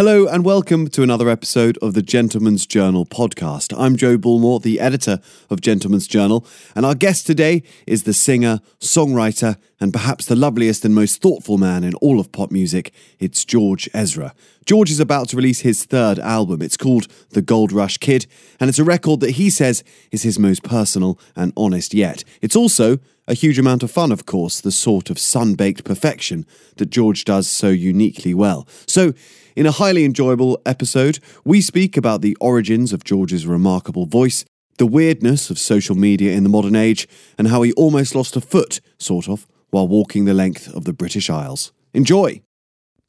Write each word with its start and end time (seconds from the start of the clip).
Hello 0.00 0.26
and 0.26 0.46
welcome 0.46 0.88
to 0.88 1.02
another 1.02 1.28
episode 1.28 1.76
of 1.82 1.92
the 1.92 2.00
Gentleman's 2.00 2.64
Journal 2.64 3.04
podcast. 3.04 3.74
I'm 3.78 3.96
Joe 3.96 4.16
Bullmore, 4.16 4.62
the 4.62 4.80
editor 4.80 5.20
of 5.50 5.60
Gentleman's 5.60 6.06
Journal, 6.06 6.46
and 6.74 6.86
our 6.86 6.94
guest 6.94 7.26
today 7.26 7.62
is 7.86 8.04
the 8.04 8.14
singer, 8.14 8.60
songwriter, 8.80 9.58
and 9.78 9.92
perhaps 9.92 10.24
the 10.24 10.34
loveliest 10.34 10.86
and 10.86 10.94
most 10.94 11.20
thoughtful 11.20 11.58
man 11.58 11.84
in 11.84 11.92
all 11.96 12.18
of 12.18 12.32
pop 12.32 12.50
music. 12.50 12.94
It's 13.18 13.44
George 13.44 13.90
Ezra. 13.92 14.34
George 14.64 14.90
is 14.90 15.00
about 15.00 15.28
to 15.28 15.36
release 15.36 15.60
his 15.60 15.84
third 15.84 16.18
album. 16.18 16.62
It's 16.62 16.78
called 16.78 17.06
The 17.32 17.42
Gold 17.42 17.70
Rush 17.70 17.98
Kid, 17.98 18.26
and 18.58 18.70
it's 18.70 18.78
a 18.78 18.84
record 18.84 19.20
that 19.20 19.32
he 19.32 19.50
says 19.50 19.84
is 20.10 20.22
his 20.22 20.38
most 20.38 20.62
personal 20.62 21.18
and 21.36 21.52
honest 21.58 21.92
yet. 21.92 22.24
It's 22.40 22.56
also 22.56 23.00
a 23.28 23.34
huge 23.34 23.58
amount 23.58 23.82
of 23.82 23.90
fun, 23.90 24.12
of 24.12 24.26
course, 24.26 24.60
the 24.60 24.72
sort 24.72 25.10
of 25.10 25.18
sun 25.18 25.54
baked 25.54 25.84
perfection 25.84 26.46
that 26.76 26.90
George 26.90 27.24
does 27.24 27.46
so 27.46 27.68
uniquely 27.68 28.34
well. 28.34 28.66
So, 28.86 29.12
in 29.60 29.66
a 29.66 29.72
highly 29.72 30.04
enjoyable 30.06 30.58
episode, 30.64 31.18
we 31.44 31.60
speak 31.60 31.98
about 31.98 32.22
the 32.22 32.34
origins 32.40 32.94
of 32.94 33.04
George's 33.04 33.46
remarkable 33.46 34.06
voice, 34.06 34.46
the 34.78 34.86
weirdness 34.86 35.50
of 35.50 35.58
social 35.58 35.94
media 35.94 36.32
in 36.32 36.44
the 36.44 36.48
modern 36.48 36.74
age, 36.74 37.06
and 37.36 37.48
how 37.48 37.60
he 37.60 37.74
almost 37.74 38.14
lost 38.14 38.36
a 38.36 38.40
foot, 38.40 38.80
sort 38.96 39.28
of, 39.28 39.46
while 39.68 39.86
walking 39.86 40.24
the 40.24 40.32
length 40.32 40.74
of 40.74 40.86
the 40.86 40.94
British 40.94 41.28
Isles. 41.28 41.72
Enjoy! 41.92 42.40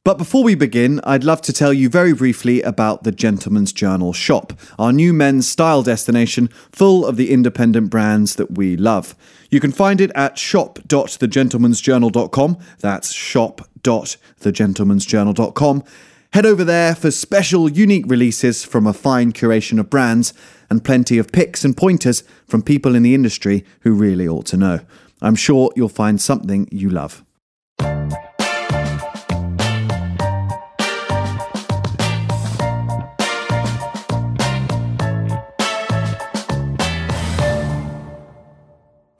But 0.04 0.18
before 0.18 0.44
we 0.44 0.54
begin, 0.54 1.00
I'd 1.04 1.24
love 1.24 1.40
to 1.42 1.52
tell 1.54 1.72
you 1.72 1.88
very 1.88 2.12
briefly 2.12 2.60
about 2.60 3.04
the 3.04 3.12
Gentleman's 3.12 3.72
Journal 3.72 4.12
shop, 4.12 4.52
our 4.78 4.92
new 4.92 5.14
men's 5.14 5.48
style 5.48 5.82
destination 5.82 6.50
full 6.70 7.06
of 7.06 7.16
the 7.16 7.30
independent 7.30 7.88
brands 7.88 8.36
that 8.36 8.58
we 8.58 8.76
love. 8.76 9.16
You 9.50 9.58
can 9.58 9.72
find 9.72 10.02
it 10.02 10.10
at 10.14 10.36
shop.thegentleman'sjournal.com. 10.36 12.58
That's 12.80 13.10
shop.thegentleman'sjournal.com. 13.10 15.84
Head 16.32 16.46
over 16.46 16.64
there 16.64 16.94
for 16.94 17.10
special, 17.10 17.68
unique 17.70 18.06
releases 18.08 18.64
from 18.64 18.86
a 18.86 18.94
fine 18.94 19.32
curation 19.32 19.78
of 19.78 19.90
brands 19.90 20.32
and 20.70 20.82
plenty 20.82 21.18
of 21.18 21.30
picks 21.30 21.62
and 21.62 21.76
pointers 21.76 22.24
from 22.46 22.62
people 22.62 22.94
in 22.94 23.02
the 23.02 23.14
industry 23.14 23.66
who 23.80 23.92
really 23.92 24.26
ought 24.26 24.46
to 24.46 24.56
know. 24.56 24.80
I'm 25.20 25.34
sure 25.36 25.70
you'll 25.76 25.90
find 25.90 26.18
something 26.18 26.68
you 26.72 26.88
love. 26.88 27.22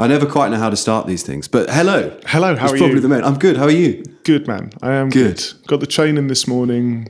I 0.00 0.09
never 0.09 0.27
quite 0.27 0.50
know 0.50 0.56
how 0.56 0.70
to 0.70 0.77
start 0.77 1.06
these 1.06 1.22
things, 1.22 1.47
but 1.47 1.70
hello. 1.70 2.19
Hello, 2.27 2.56
how 2.56 2.65
It's 2.65 2.75
are 2.75 2.78
probably 2.78 2.97
you? 2.97 3.00
the 3.00 3.09
main. 3.09 3.22
I'm 3.22 3.39
good. 3.39 3.56
How 3.56 3.65
are 3.65 3.70
you? 3.70 4.03
Good 4.25 4.47
man, 4.47 4.70
I 4.83 4.92
am 4.95 5.11
Good. 5.11 5.37
good. 5.37 5.67
Got 5.67 5.81
the 5.81 5.87
training 5.87 6.28
this 6.28 6.47
morning. 6.47 7.09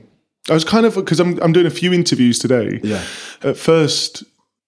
I 0.49 0.53
was 0.53 0.63
kind 0.65 0.85
of 0.85 0.95
because 0.95 1.19
I'm 1.19 1.39
I'm 1.41 1.53
doing 1.53 1.65
a 1.67 1.69
few 1.71 1.93
interviews 1.93 2.39
today. 2.39 2.79
Yeah. 2.83 3.03
At 3.43 3.57
first, 3.57 4.23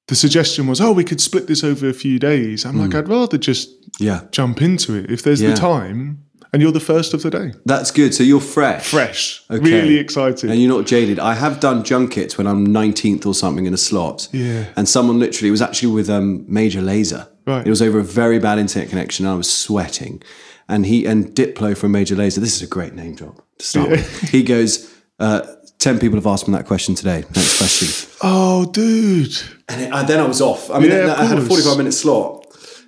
the 0.08 0.16
suggestion 0.16 0.68
was, 0.68 0.80
oh, 0.80 0.92
we 0.92 1.04
could 1.04 1.20
split 1.20 1.48
this 1.48 1.64
over 1.64 1.90
a 1.90 1.94
few 1.94 2.20
days. 2.20 2.66
I'm 2.66 2.78
like, 2.80 2.94
I'd 2.94 3.10
rather 3.10 3.38
just 3.38 3.70
Yeah. 4.00 4.22
jump 4.32 4.62
into 4.62 4.94
it 4.96 5.10
if 5.10 5.24
there's 5.24 5.40
Hmm. 5.40 5.46
Yeah. 5.48 5.54
the 5.56 5.60
time. 5.60 6.20
And 6.54 6.62
you're 6.62 6.72
the 6.72 6.80
first 6.80 7.14
of 7.14 7.22
the 7.24 7.30
day. 7.30 7.52
That's 7.66 7.92
good. 7.92 8.14
So 8.14 8.24
you're 8.24 8.40
fresh. 8.40 8.86
Fresh, 8.88 9.42
Okay. 9.52 9.60
really 9.62 9.98
excited. 9.98 10.50
And 10.50 10.62
you're 10.62 10.70
not 10.78 10.86
jaded. 10.86 11.20
I 11.20 11.34
have 11.34 11.60
done 11.60 11.84
junkets 11.84 12.38
when 12.38 12.48
I'm 12.48 12.66
19th 12.66 13.26
or 13.26 13.34
something 13.34 13.66
in 13.66 13.74
a 13.74 13.78
slot. 13.78 14.30
Yeah. 14.32 14.66
And 14.78 14.88
someone 14.88 15.20
literally, 15.20 15.52
was 15.52 15.62
actually 15.62 15.92
with 15.92 16.10
um, 16.10 16.46
Major 16.48 16.80
Lazer. 16.82 17.28
Right. 17.46 17.66
It 17.68 17.70
was 17.70 17.82
over 17.82 18.00
a 18.00 18.04
very 18.04 18.40
bad 18.40 18.58
internet 18.60 18.90
connection 18.90 19.26
and 19.26 19.34
I 19.34 19.38
was 19.38 19.50
sweating. 19.52 20.22
And 20.68 20.86
he, 20.86 21.06
and 21.06 21.28
Diplo 21.36 21.78
from 21.78 21.92
Major 21.92 22.16
Lazer, 22.16 22.38
this 22.40 22.56
is 22.56 22.62
a 22.62 22.68
great 22.68 22.94
name 22.94 23.16
drop 23.16 23.46
to 23.60 23.66
start 23.66 23.90
with. 23.90 24.30
He 24.30 24.44
goes, 24.44 24.92
uh, 25.20 25.46
10 25.80 26.00
people 26.00 26.18
have 26.18 26.26
asked 26.26 26.48
me 26.48 26.54
that 26.54 26.66
question 26.66 26.96
today. 26.96 27.24
Next 27.36 27.58
question. 27.58 28.18
oh, 28.24 28.66
dude. 28.72 29.38
And, 29.70 29.82
it, 29.82 29.92
and 29.94 30.08
then 30.08 30.20
I 30.20 30.28
was 30.28 30.42
off. 30.42 30.72
I 30.72 30.80
mean, 30.80 30.90
Yeah, 30.90 31.12
of 31.12 31.20
I 31.20 31.26
had 31.26 31.38
a 31.38 31.46
45 31.46 31.78
minute 31.78 31.94
slot. 31.94 32.42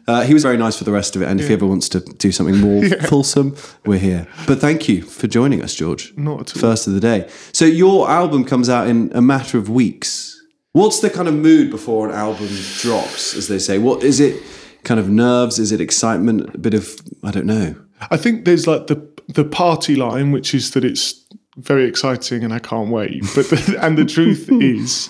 Uh, 0.07 0.21
he 0.23 0.33
was 0.33 0.41
very 0.41 0.55
nice 0.57 0.77
for 0.77 0.85
the 0.85 0.91
rest 0.91 1.15
of 1.17 1.21
it. 1.21 1.27
And 1.27 1.39
if 1.39 1.47
he 1.47 1.53
ever 1.53 1.65
wants 1.65 1.89
to 1.89 1.99
do 1.99 2.31
something 2.31 2.57
more 2.57 2.83
fulsome, 3.07 3.55
we're 3.85 3.99
here. 3.99 4.25
But 4.47 4.59
thank 4.59 4.87
you 4.87 5.01
for 5.01 5.27
joining 5.27 5.61
us, 5.61 5.75
George. 5.75 6.13
Not 6.15 6.39
at 6.41 6.55
all. 6.55 6.61
First 6.61 6.87
of 6.87 6.93
the 6.93 7.01
day. 7.01 7.29
So 7.51 7.65
your 7.65 8.09
album 8.09 8.45
comes 8.45 8.69
out 8.69 8.87
in 8.87 9.11
a 9.13 9.21
matter 9.21 9.57
of 9.57 9.69
weeks. 9.69 10.41
What's 10.71 11.01
the 11.01 11.09
kind 11.09 11.27
of 11.27 11.33
mood 11.33 11.69
before 11.71 12.07
an 12.07 12.15
album 12.15 12.47
drops, 12.77 13.35
as 13.35 13.47
they 13.49 13.59
say? 13.59 13.79
What 13.79 14.03
is 14.03 14.19
it? 14.21 14.41
Kind 14.87 14.99
of 15.01 15.09
nerves? 15.09 15.59
Is 15.59 15.71
it 15.73 15.81
excitement? 15.81 16.55
A 16.55 16.57
bit 16.57 16.73
of 16.73 16.95
I 17.23 17.31
don't 17.31 17.45
know. 17.45 17.75
I 18.09 18.15
think 18.17 18.45
there's 18.45 18.65
like 18.67 18.87
the 18.87 18.97
the 19.27 19.43
party 19.43 19.95
line, 19.97 20.31
which 20.31 20.53
is 20.55 20.71
that 20.71 20.85
it's 20.85 21.25
very 21.57 21.85
exciting 21.85 22.43
and 22.45 22.53
I 22.53 22.59
can't 22.59 22.89
wait. 22.89 23.21
But 23.35 23.49
the, 23.49 23.77
and 23.85 23.97
the 23.97 24.05
truth 24.05 24.47
is, 24.61 25.09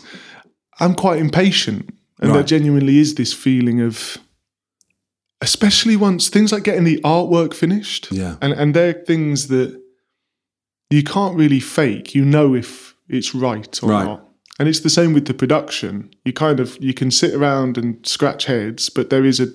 I'm 0.79 0.95
quite 0.95 1.19
impatient, 1.19 1.89
and 2.19 2.33
there 2.33 2.41
genuinely 2.43 2.97
is 2.97 3.13
this 3.15 3.33
feeling 3.33 3.79
of, 3.81 4.17
especially 5.41 5.95
once 5.95 6.29
things 6.29 6.51
like 6.51 6.63
getting 6.63 6.83
the 6.85 6.99
artwork 7.03 7.53
finished, 7.53 8.11
Yeah. 8.11 8.37
and 8.41 8.53
and 8.53 8.73
they're 8.73 8.93
things 8.93 9.47
that 9.49 9.79
you 10.89 11.03
can't 11.03 11.35
really 11.37 11.59
fake. 11.59 12.15
You 12.15 12.25
know 12.25 12.55
if 12.55 12.95
it's 13.07 13.35
right 13.35 13.83
or 13.83 13.89
Right. 13.89 14.05
not. 14.05 14.23
And 14.59 14.67
it's 14.67 14.79
the 14.79 14.89
same 14.89 15.13
with 15.13 15.25
the 15.27 15.35
production. 15.35 16.09
You 16.25 16.33
kind 16.33 16.59
of 16.59 16.77
you 16.81 16.93
can 16.95 17.11
sit 17.11 17.35
around 17.35 17.77
and 17.77 18.03
scratch 18.07 18.45
heads, 18.45 18.89
but 18.89 19.09
there 19.11 19.23
is 19.25 19.39
a 19.39 19.47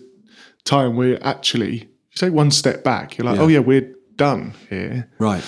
time 0.64 0.96
where 0.96 1.18
actually 1.24 1.74
you 1.80 2.16
take 2.16 2.32
one 2.32 2.50
step 2.50 2.84
back. 2.84 3.16
You're 3.18 3.26
like, 3.26 3.36
Yeah. 3.36 3.42
oh 3.42 3.48
yeah, 3.48 3.58
we're 3.60 3.94
done 4.16 4.54
here. 4.68 5.10
Right. 5.18 5.42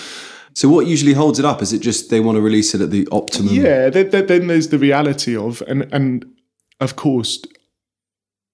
So 0.53 0.69
what 0.69 0.87
usually 0.87 1.13
holds 1.13 1.37
it 1.37 1.45
up? 1.45 1.61
Is 1.61 1.73
it 1.73 1.79
just 1.79 2.09
they 2.09 2.19
want 2.21 2.37
to 2.37 2.41
release 2.41 2.73
it 2.73 2.81
at 2.81 2.89
the 2.91 3.07
optimum? 3.11 3.53
Yeah. 3.53 3.89
Then, 3.89 4.09
then, 4.09 4.25
then 4.27 4.47
there's 4.47 4.69
the 4.69 4.79
reality 4.79 5.35
of 5.35 5.61
and 5.67 5.87
and 5.93 6.25
of 6.79 6.95
course 6.95 7.41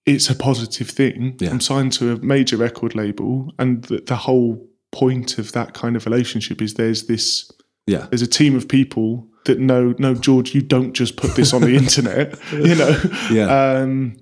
it's 0.06 0.30
a 0.30 0.36
positive 0.36 0.90
thing. 0.90 1.38
Yeah. 1.40 1.52
I'm 1.52 1.62
signed 1.62 1.94
to 1.94 2.14
a 2.14 2.18
major 2.18 2.58
record 2.58 2.96
label, 2.96 3.54
and 3.60 3.84
the, 3.84 4.00
the 4.00 4.16
whole 4.16 4.68
point 4.92 5.38
of 5.38 5.52
that 5.54 5.74
kind 5.74 5.96
of 5.96 6.06
relationship 6.06 6.62
is 6.62 6.74
there's 6.74 7.06
this 7.06 7.50
Yeah. 7.88 8.08
there's 8.10 8.22
a 8.24 8.28
team 8.28 8.56
of 8.56 8.68
people 8.68 9.28
that 9.46 9.60
know 9.60 9.94
no 10.00 10.14
George, 10.16 10.54
you 10.56 10.62
don't 10.62 10.94
just 10.94 11.16
put 11.18 11.36
this 11.36 11.54
on 11.54 11.62
the 11.62 11.76
internet, 11.84 12.38
you 12.52 12.76
know. 12.76 13.00
Yeah. 13.32 13.46
Um, 13.48 14.18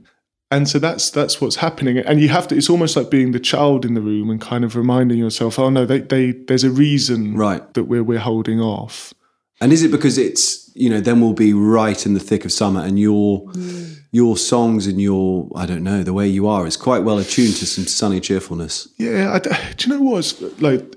and 0.52 0.68
so 0.68 0.80
that's 0.80 1.12
that's 1.12 1.40
what's 1.40 1.58
happening, 1.58 1.98
and 2.00 2.20
you 2.20 2.30
have 2.30 2.48
to. 2.48 2.56
It's 2.56 2.70
almost 2.70 2.96
like 2.96 3.10
being 3.12 3.32
the 3.32 3.40
child 3.40 3.86
in 3.86 3.94
the 3.94 4.02
room 4.02 4.30
and 4.30 4.42
kind 4.42 4.64
of 4.64 4.76
reminding 4.76 5.18
yourself, 5.20 5.60
oh 5.60 5.70
no, 5.70 5.86
they, 5.86 6.00
they 6.00 6.32
there's 6.32 6.64
a 6.64 6.72
reason 6.72 7.36
Right. 7.36 7.74
that 7.76 7.84
we're 7.86 8.04
we're 8.04 8.20
holding 8.20 8.60
off. 8.60 9.14
And 9.62 9.74
is 9.74 9.84
it 9.84 9.92
because 9.92 10.18
it's 10.18 10.72
you 10.76 10.90
know 10.90 11.02
then 11.02 11.20
we'll 11.22 11.34
be 11.34 11.54
right 11.54 12.06
in 12.06 12.14
the 12.14 12.20
thick 12.20 12.46
of 12.46 12.52
summer 12.52 12.82
and 12.82 12.98
your 12.98 13.46
mm. 13.48 14.00
your 14.12 14.38
songs 14.38 14.88
and 14.88 15.02
your 15.02 15.50
I 15.54 15.66
don't 15.66 15.84
know 15.84 16.02
the 16.02 16.14
way 16.14 16.28
you 16.28 16.48
are 16.48 16.66
is 16.66 16.78
quite 16.78 17.04
well 17.04 17.20
attuned 17.20 17.56
to 17.58 17.66
some 17.66 17.86
sunny 17.86 18.20
cheerfulness. 18.22 18.88
Yeah, 18.98 19.34
I 19.34 19.40
d 19.40 19.50
do 19.78 19.90
you 19.90 19.98
know 19.98 20.04
what's 20.04 20.42
like 20.62 20.96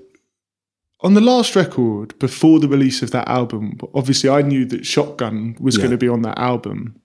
on 1.01 1.13
the 1.13 1.21
last 1.21 1.55
record 1.57 2.17
before 2.19 2.59
the 2.61 2.69
release 2.69 3.03
of 3.03 3.11
that 3.11 3.27
album? 3.27 3.77
Obviously, 3.93 4.29
I 4.29 4.41
knew 4.41 4.63
that 4.65 4.85
Shotgun 4.85 5.57
was 5.59 5.75
Yeah. 5.75 5.81
going 5.83 5.91
to 5.91 5.97
be 5.97 6.07
on 6.07 6.21
that 6.21 6.37
album. 6.39 6.95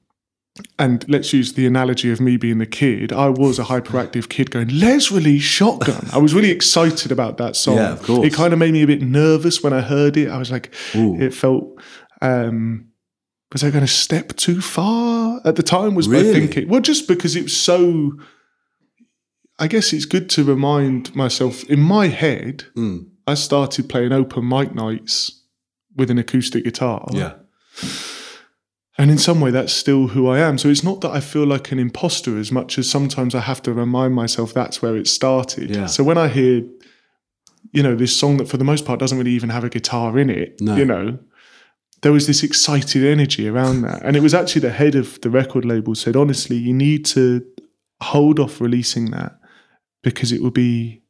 And 0.78 1.04
let's 1.08 1.32
use 1.32 1.52
the 1.52 1.66
analogy 1.66 2.10
of 2.10 2.20
me 2.20 2.36
being 2.36 2.58
the 2.58 2.66
kid. 2.66 3.12
I 3.12 3.28
was 3.28 3.58
a 3.58 3.64
hyperactive 3.64 4.28
kid 4.28 4.50
going, 4.50 4.68
let's 4.68 5.10
release 5.12 5.42
Shotgun. 5.42 6.08
I 6.12 6.18
was 6.18 6.34
really 6.34 6.50
excited 6.50 7.12
about 7.12 7.36
that 7.38 7.56
song. 7.56 7.76
Yeah, 7.76 7.92
of 7.92 8.02
course. 8.02 8.26
It 8.26 8.32
kind 8.32 8.52
of 8.52 8.58
made 8.58 8.72
me 8.72 8.82
a 8.82 8.86
bit 8.86 9.02
nervous 9.02 9.62
when 9.62 9.72
I 9.72 9.80
heard 9.80 10.16
it. 10.16 10.28
I 10.28 10.38
was 10.38 10.50
like, 10.50 10.74
Ooh. 10.94 11.20
it 11.20 11.32
felt, 11.34 11.80
um, 12.22 12.88
was 13.52 13.64
I 13.64 13.70
going 13.70 13.84
to 13.84 13.92
step 13.92 14.36
too 14.36 14.60
far 14.60 15.40
at 15.44 15.56
the 15.56 15.62
time? 15.62 15.94
Was 15.94 16.08
my 16.08 16.22
thinking. 16.22 16.68
Well, 16.68 16.80
just 16.80 17.08
because 17.08 17.34
it 17.36 17.44
was 17.44 17.56
so. 17.56 18.12
I 19.60 19.66
guess 19.66 19.92
it's 19.92 20.04
good 20.04 20.30
to 20.30 20.44
remind 20.44 21.16
myself 21.16 21.64
in 21.64 21.80
my 21.80 22.08
head, 22.08 22.64
Mm. 22.76 23.08
I 23.26 23.34
started 23.34 23.88
playing 23.88 24.12
open 24.12 24.48
mic 24.48 24.74
nights 24.74 25.44
with 25.96 26.10
an 26.10 26.18
acoustic 26.18 26.64
guitar. 26.64 27.08
And 29.00 29.12
in 29.12 29.18
some 29.18 29.40
way, 29.40 29.52
that's 29.52 29.72
still 29.72 30.08
who 30.08 30.28
I 30.28 30.40
am. 30.40 30.58
So 30.58 30.68
it's 30.68 30.82
not 30.82 31.00
that 31.02 31.10
I 31.12 31.20
feel 31.20 31.46
like 31.46 31.70
an 31.70 31.78
imposter 31.78 32.36
as 32.36 32.50
much 32.50 32.78
as 32.78 32.90
sometimes 32.90 33.32
I 33.32 33.40
have 33.40 33.62
to 33.62 33.72
remind 33.72 34.14
myself 34.14 34.52
that's 34.52 34.82
where 34.82 34.96
it 34.96 35.06
started. 35.06 35.70
Yeah. 35.70 35.86
So 35.86 36.02
when 36.02 36.18
I 36.18 36.26
hear, 36.26 36.64
you 37.72 37.82
know, 37.82 37.94
this 37.94 38.16
song 38.16 38.38
that 38.38 38.48
for 38.48 38.56
the 38.56 38.64
most 38.64 38.84
part 38.84 38.98
doesn't 38.98 39.16
really 39.16 39.30
even 39.30 39.50
have 39.50 39.62
a 39.62 39.68
guitar 39.68 40.18
in 40.18 40.28
it, 40.30 40.60
No. 40.60 40.74
you 40.74 40.84
know, 40.84 41.18
there 42.02 42.10
was 42.12 42.26
this 42.26 42.42
excited 42.42 43.04
energy 43.04 43.48
around 43.48 43.82
that. 43.82 44.02
And 44.02 44.16
it 44.16 44.20
was 44.20 44.34
actually 44.34 44.62
the 44.62 44.70
head 44.72 44.96
of 44.96 45.20
the 45.20 45.30
record 45.30 45.64
label 45.64 45.94
said, 45.94 46.16
honestly, 46.16 46.56
you 46.56 46.72
need 46.74 47.04
to 47.06 47.44
hold 48.00 48.40
off 48.40 48.60
releasing 48.60 49.12
that 49.12 49.38
because 50.02 50.32
it 50.32 50.42
will 50.42 50.50
be 50.50 51.02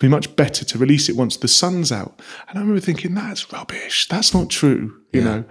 be 0.00 0.08
much 0.08 0.34
better 0.36 0.64
to 0.64 0.78
release 0.78 1.08
it 1.08 1.16
once 1.16 1.36
the 1.36 1.48
sun's 1.48 1.92
out. 1.92 2.20
And 2.48 2.58
I 2.58 2.60
remember 2.62 2.80
thinking, 2.80 3.14
that's 3.14 3.52
rubbish. 3.52 4.08
That's 4.08 4.34
not 4.34 4.50
true, 4.50 4.92
you 5.12 5.20
Yeah. 5.20 5.24
know. 5.24 5.44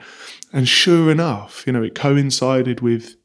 And 0.51 0.68
sure 0.68 1.10
enough, 1.12 1.63
you 1.66 1.74
know, 1.74 1.81
it 1.84 1.95
coincided 1.95 2.81
with 2.81 3.16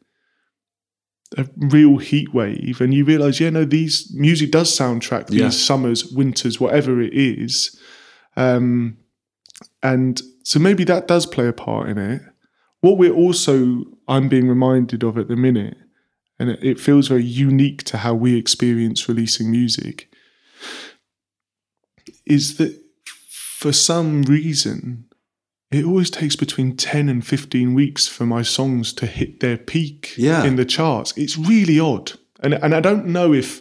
a 1.36 1.46
real 1.56 1.98
heat 1.98 2.32
wave, 2.32 2.80
and 2.80 2.94
you 2.94 3.04
realise, 3.04 3.38
yeah, 3.38 3.50
no, 3.50 3.64
these 3.64 4.10
music 4.14 4.50
does 4.50 4.74
soundtrack 4.74 5.26
these 5.26 5.40
Yeah. 5.40 5.50
summers, 5.50 6.06
winters, 6.06 6.58
whatever 6.58 7.02
it 7.02 7.12
is. 7.12 7.78
Um, 8.36 8.96
and 9.82 10.22
so 10.44 10.58
maybe 10.58 10.84
that 10.84 11.06
does 11.08 11.26
play 11.26 11.46
a 11.48 11.52
part 11.52 11.90
in 11.90 11.98
it. 11.98 12.22
What 12.80 12.96
we're 12.96 13.12
also 13.12 13.84
I'm 14.06 14.28
being 14.30 14.48
reminded 14.48 15.02
of 15.02 15.18
at 15.18 15.28
the 15.28 15.36
minute, 15.36 15.76
and 16.38 16.48
it, 16.48 16.60
it 16.62 16.80
feels 16.80 17.08
very 17.08 17.24
unique 17.24 17.82
to 17.84 17.98
how 17.98 18.14
we 18.14 18.36
experience 18.38 19.06
releasing 19.08 19.50
music, 19.50 20.08
is 22.30 22.56
that 22.58 22.78
for 23.30 23.72
some 23.72 24.22
reason 24.22 25.04
it 25.70 25.84
always 25.84 26.08
takes 26.10 26.34
between 26.36 26.76
10 26.76 27.08
and 27.10 27.26
15 27.26 27.74
weeks 27.74 28.08
for 28.08 28.24
my 28.24 28.40
songs 28.42 28.92
to 28.94 29.06
hit 29.06 29.40
their 29.40 29.58
peak 29.58 30.14
Yeah. 30.16 30.44
in 30.44 30.56
the 30.56 30.64
charts. 30.64 31.12
It's 31.16 31.36
really 31.36 31.78
odd. 31.78 32.12
And 32.40 32.54
and 32.54 32.74
I 32.74 32.80
don't 32.80 33.06
know 33.06 33.34
if 33.34 33.60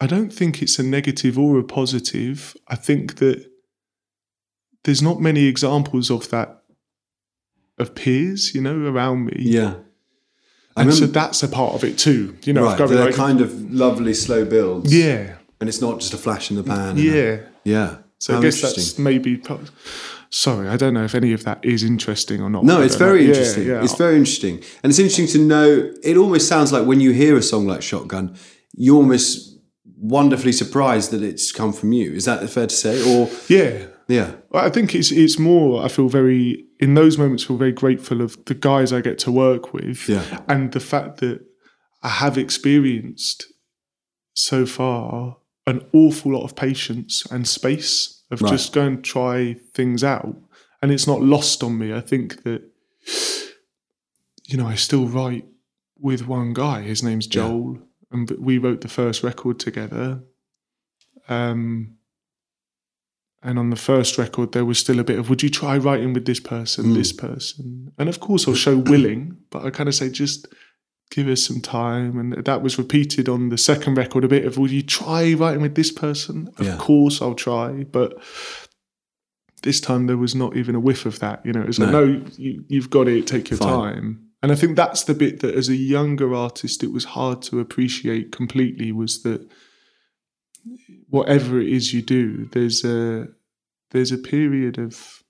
I 0.00 0.06
don't 0.06 0.32
think 0.32 0.62
it's 0.62 0.78
a 0.78 0.82
negative 0.82 1.38
or 1.38 1.58
a 1.58 1.64
positive. 1.64 2.56
I 2.68 2.76
think 2.76 3.16
that 3.16 3.50
there's 4.84 5.02
not 5.02 5.20
many 5.20 5.46
examples 5.46 6.10
of 6.10 6.28
that 6.30 6.62
of 7.78 7.94
peers, 7.94 8.54
you 8.54 8.60
know, 8.60 8.78
around 8.86 9.24
me. 9.26 9.36
Yeah. 9.38 9.74
And 10.76 10.92
so 10.92 11.06
that's 11.06 11.42
a 11.42 11.48
part 11.48 11.74
of 11.74 11.82
it 11.84 11.98
too. 11.98 12.36
You 12.44 12.52
know, 12.52 12.64
right, 12.64 12.76
they're 12.78 13.06
like, 13.06 13.14
kind 13.14 13.40
of 13.40 13.72
lovely 13.72 14.12
slow 14.14 14.44
builds. 14.44 14.92
yeah, 14.94 15.36
And 15.60 15.68
it's 15.68 15.80
not 15.80 16.00
just 16.00 16.12
a 16.14 16.16
flash 16.18 16.50
in 16.50 16.56
the 16.56 16.62
pan. 16.64 16.96
yeah. 16.98 17.38
Yeah. 17.64 17.96
So 18.18 18.32
How 18.34 18.38
I 18.38 18.42
guess 18.42 18.56
interesting. 18.56 18.82
that's 18.84 18.98
maybe. 18.98 19.42
Sorry, 20.30 20.68
I 20.68 20.76
don't 20.76 20.94
know 20.94 21.04
if 21.04 21.14
any 21.14 21.32
of 21.32 21.44
that 21.44 21.64
is 21.64 21.82
interesting 21.84 22.40
or 22.40 22.48
not. 22.50 22.64
No, 22.64 22.80
it's 22.80 22.96
don't 22.96 23.00
know. 23.08 23.12
very 23.12 23.22
Yeah, 23.22 23.28
interesting. 23.28 23.66
yeah. 23.66 23.82
It's 23.84 23.94
very 23.96 24.16
interesting. 24.16 24.62
And 24.82 24.90
it's 24.90 24.98
interesting 24.98 25.26
to 25.28 25.38
know, 25.38 25.92
it 26.02 26.16
almost 26.16 26.48
sounds 26.48 26.72
like 26.72 26.86
when 26.86 27.00
you 27.00 27.12
hear 27.12 27.36
a 27.36 27.42
song 27.42 27.66
like 27.66 27.82
Shotgun, 27.82 28.34
you're 28.72 28.96
almost 28.96 29.58
wonderfully 29.98 30.52
surprised 30.52 31.10
that 31.12 31.22
it's 31.22 31.52
come 31.52 31.72
from 31.72 31.92
you. 31.92 32.12
Is 32.12 32.24
that 32.24 32.48
fair 32.50 32.66
to 32.66 32.74
say? 32.74 33.00
Or, 33.14 33.28
yeah. 33.48 33.86
yeah. 34.08 34.32
I 34.52 34.70
think 34.70 34.94
it's 34.94 35.12
it's 35.12 35.38
more. 35.38 35.84
I 35.84 35.88
feel 35.88 36.08
very 36.08 36.64
in 36.80 36.94
those 36.94 37.16
moments. 37.18 37.44
Feel 37.44 37.56
very 37.58 37.72
grateful 37.72 38.20
of 38.20 38.42
the 38.46 38.54
guys 38.54 38.92
I 38.92 39.00
get 39.02 39.18
to 39.20 39.30
work 39.32 39.72
with, 39.72 40.08
Yeah. 40.08 40.40
and 40.48 40.72
the 40.72 40.80
fact 40.80 41.18
that 41.20 41.40
I 42.02 42.08
have 42.08 42.36
experienced 42.38 43.46
so 44.34 44.66
far 44.66 45.36
an 45.66 45.84
awful 45.92 46.32
lot 46.32 46.44
of 46.44 46.54
patience 46.54 47.24
and 47.30 47.46
space 47.48 48.22
of 48.30 48.42
Right. 48.42 48.50
just 48.50 48.72
go 48.72 48.82
and 48.82 49.02
try 49.04 49.54
things 49.72 50.04
out, 50.04 50.36
and 50.82 50.92
it's 50.92 51.06
not 51.06 51.22
lost 51.22 51.62
on 51.62 51.78
me. 51.78 51.92
I 51.92 52.00
think 52.00 52.42
that 52.44 52.62
you 54.46 54.56
know 54.56 54.66
I 54.66 54.74
still 54.74 55.06
write 55.06 55.46
with 55.98 56.26
one 56.26 56.52
guy. 56.52 56.82
His 56.82 57.02
name's 57.02 57.26
Yeah. 57.26 57.30
Joel, 57.48 57.78
and 58.10 58.30
we 58.32 58.58
wrote 58.58 58.80
the 58.82 58.88
first 58.88 59.22
record 59.22 59.58
together. 59.58 60.22
Um, 61.28 61.96
and 63.42 63.58
on 63.58 63.70
the 63.70 63.76
first 63.76 64.18
record, 64.18 64.52
there 64.52 64.64
was 64.64 64.78
still 64.78 64.98
a 64.98 65.04
bit 65.04 65.18
of, 65.18 65.28
would 65.28 65.42
you 65.42 65.50
try 65.50 65.76
writing 65.78 66.12
with 66.14 66.24
this 66.24 66.40
person, 66.40 66.86
Mm. 66.86 66.94
this 66.94 67.12
person? 67.12 67.92
And 67.98 68.08
of 68.08 68.20
course, 68.20 68.46
I'll 68.48 68.54
show 68.54 68.76
willing, 68.76 69.36
but 69.50 69.64
I 69.64 69.70
kind 69.70 69.88
of 69.88 69.94
say, 69.94 70.08
just 70.10 70.46
give 71.10 71.28
us 71.28 71.42
some 71.46 71.60
time. 71.60 72.18
And 72.18 72.44
that 72.44 72.62
was 72.62 72.78
repeated 72.78 73.28
on 73.28 73.48
the 73.50 73.58
second 73.58 73.94
record 73.96 74.24
a 74.24 74.28
bit 74.28 74.44
of, 74.44 74.58
will 74.58 74.70
you 74.70 74.82
try 74.82 75.32
writing 75.34 75.62
with 75.62 75.74
this 75.74 75.92
person? 75.92 76.48
Of 76.58 76.66
Yeah. 76.66 76.76
course, 76.76 77.22
I'll 77.22 77.34
try. 77.34 77.84
But 77.84 78.20
this 79.62 79.80
time, 79.80 80.06
there 80.06 80.16
was 80.16 80.34
not 80.34 80.56
even 80.56 80.74
a 80.74 80.80
whiff 80.80 81.06
of 81.06 81.20
that. 81.20 81.44
You 81.44 81.52
know, 81.52 81.60
it 81.62 81.66
was 81.66 81.78
like, 81.78 81.90
No. 81.90 82.04
no, 82.06 82.26
you, 82.36 82.64
you've 82.68 82.90
got 82.90 83.08
it, 83.08 83.26
take 83.26 83.50
your 83.50 83.58
Fine. 83.58 83.68
time. 83.94 84.20
And 84.42 84.52
I 84.52 84.56
think 84.56 84.76
that's 84.76 85.04
the 85.04 85.14
bit 85.14 85.40
that, 85.40 85.54
as 85.54 85.70
a 85.70 85.76
younger 85.76 86.34
artist, 86.34 86.82
it 86.84 86.92
was 86.92 87.04
hard 87.04 87.40
to 87.42 87.60
appreciate 87.60 88.30
completely 88.30 88.92
was 88.92 89.22
that 89.22 89.48
whatever 91.08 91.60
it 91.60 91.68
is 91.68 91.94
you 91.94 92.02
do, 92.02 92.46
there's 92.52 92.84
a 92.84 93.28
there's 93.92 94.12
a 94.12 94.18
period 94.18 94.76
of 94.78 95.22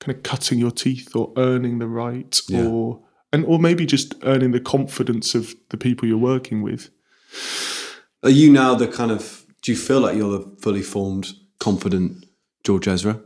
kind 0.00 0.16
of 0.16 0.22
cutting 0.22 0.58
your 0.58 0.70
teeth 0.70 1.16
or 1.16 1.32
earning 1.36 1.78
the 1.78 1.88
right 1.88 2.38
Yeah. 2.48 2.66
or 2.66 3.02
and 3.34 3.44
or 3.46 3.58
maybe 3.58 3.84
just 3.84 4.14
earning 4.22 4.52
the 4.52 4.60
confidence 4.60 5.34
of 5.34 5.54
the 5.70 5.76
people 5.76 6.06
you're 6.06 6.16
working 6.16 6.62
with. 6.62 6.90
Are 8.22 8.30
you 8.30 8.50
now 8.50 8.76
the 8.76 8.86
kind 8.86 9.10
of, 9.10 9.44
do 9.60 9.72
you 9.72 9.76
feel 9.76 10.00
like 10.00 10.16
you're 10.16 10.38
the 10.38 10.56
fully 10.62 10.82
formed, 10.82 11.32
confident 11.58 12.24
George 12.62 12.86
Ezra? 12.86 13.20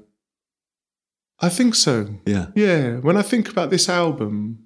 I 1.41 1.51
think 1.51 1.75
so. 1.75 2.09
Yeah. 2.25 2.47
Yeah. 2.55 2.97
When 2.97 3.19
I 3.19 3.23
think 3.23 3.51
about 3.51 3.69
this 3.71 3.89
album, 3.89 4.65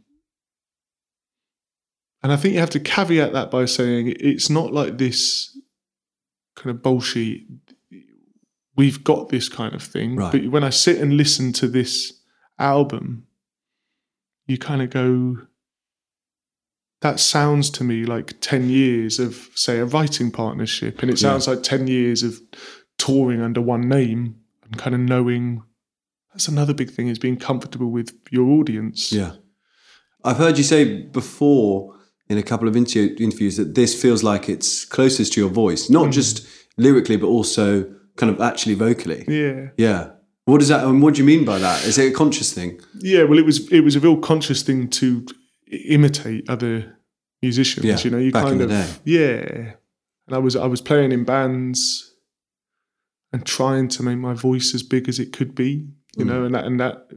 and 2.22 2.32
I 2.32 2.36
think 2.36 2.54
you 2.54 2.60
have 2.60 2.70
to 2.70 2.80
caveat 2.80 3.32
that 3.32 3.50
by 3.50 3.64
saying 3.64 4.14
it's 4.20 4.48
not 4.48 4.72
like 4.72 4.96
this 4.96 5.58
kind 6.54 6.70
of 6.70 6.80
bullshit. 6.80 7.40
We've 8.76 9.02
got 9.02 9.28
this 9.28 9.48
kind 9.48 9.74
of 9.74 9.82
thing. 9.82 10.14
Right. 10.14 10.30
But 10.30 10.46
when 10.52 10.62
I 10.62 10.70
sit 10.70 10.98
and 10.98 11.16
listen 11.16 11.52
to 11.54 11.66
this 11.66 12.12
album, 12.60 13.26
you 14.46 14.58
kind 14.58 14.82
of 14.82 14.90
go, 14.90 15.36
that 17.00 17.20
sounds 17.20 17.70
to 17.70 17.84
me 17.84 18.04
like 18.04 18.40
10 18.40 18.68
years 18.68 19.18
of, 19.18 19.48
say, 19.54 19.78
a 19.78 19.84
writing 19.84 20.30
partnership. 20.30 21.00
And 21.02 21.10
it 21.10 21.20
Yeah. 21.20 21.30
sounds 21.30 21.48
like 21.48 21.62
10 21.62 21.86
years 21.86 22.22
of 22.22 22.40
touring 22.98 23.40
under 23.40 23.60
one 23.60 23.88
name 23.88 24.36
and 24.64 24.78
kind 24.78 24.94
of 24.94 25.00
knowing 25.00 25.62
that's 26.32 26.48
another 26.48 26.72
big 26.72 26.90
thing 26.90 27.08
is 27.08 27.18
being 27.18 27.36
comfortable 27.36 27.90
with 27.90 28.16
your 28.30 28.48
audience. 28.48 29.12
Yeah. 29.12 29.32
I've 30.24 30.38
heard 30.38 30.56
you 30.56 30.64
say 30.64 31.02
before 31.02 31.94
in 32.28 32.38
a 32.38 32.42
couple 32.42 32.68
of 32.68 32.76
inter- 32.76 33.14
interviews 33.18 33.56
that 33.58 33.74
this 33.74 34.00
feels 34.00 34.22
like 34.22 34.48
it's 34.48 34.84
closest 34.84 35.34
to 35.34 35.40
your 35.40 35.50
voice, 35.50 35.90
not 35.90 36.06
hmm. 36.06 36.10
just 36.12 36.46
lyrically, 36.78 37.16
but 37.16 37.26
also 37.26 37.92
kind 38.16 38.32
of 38.32 38.40
actually 38.40 38.74
vocally. 38.74 39.24
Yeah. 39.28 39.68
Yeah. 39.76 40.10
What 40.52 40.58
does 40.60 40.68
that, 40.68 40.84
and 40.84 41.00
what 41.02 41.14
do 41.14 41.20
you 41.22 41.26
mean 41.26 41.44
by 41.46 41.58
that? 41.58 41.84
Is 41.86 41.96
it 41.96 42.12
a 42.12 42.14
conscious 42.14 42.52
thing? 42.52 42.78
Yeah, 43.00 43.22
well, 43.22 43.38
it 43.38 43.46
was 43.46 43.72
it 43.72 43.80
was 43.80 43.96
a 43.96 44.00
real 44.00 44.18
conscious 44.18 44.62
thing 44.62 44.88
to 45.00 45.24
imitate 45.88 46.48
other 46.50 46.96
musicians. 47.40 47.86
Yeah, 47.86 47.98
you 48.04 48.10
know, 48.10 48.18
you 48.18 48.32
kind 48.32 48.60
of 48.60 48.70
yeah. 49.04 49.72
And 50.26 50.36
I 50.36 50.38
was 50.38 50.54
I 50.54 50.66
was 50.66 50.80
playing 50.82 51.10
in 51.10 51.24
bands 51.24 52.14
and 53.32 53.46
trying 53.46 53.88
to 53.88 54.02
make 54.02 54.18
my 54.18 54.34
voice 54.34 54.74
as 54.74 54.82
big 54.82 55.08
as 55.08 55.18
it 55.18 55.32
could 55.32 55.54
be. 55.54 55.88
You 56.18 56.24
Mm. 56.24 56.28
know, 56.28 56.44
and 56.44 56.54
that 56.54 56.64
and 56.66 56.78
that 56.80 57.08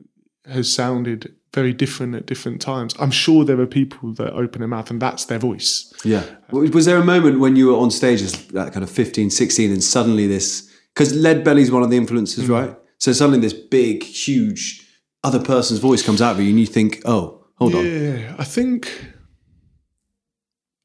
has 0.45 0.71
sounded 0.71 1.35
very 1.53 1.73
different 1.73 2.15
at 2.15 2.25
different 2.25 2.61
times. 2.61 2.93
I'm 2.99 3.11
sure 3.11 3.43
there 3.43 3.59
are 3.59 3.65
people 3.67 4.13
that 4.13 4.31
open 4.33 4.59
their 4.61 4.67
mouth 4.69 4.89
and 4.91 5.01
that's 5.01 5.25
their 5.25 5.39
voice. 5.39 5.91
Yeah. 6.05 6.23
Was 6.51 6.85
there 6.85 6.97
a 6.97 7.03
moment 7.03 7.39
when 7.39 7.55
you 7.57 7.67
were 7.67 7.77
on 7.77 7.91
stage 7.91 8.21
as 8.21 8.33
that 8.47 8.71
kind 8.73 8.83
of 8.83 8.89
15, 8.89 9.29
16 9.29 9.71
and 9.71 9.83
suddenly 9.83 10.27
this, 10.27 10.69
because 10.93 11.13
Lead 11.15 11.43
Belly's 11.43 11.71
one 11.71 11.83
of 11.83 11.89
the 11.89 11.97
influences, 11.97 12.47
right? 12.49 12.75
So 12.99 13.11
suddenly 13.13 13.39
this 13.39 13.53
big, 13.53 14.03
huge 14.03 14.87
other 15.23 15.39
person's 15.39 15.79
voice 15.79 16.01
comes 16.03 16.21
out 16.21 16.35
of 16.35 16.41
you 16.41 16.49
and 16.49 16.59
you 16.59 16.65
think, 16.65 17.01
oh, 17.05 17.45
hold 17.55 17.75
on. 17.75 17.85
Yeah, 17.85 18.35
I 18.37 18.43
think 18.43 19.11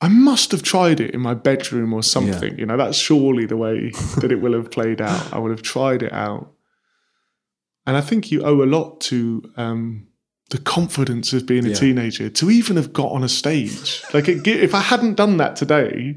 I 0.00 0.08
must 0.08 0.50
have 0.52 0.62
tried 0.62 0.98
it 1.00 1.12
in 1.14 1.20
my 1.20 1.34
bedroom 1.34 1.92
or 1.92 2.02
something. 2.02 2.58
You 2.58 2.66
know, 2.66 2.76
that's 2.76 2.96
surely 2.96 3.46
the 3.46 3.56
way 3.56 3.90
that 4.20 4.32
it 4.32 4.40
will 4.40 4.54
have 4.54 4.70
played 4.70 5.00
out. 5.00 5.32
I 5.32 5.38
would 5.38 5.50
have 5.50 5.62
tried 5.62 6.02
it 6.02 6.12
out. 6.12 6.52
And 7.86 7.96
I 7.96 8.00
think 8.00 8.30
you 8.30 8.42
owe 8.42 8.62
a 8.62 8.66
lot 8.66 9.00
to 9.02 9.42
um, 9.56 10.06
the 10.50 10.58
confidence 10.58 11.32
of 11.32 11.46
being 11.46 11.66
a 11.66 11.70
Yeah. 11.70 11.74
teenager 11.74 12.28
to 12.30 12.50
even 12.50 12.76
have 12.76 12.92
got 12.92 13.12
on 13.12 13.22
a 13.22 13.28
stage. 13.28 14.02
Like, 14.14 14.28
it, 14.28 14.46
if 14.46 14.74
I 14.74 14.80
hadn't 14.80 15.14
done 15.16 15.36
that 15.36 15.56
today, 15.56 16.16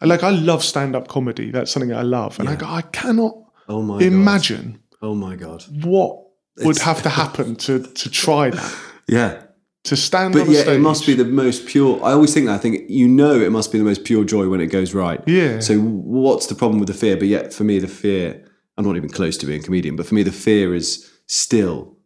like 0.00 0.22
I 0.22 0.30
love 0.30 0.64
stand 0.64 0.96
up 0.96 1.08
comedy. 1.08 1.50
That's 1.50 1.70
something 1.70 1.92
I 1.92 2.02
love. 2.02 2.40
And 2.40 2.48
I 2.48 2.52
Yeah. 2.52 2.58
go, 2.58 2.66
I 2.66 2.82
cannot 2.82 3.34
Oh 3.68 3.98
imagine 3.98 4.79
Oh 5.02 5.14
my 5.14 5.36
God. 5.36 5.64
what 5.82 6.26
would 6.58 6.78
have 6.78 7.02
to 7.02 7.08
happen 7.08 7.56
to, 7.66 7.82
to 7.82 8.10
try 8.10 8.50
that. 8.50 8.76
Yeah. 9.08 9.42
To 9.84 9.96
stand 9.96 10.34
But 10.34 10.48
yeah, 10.48 10.60
stage. 10.62 10.76
it 10.76 10.80
must 10.80 11.06
be 11.06 11.14
the 11.14 11.24
most 11.24 11.66
pure. 11.66 11.96
I 12.04 12.12
always 12.12 12.34
think 12.34 12.46
that. 12.46 12.54
I 12.54 12.58
think 12.58 12.90
you 12.90 13.08
know 13.08 13.40
it 13.40 13.50
must 13.50 13.72
be 13.72 13.78
the 13.78 13.84
most 13.84 14.04
pure 14.04 14.24
joy 14.24 14.48
when 14.48 14.60
it 14.60 14.66
goes 14.66 14.92
right. 14.92 15.22
Yeah. 15.26 15.60
So 15.60 15.78
what's 15.80 16.46
the 16.46 16.54
problem 16.54 16.80
with 16.80 16.88
the 16.88 16.94
fear? 16.94 17.16
But 17.16 17.28
yet, 17.28 17.54
for 17.54 17.64
me, 17.64 17.78
the 17.78 17.88
fear. 17.88 18.44
I'm 18.76 18.84
not 18.84 18.96
even 18.96 19.08
close 19.08 19.36
to 19.38 19.46
being 19.46 19.60
a 19.60 19.62
comedian, 19.62 19.96
but 19.96 20.06
for 20.06 20.14
me, 20.14 20.22
the 20.22 20.32
fear 20.32 20.74
is 20.74 21.10
still 21.26 21.96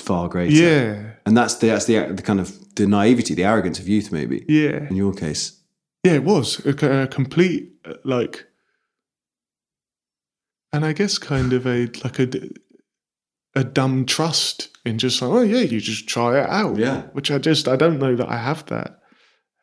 far 0.00 0.28
greater. 0.28 0.52
Yeah. 0.52 1.10
And 1.24 1.36
that's 1.36 1.54
the 1.56 1.68
that's 1.68 1.84
the, 1.86 2.00
the 2.12 2.22
kind 2.22 2.40
of 2.40 2.74
the 2.74 2.86
naivety, 2.86 3.34
the 3.34 3.44
arrogance 3.44 3.78
of 3.78 3.86
youth, 3.88 4.10
maybe. 4.10 4.44
Yeah. 4.48 4.88
In 4.88 4.96
your 4.96 5.12
case. 5.14 5.60
Yeah, 6.02 6.14
it 6.14 6.24
was 6.24 6.64
a, 6.66 7.02
a 7.02 7.06
complete 7.06 7.72
uh, 7.84 7.94
like, 8.04 8.44
and 10.74 10.84
I 10.84 10.92
guess 10.92 11.18
kind 11.18 11.52
of 11.52 11.66
a 11.66 11.86
like 12.02 12.18
a 12.18 12.28
a 13.56 13.64
dumb 13.64 14.04
trust 14.04 14.68
in 14.84 14.98
just 14.98 15.22
like, 15.22 15.30
oh 15.30 15.42
yeah, 15.42 15.60
you 15.60 15.80
just 15.80 16.08
try 16.08 16.40
it 16.40 16.48
out. 16.48 16.76
Yeah. 16.76 17.02
which 17.12 17.30
I 17.30 17.38
just 17.38 17.68
I 17.68 17.76
don't 17.76 17.98
know 17.98 18.16
that 18.16 18.28
I 18.28 18.36
have 18.36 18.66
that 18.66 18.98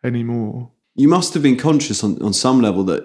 anymore. 0.03 0.71
You 0.95 1.07
must 1.07 1.33
have 1.33 1.43
been 1.43 1.57
conscious 1.57 2.03
on, 2.03 2.21
on 2.21 2.33
some 2.33 2.61
level 2.61 2.83
that 2.85 3.03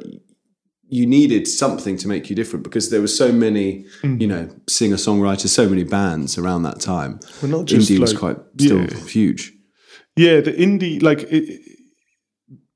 you 0.89 1.07
needed 1.07 1.49
something 1.49 1.97
to 1.99 2.09
make 2.09 2.31
you 2.31 2.37
different 2.37 2.63
because 2.63 2.91
there 2.91 3.01
were 3.01 3.09
so 3.09 3.33
many, 3.33 3.85
Mm. 4.03 4.21
you 4.21 4.29
know, 4.29 4.49
singer 4.69 4.97
songwriters, 4.97 5.49
so 5.49 5.69
many 5.69 5.83
bands 5.85 6.39
around 6.39 6.63
that 6.63 6.81
time. 6.81 7.19
Well, 7.43 7.51
not 7.51 7.65
just 7.67 7.91
Indie 7.91 7.99
was 7.99 8.13
quite 8.13 8.37
still 8.61 8.83
yeah. 8.85 9.05
huge. 9.09 9.53
Yeah, 10.17 10.41
the 10.41 10.53
indie 10.53 11.03
like 11.03 11.23
it, 11.31 11.61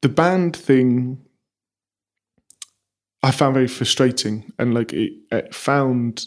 the 0.03 0.09
band 0.09 0.57
thing. 0.57 1.25
I 3.23 3.31
found 3.31 3.55
very 3.55 3.69
frustrating, 3.69 4.53
and 4.59 4.73
like 4.75 4.93
it, 4.93 5.13
it 5.31 5.55
found 5.55 6.27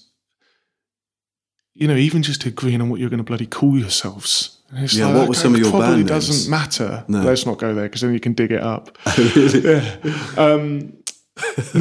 you 1.76 1.88
know, 1.88 1.96
even 1.96 2.22
just 2.22 2.46
agreeing 2.46 2.82
on 2.82 2.90
what 2.90 3.00
you're 3.00 3.10
going 3.10 3.18
to 3.18 3.24
bloody 3.24 3.48
call 3.48 3.80
yourselves. 3.80 4.60
It's 4.74 4.94
Yeah, 4.94 5.08
like, 5.08 5.16
what 5.16 5.30
were 5.30 5.34
some 5.34 5.56
of 5.56 5.60
your 5.60 5.72
probably 5.72 6.04
doesn't 6.04 6.36
names? 6.36 6.48
matter. 6.50 7.04
No. 7.08 7.24
Let's 7.24 7.48
not 7.48 7.58
go 7.58 7.74
there 7.74 7.86
because 7.86 8.02
then 8.02 8.14
you 8.14 8.20
can 8.20 8.34
dig 8.34 8.52
it 8.52 8.62
up. 8.62 8.96
really? 9.18 9.60
Yeah. 9.62 9.96
Um, 10.38 10.94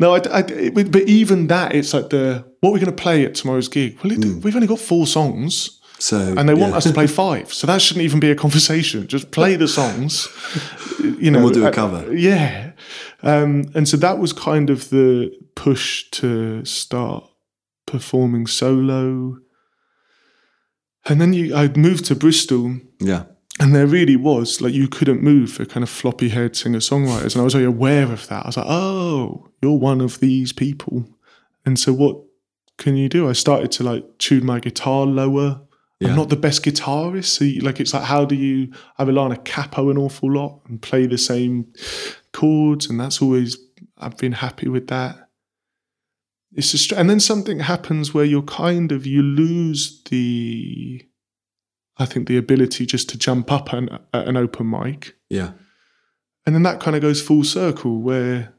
no, 0.00 0.14
I, 0.14 0.18
I- 0.30 0.40
it- 0.48 0.90
but 0.90 1.02
even 1.02 1.46
that, 1.48 1.74
it's 1.76 1.94
like 1.94 2.10
the 2.10 2.44
what 2.60 2.72
we're 2.72 2.80
going 2.80 2.94
to 2.96 3.02
play 3.02 3.24
at 3.24 3.36
tomorrow's 3.36 3.68
gig. 3.68 3.98
Well, 4.02 4.12
it, 4.12 4.16
Hmm. 4.24 4.40
we've 4.40 4.54
only 4.56 4.66
got 4.66 4.80
four 4.80 5.06
songs, 5.06 5.80
So 6.00 6.34
and 6.36 6.48
they 6.48 6.54
want 6.54 6.72
yeah. 6.72 6.78
us 6.78 6.84
to 6.84 6.92
play 6.92 7.06
five, 7.06 7.52
so 7.52 7.66
that 7.68 7.80
shouldn't 7.80 8.02
even 8.04 8.18
be 8.18 8.30
a 8.32 8.34
conversation. 8.34 9.06
Just 9.06 9.30
play 9.30 9.54
the 9.56 9.68
songs, 9.68 10.26
you 11.20 11.30
know. 11.30 11.40
we'll 11.44 11.50
do 11.52 11.64
a 11.64 11.68
uh, 11.68 11.72
cover. 11.72 12.12
yeah, 12.16 12.67
um, 13.22 13.64
and 13.74 13.88
so 13.88 13.96
that 13.96 14.18
was 14.18 14.32
kind 14.32 14.70
of 14.70 14.90
the 14.90 15.30
push 15.54 16.08
to 16.12 16.64
start 16.64 17.24
performing 17.86 18.46
solo. 18.46 19.38
And 21.06 21.20
then 21.20 21.32
you, 21.32 21.54
I 21.54 21.68
moved 21.68 22.04
to 22.06 22.14
Bristol, 22.14 22.76
Yeah. 23.00 23.24
and 23.60 23.74
there 23.74 23.86
really 23.86 24.16
was 24.16 24.60
like 24.60 24.74
you 24.74 24.88
couldn't 24.88 25.22
move 25.22 25.50
for 25.52 25.64
kind 25.64 25.82
of 25.82 25.88
floppy 25.88 26.28
haired 26.28 26.54
singer 26.56 26.78
songwriters. 26.80 27.34
And 27.34 27.40
I 27.40 27.44
was 27.44 27.54
very 27.54 27.64
aware 27.64 28.10
of 28.12 28.26
that. 28.28 28.44
I 28.44 28.48
was 28.48 28.56
like, 28.56 28.66
oh, 28.68 29.48
you're 29.62 29.78
one 29.78 30.00
of 30.00 30.20
these 30.20 30.52
people. 30.52 31.04
And 31.64 31.78
so 31.78 31.92
what 31.92 32.22
can 32.76 32.96
you 32.96 33.08
do? 33.08 33.28
I 33.28 33.32
started 33.32 33.72
to 33.72 33.84
like 33.84 34.18
tune 34.18 34.44
my 34.44 34.60
guitar 34.60 35.06
lower. 35.06 35.62
Yeah. 36.00 36.10
I'm 36.10 36.16
not 36.16 36.28
the 36.28 36.36
best 36.36 36.62
guitarist. 36.64 37.24
So 37.24 37.44
you, 37.44 37.60
like 37.62 37.80
it's 37.80 37.92
like 37.94 38.04
how 38.04 38.24
do 38.24 38.34
you 38.36 38.72
I 38.98 39.02
rely 39.02 39.24
on 39.24 39.32
a 39.32 39.36
capo 39.36 39.90
an 39.90 39.98
awful 39.98 40.32
lot 40.32 40.60
and 40.68 40.80
play 40.80 41.06
the 41.06 41.18
same 41.18 41.72
chords, 42.32 42.88
and 42.88 42.98
that's 43.00 43.20
always 43.22 43.56
I've 43.96 44.16
been 44.16 44.32
happy 44.32 44.68
with 44.68 44.88
that. 44.88 45.28
It's 46.52 46.70
just 46.72 46.92
and 46.92 47.08
then 47.10 47.20
something 47.20 47.60
happens 47.60 48.14
where 48.14 48.24
you're 48.24 48.42
kind 48.42 48.90
of 48.92 49.06
you 49.06 49.22
lose 49.22 50.02
the 50.10 51.04
I 51.98 52.06
think 52.06 52.28
the 52.28 52.36
ability 52.38 52.86
just 52.86 53.08
to 53.10 53.18
jump 53.18 53.50
up 53.52 53.72
an, 53.72 53.88
at 54.14 54.28
an 54.28 54.36
open 54.36 54.70
mic. 54.70 55.16
Yeah. 55.28 55.52
And 56.46 56.54
then 56.54 56.62
that 56.62 56.80
kind 56.80 56.94
of 56.96 57.02
goes 57.02 57.20
full 57.20 57.44
circle 57.44 58.00
where, 58.00 58.54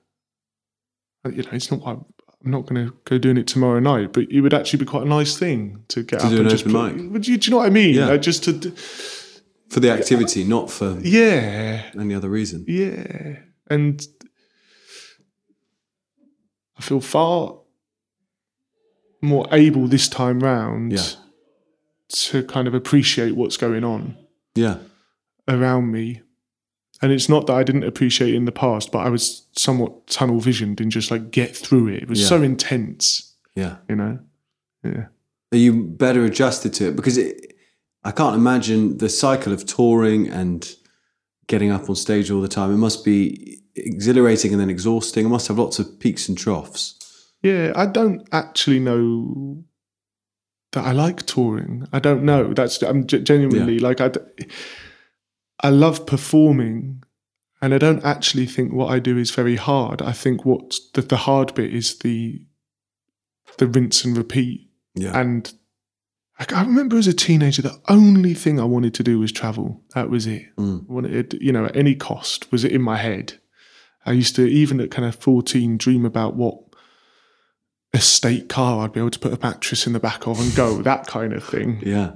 you 1.26 1.42
know, 1.44 1.50
it's 1.54 1.72
not, 1.72 1.82
I'm 1.86 2.06
I'm 2.46 2.52
not 2.52 2.66
going 2.68 2.86
to 2.88 2.94
go 3.06 3.18
doing 3.18 3.38
it 3.38 3.48
tomorrow 3.48 3.80
night, 3.80 4.14
but 4.14 4.26
it 4.32 4.42
would 4.42 4.54
actually 4.54 4.80
be 4.80 4.86
quite 4.86 5.04
a 5.04 5.10
nice 5.10 5.38
thing 5.38 5.84
to 5.90 6.04
get 6.04 6.20
To 6.20 6.26
up 6.28 6.32
do 6.32 6.38
and 6.38 6.46
an 6.46 6.50
just 6.52 6.68
open 6.68 6.74
put- 6.74 6.96
mic. 6.96 7.12
Would 7.14 7.28
you, 7.28 7.38
do 7.38 7.48
you 7.48 7.52
know 7.52 7.58
what 7.58 7.66
I 7.66 7.70
mean? 7.70 7.96
Yeah. 7.96 8.06
Like 8.08 8.22
just 8.22 8.44
to, 8.44 8.54
For 9.70 9.80
the 9.80 9.90
activity, 9.92 10.44
not 10.44 10.70
for 10.70 11.00
yeah, 11.02 11.90
any 12.00 12.14
other 12.14 12.30
reason. 12.30 12.66
yeah. 12.68 13.40
And 13.70 14.06
I 16.78 16.82
feel 16.82 17.02
far 17.02 17.56
more 19.22 19.46
able 19.52 19.88
this 19.88 20.08
time 20.08 20.40
round 20.40 20.94
Yeah. 20.94 21.04
to 22.10 22.44
kind 22.44 22.68
of 22.68 22.74
appreciate 22.74 23.36
what's 23.36 23.58
going 23.58 23.84
on. 23.84 24.16
Yeah. 24.56 24.78
around 25.48 25.92
me. 25.92 26.22
And 27.02 27.12
it's 27.12 27.28
not 27.28 27.48
that 27.48 27.54
I 27.54 27.64
didn't 27.64 27.84
appreciate 27.84 28.36
in 28.36 28.46
the 28.46 28.52
past, 28.52 28.92
but 28.92 29.00
I 29.00 29.10
was 29.10 29.48
somewhat 29.58 30.06
tunnel 30.06 30.40
visioned 30.40 30.80
and 30.80 30.92
just 30.92 31.10
like 31.10 31.32
get 31.32 31.56
through 31.58 31.88
it. 31.88 32.04
It 32.04 32.10
was 32.10 32.22
Yeah. 32.22 32.28
so 32.28 32.44
intense, 32.44 33.36
Yeah. 33.56 33.78
you 33.90 33.96
know? 33.96 34.20
Yeah. 34.84 35.08
Are 35.52 35.58
you 35.58 35.74
better 35.86 36.24
adjusted 36.24 36.72
to 36.76 36.90
it? 36.90 36.96
Because 36.96 37.18
it, 37.18 37.56
I 38.04 38.12
can't 38.12 38.36
imagine 38.36 39.00
the 39.00 39.10
cycle 39.10 39.52
of 39.54 39.66
touring 39.66 40.28
and 40.28 40.72
getting 41.50 41.72
up 41.72 41.90
on 41.90 41.96
stage 41.96 42.32
all 42.32 42.40
the 42.40 42.48
time. 42.48 42.72
It 42.74 42.78
must 42.78 43.04
be 43.04 43.60
exhilarating 43.76 44.54
and 44.54 44.62
then 44.62 44.70
exhausting. 44.70 45.26
It 45.26 45.30
must 45.30 45.50
have 45.50 45.60
lots 45.60 45.80
of 45.80 46.00
peaks 46.00 46.30
and 46.30 46.38
troughs. 46.38 46.96
Yeah. 47.42 47.74
I 47.76 47.88
don't 47.88 48.26
actually 48.32 48.80
know 48.80 49.66
that 50.72 50.86
I 50.86 50.94
like 50.94 51.26
touring. 51.26 51.88
I 51.92 52.00
don't 52.00 52.24
know. 52.24 52.54
That's, 52.54 52.82
I'm 52.84 53.06
ge- 53.08 53.24
genuinely 53.24 53.80
like, 53.80 54.00
I, 54.00 54.12
I 55.62 55.70
love 55.70 56.06
performing. 56.06 57.04
And 57.62 57.74
I 57.74 57.78
don't 57.78 58.06
actually 58.06 58.46
think 58.46 58.72
what 58.72 58.90
I 58.90 59.00
do 59.00 59.18
is 59.18 59.32
very 59.32 59.58
hard. 59.58 60.02
I 60.02 60.14
think 60.14 60.46
what 60.46 60.76
the, 60.94 61.02
the 61.02 61.18
hard 61.18 61.54
bit 61.56 61.74
is 61.74 61.98
the 62.00 62.42
the 63.58 63.68
rinse 63.68 64.06
and 64.06 64.16
repeat 64.16 64.70
Yeah. 64.96 65.20
And 65.20 65.52
I 66.40 66.62
remember 66.62 66.98
as 66.98 67.08
a 67.08 67.14
teenager, 67.14 67.62
the 67.62 67.82
only 67.90 68.34
thing 68.34 68.60
I 68.60 68.64
wanted 68.64 68.94
to 68.96 69.04
do 69.04 69.20
was 69.20 69.32
travel. 69.32 69.84
That 69.94 70.10
was 70.10 70.26
it. 70.26 70.56
Mm. 70.56 70.90
I 70.90 70.94
wanted, 70.94 71.38
you 71.42 71.52
know, 71.52 71.66
at 71.66 71.76
any 71.76 71.96
cost, 71.96 72.50
was 72.52 72.64
it 72.64 72.72
in 72.72 72.82
my 72.82 72.98
head. 72.98 73.40
I 74.06 74.14
used 74.14 74.36
to, 74.38 74.48
even 74.48 74.80
at 74.80 74.90
kind 74.90 75.06
of 75.06 75.16
14, 75.16 75.78
dream 75.78 76.06
about 76.06 76.36
what 76.36 76.58
estate 77.94 78.48
car 78.48 78.84
I'd 78.84 78.94
be 78.94 79.02
able 79.02 79.10
to 79.10 79.20
put 79.20 79.34
a 79.34 79.40
mattress 79.42 79.86
in 79.86 79.94
the 79.94 80.00
back 80.00 80.28
of 80.28 80.40
and 80.40 80.56
go, 80.56 80.78
that 80.82 81.08
kind 81.08 81.34
of 81.34 81.44
thing. 81.44 81.82
yeah. 81.86 82.14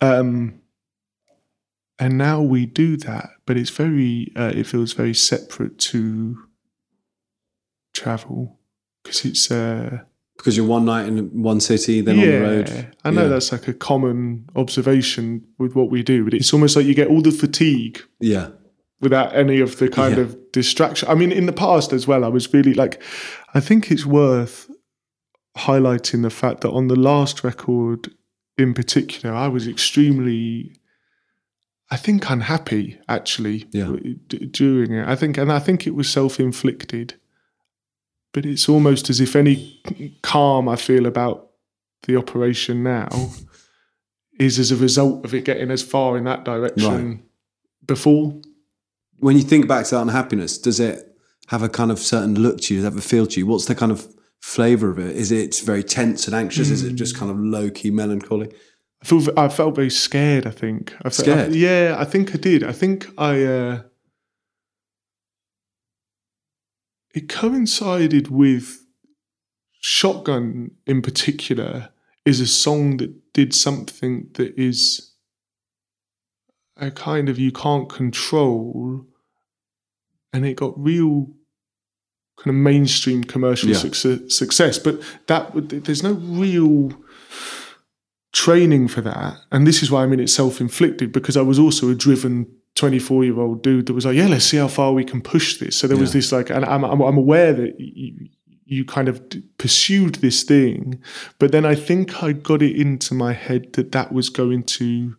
Um, 0.00 0.60
and 1.98 2.18
now 2.18 2.42
we 2.42 2.66
do 2.66 2.96
that, 2.96 3.30
but 3.46 3.56
it's 3.56 3.70
very, 3.70 4.32
uh, 4.34 4.52
it 4.52 4.66
feels 4.66 4.94
very 4.94 5.14
separate 5.14 5.78
to 5.78 6.38
travel 7.92 8.58
because 9.02 9.24
it's, 9.24 9.48
uh, 9.48 10.00
Because 10.36 10.56
you're 10.56 10.66
one 10.66 10.84
night 10.84 11.06
in 11.06 11.42
one 11.42 11.60
city, 11.60 12.00
then 12.00 12.18
on 12.18 12.26
the 12.26 12.40
road. 12.40 12.94
I 13.04 13.10
know 13.10 13.22
Yeah. 13.22 13.28
that's 13.28 13.52
like 13.52 13.68
a 13.68 13.72
common 13.72 14.46
observation 14.56 15.44
with 15.58 15.74
what 15.76 15.90
we 15.90 16.02
do, 16.02 16.24
but 16.24 16.34
it's 16.34 16.52
almost 16.52 16.74
like 16.76 16.86
you 16.86 16.94
get 16.94 17.08
all 17.08 17.22
the 17.22 17.30
fatigue 17.30 18.00
Yeah. 18.20 18.48
without 19.00 19.34
any 19.34 19.60
of 19.60 19.78
the 19.78 19.88
kind 19.88 20.16
Yeah. 20.16 20.22
of 20.24 20.36
distraction. 20.52 21.08
I 21.08 21.14
mean, 21.14 21.30
in 21.30 21.46
the 21.46 21.52
past 21.52 21.92
as 21.92 22.06
well, 22.08 22.24
I 22.24 22.28
was 22.28 22.52
really 22.52 22.74
like, 22.74 23.00
I 23.54 23.60
think 23.60 23.90
it's 23.92 24.04
worth 24.04 24.68
highlighting 25.56 26.22
the 26.22 26.30
fact 26.30 26.62
that 26.62 26.70
on 26.70 26.88
the 26.88 26.96
last 26.96 27.44
record 27.44 28.10
in 28.58 28.74
particular, 28.74 29.34
I 29.34 29.46
was 29.48 29.68
extremely, 29.68 30.72
I 31.90 31.96
think, 31.96 32.28
unhappy 32.28 32.98
actually 33.08 33.66
Yeah. 33.72 33.94
during 34.50 34.92
it. 34.94 35.06
I 35.06 35.14
think, 35.14 35.38
and 35.38 35.52
I 35.52 35.60
think 35.60 35.86
it 35.86 35.94
was 35.94 36.08
self 36.08 36.40
inflicted. 36.40 37.14
But 38.34 38.44
it's 38.44 38.68
almost 38.68 39.08
as 39.08 39.20
if 39.20 39.34
any 39.34 39.80
calm 40.22 40.68
I 40.68 40.76
feel 40.76 41.06
about 41.06 41.50
the 42.06 42.16
operation 42.16 42.82
now 42.82 43.08
is 44.38 44.58
as 44.58 44.70
a 44.72 44.76
result 44.76 45.24
of 45.24 45.32
it 45.32 45.44
getting 45.44 45.70
as 45.70 45.82
far 45.82 46.18
in 46.18 46.24
that 46.24 46.44
direction 46.44 47.22
before. 47.86 48.38
When 49.20 49.36
you 49.36 49.42
think 49.42 49.68
back 49.68 49.86
to 49.86 49.94
that 49.94 50.02
unhappiness, 50.02 50.58
does 50.58 50.80
it 50.80 51.16
have 51.46 51.62
a 51.62 51.68
kind 51.68 51.90
of 51.90 51.98
certain 52.00 52.34
look 52.34 52.60
to 52.62 52.74
you? 52.74 52.80
Does 52.80 52.84
it 52.84 52.90
have 52.92 52.98
a 52.98 53.08
feel 53.08 53.26
to 53.28 53.40
you? 53.40 53.46
What's 53.46 53.66
the 53.66 53.74
kind 53.74 53.92
of 53.92 54.06
flavour 54.42 54.90
of 54.90 54.98
it? 54.98 55.16
Is 55.16 55.30
it 55.30 55.62
very 55.64 55.84
tense 55.84 56.26
and 56.26 56.34
anxious? 56.34 56.70
Is 56.70 56.82
it 56.82 56.94
just 56.94 57.16
kind 57.16 57.30
of 57.30 57.38
low 57.38 57.70
key 57.70 57.90
melancholy? 57.90 58.52
I 59.00 59.06
feel 59.06 59.38
I 59.38 59.48
felt 59.48 59.76
very 59.76 59.90
scared. 59.90 60.46
I 60.46 60.50
think 60.50 60.92
I 60.98 61.04
felt, 61.04 61.14
Scared? 61.14 61.54
yeah, 61.54 61.94
I 61.98 62.04
think 62.04 62.34
I 62.34 62.38
did. 62.38 62.64
I 62.64 62.72
think 62.72 63.06
I. 63.16 63.44
Uh, 63.44 63.82
it 67.14 67.28
coincided 67.28 68.28
with 68.28 68.80
Shotgun 69.80 70.72
in 70.86 71.00
particular 71.02 71.90
is 72.24 72.40
a 72.40 72.46
song 72.46 72.96
that 72.98 73.32
did 73.34 73.54
something 73.54 74.28
that 74.34 74.58
is 74.58 75.12
a 76.76 76.90
kind 76.90 77.28
of 77.28 77.38
you 77.38 77.52
can't 77.52 77.88
control, 77.88 79.04
and 80.32 80.44
it 80.44 80.54
got 80.56 80.72
real 80.82 81.28
kind 82.38 82.48
of 82.48 82.54
mainstream 82.56 83.22
commercial 83.22 83.68
Yeah. 83.70 83.76
success, 83.76 84.20
success. 84.28 84.78
But 84.78 85.00
that 85.28 85.52
there's 85.84 86.02
no 86.02 86.14
real 86.14 86.92
training 88.32 88.88
for 88.88 89.00
that. 89.02 89.36
And 89.52 89.66
this 89.66 89.82
is 89.82 89.90
why 89.90 90.02
I 90.02 90.06
mean 90.06 90.18
it's 90.18 90.34
self 90.34 90.60
inflicted 90.60 91.12
because 91.12 91.36
I 91.36 91.42
was 91.42 91.58
also 91.58 91.88
a 91.90 91.94
driven 91.94 92.46
24 92.76 93.24
year 93.24 93.38
old 93.40 93.62
dude 93.62 93.86
that 93.86 93.94
was 93.94 94.04
like, 94.04 94.16
yeah, 94.16 94.26
let's 94.26 94.44
see 94.44 94.56
how 94.56 94.68
far 94.68 94.92
we 94.92 95.04
can 95.04 95.20
push 95.20 95.58
this. 95.58 95.76
So 95.76 95.86
there 95.86 95.96
was 95.96 96.12
this 96.12 96.32
like, 96.32 96.50
and 96.50 96.64
I'm, 96.64 96.84
I'm, 96.84 97.00
I'm 97.00 97.16
aware 97.16 97.52
that 97.52 97.78
you, 97.78 98.28
you 98.64 98.84
kind 98.84 99.08
of 99.08 99.22
pursued 99.58 100.16
this 100.16 100.42
thing, 100.42 101.00
but 101.38 101.52
then 101.52 101.64
I 101.64 101.74
think 101.76 102.22
I 102.22 102.32
got 102.32 102.62
it 102.62 102.74
into 102.76 103.14
my 103.14 103.32
head 103.32 103.74
that 103.74 103.92
that 103.92 104.12
was 104.12 104.28
going 104.28 104.64
to 104.64 105.14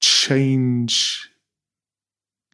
change 0.00 1.30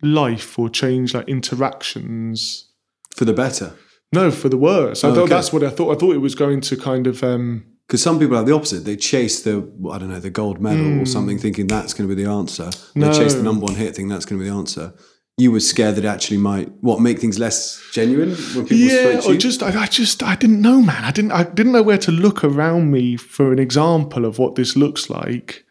life 0.02 0.58
or 0.58 0.68
change 0.68 1.14
like 1.14 1.28
interactions. 1.28 2.68
For 3.16 3.24
the 3.24 3.32
better. 3.32 3.74
No, 4.12 4.30
for 4.30 4.48
the 4.48 4.56
worse. 4.58 5.02
I 5.02 5.08
Oh, 5.08 5.14
thought 5.14 5.22
okay. 5.24 5.34
that's 5.34 5.52
what 5.52 5.64
I 5.64 5.70
thought. 5.70 5.96
I 5.96 5.98
thought 5.98 6.14
it 6.14 6.18
was 6.18 6.34
going 6.36 6.60
to 6.62 6.76
kind 6.76 7.06
of, 7.06 7.24
um, 7.24 7.64
Because 7.86 8.02
some 8.02 8.18
people 8.18 8.36
have 8.36 8.46
the 8.46 8.54
opposite. 8.54 8.84
They 8.84 8.96
chase 8.96 9.42
the, 9.42 9.70
I 9.92 9.98
don't 9.98 10.08
know, 10.08 10.20
the 10.20 10.30
gold 10.30 10.60
medal 10.60 11.02
or 11.02 11.06
something, 11.06 11.38
thinking 11.38 11.66
that's 11.66 11.92
going 11.92 12.08
to 12.08 12.14
be 12.14 12.22
the 12.22 12.30
answer. 12.30 12.70
They 12.94 13.12
chase 13.12 13.34
the 13.34 13.40
Hmm. 13.40 13.44
Number 13.44 13.66
one 13.66 13.74
hit, 13.74 13.94
thinking 13.94 14.08
that's 14.08 14.24
going 14.24 14.38
to 14.40 14.44
be 14.44 14.48
the 14.48 14.56
answer. 14.56 14.94
You 15.36 15.50
were 15.52 15.60
scared 15.60 15.96
that 15.96 16.04
it 16.04 16.08
actually 16.08 16.38
might, 16.38 16.70
what, 16.80 17.00
make 17.00 17.18
things 17.18 17.38
less 17.38 17.82
genuine 17.92 18.30
when 18.30 18.66
people 18.66 18.76
yeah, 18.76 19.20
or 19.26 19.32
you? 19.32 19.38
just 19.38 19.62
I, 19.62 19.82
I 19.82 19.86
just 19.86 20.22
I 20.22 20.36
didn't 20.36 20.62
know, 20.62 20.80
man. 20.80 21.04
I 21.04 21.10
didn't 21.10 21.32
I 21.32 21.42
didn't 21.42 21.72
know 21.72 21.82
where 21.82 21.98
to 21.98 22.12
look 22.12 22.44
around 22.44 22.92
me 22.92 23.16
for 23.16 23.52
an 23.52 23.58
example 23.58 24.24
of 24.24 24.38
what 24.38 24.54
this 24.54 24.76
looks 24.76 25.10
like 25.10 25.64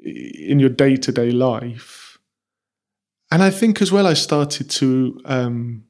in 0.00 0.58
your 0.58 0.70
day 0.70 0.96
to 0.96 1.12
day 1.12 1.30
life. 1.30 2.18
And 3.30 3.42
I 3.42 3.50
think 3.50 3.82
as 3.82 3.92
well, 3.92 4.06
I 4.06 4.14
started 4.14 4.70
to 4.70 5.20
um, 5.26 5.84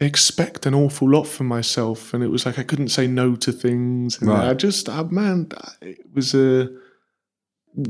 expect 0.00 0.66
an 0.66 0.74
awful 0.74 1.08
lot 1.10 1.24
from 1.24 1.46
myself, 1.46 2.14
and 2.14 2.22
it 2.24 2.28
was 2.28 2.46
like 2.46 2.58
I 2.58 2.62
couldn't 2.62 2.88
say 2.88 3.06
no 3.06 3.34
to 3.36 3.52
things. 3.52 4.18
And 4.20 4.30
Right. 4.30 4.48
I 4.50 4.54
just, 4.54 4.88
uh, 4.88 5.04
man, 5.04 5.48
it 5.82 5.98
was 6.14 6.34
a. 6.34 6.68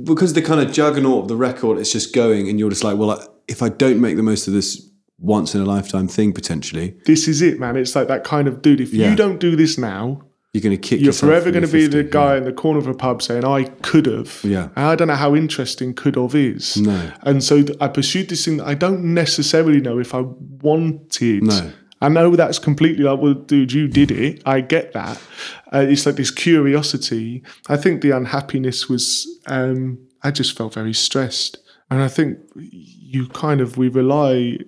because 0.03 0.35
the 0.35 0.43
kind 0.43 0.61
of 0.61 0.73
juggernaut 0.73 1.23
of 1.23 1.29
the 1.29 1.37
record 1.37 1.79
is 1.79 1.93
just 1.93 2.15
going, 2.15 2.49
and 2.49 2.59
you're 2.59 2.71
just 2.71 2.85
like, 2.85 2.99
well, 2.99 3.27
if 3.49 3.63
I 3.63 3.69
don't 3.69 4.01
make 4.01 4.17
the 4.17 4.23
most 4.23 4.47
of 4.49 4.55
this 4.55 4.87
once 5.19 5.55
in 5.55 5.61
a 5.61 5.65
lifetime 5.65 6.09
thing, 6.09 6.33
potentially, 6.33 6.97
This 7.07 7.29
is 7.29 7.43
it, 7.43 7.59
man. 7.61 7.77
It's 7.77 7.95
like 7.95 8.09
that 8.09 8.25
kind 8.25 8.49
of 8.49 8.63
dude. 8.63 8.81
If 8.81 8.93
Yeah. 8.93 9.11
you 9.11 9.17
don't 9.17 9.39
do 9.39 9.55
this 9.57 9.77
now, 9.79 10.23
you're 10.53 10.63
going 10.63 10.77
to 10.77 10.89
kick. 10.89 11.01
you're 11.01 11.13
forever 11.13 11.51
going 11.53 11.65
to 11.65 11.73
be 11.73 11.87
the 11.87 11.99
50. 11.99 12.11
guy 12.11 12.37
in 12.37 12.45
the 12.45 12.53
corner 12.53 12.79
of 12.81 12.87
a 12.89 12.95
pub 12.95 13.23
saying, 13.23 13.45
"I 13.45 13.65
could 13.83 14.07
have." 14.07 14.41
Yeah. 14.43 14.65
And 14.77 14.87
I 14.87 14.97
don't 14.97 15.09
know 15.09 15.15
how 15.15 15.35
interesting 15.37 15.95
could 15.95 16.17
have 16.17 16.35
is. 16.35 16.77
No. 16.77 17.13
And 17.23 17.43
so 17.45 17.65
I 17.81 17.87
pursued 17.89 18.29
this 18.31 18.45
thing 18.45 18.57
that 18.57 18.67
I 18.67 18.75
don't 18.75 19.15
necessarily 19.15 19.81
know 19.81 19.99
if 20.01 20.13
I 20.15 20.23
wanted. 20.63 21.45
No. 21.45 21.71
I 22.01 22.09
know 22.09 22.35
that's 22.35 22.59
completely 22.59 23.05
like, 23.05 23.21
well, 23.21 23.35
dude, 23.35 23.73
you 23.73 23.87
did 23.87 24.11
it. 24.11 24.43
I 24.47 24.63
get 24.63 24.93
that. 24.95 25.21
Uh, 25.73 25.85
it's 25.89 26.07
like 26.07 26.17
this 26.17 26.31
curiosity. 26.31 27.43
I 27.69 27.77
think 27.77 28.01
the 28.01 28.11
unhappiness 28.13 28.89
was, 28.89 29.27
um, 29.47 29.99
I 30.23 30.31
just 30.31 30.57
felt 30.57 30.75
very 30.75 30.95
stressed. 30.95 31.59
And 31.91 32.01
I 32.01 32.09
think 32.09 32.39
you 32.57 33.27
kind 33.29 33.61
of, 33.61 33.77
we 33.77 33.89
rely 33.89 34.59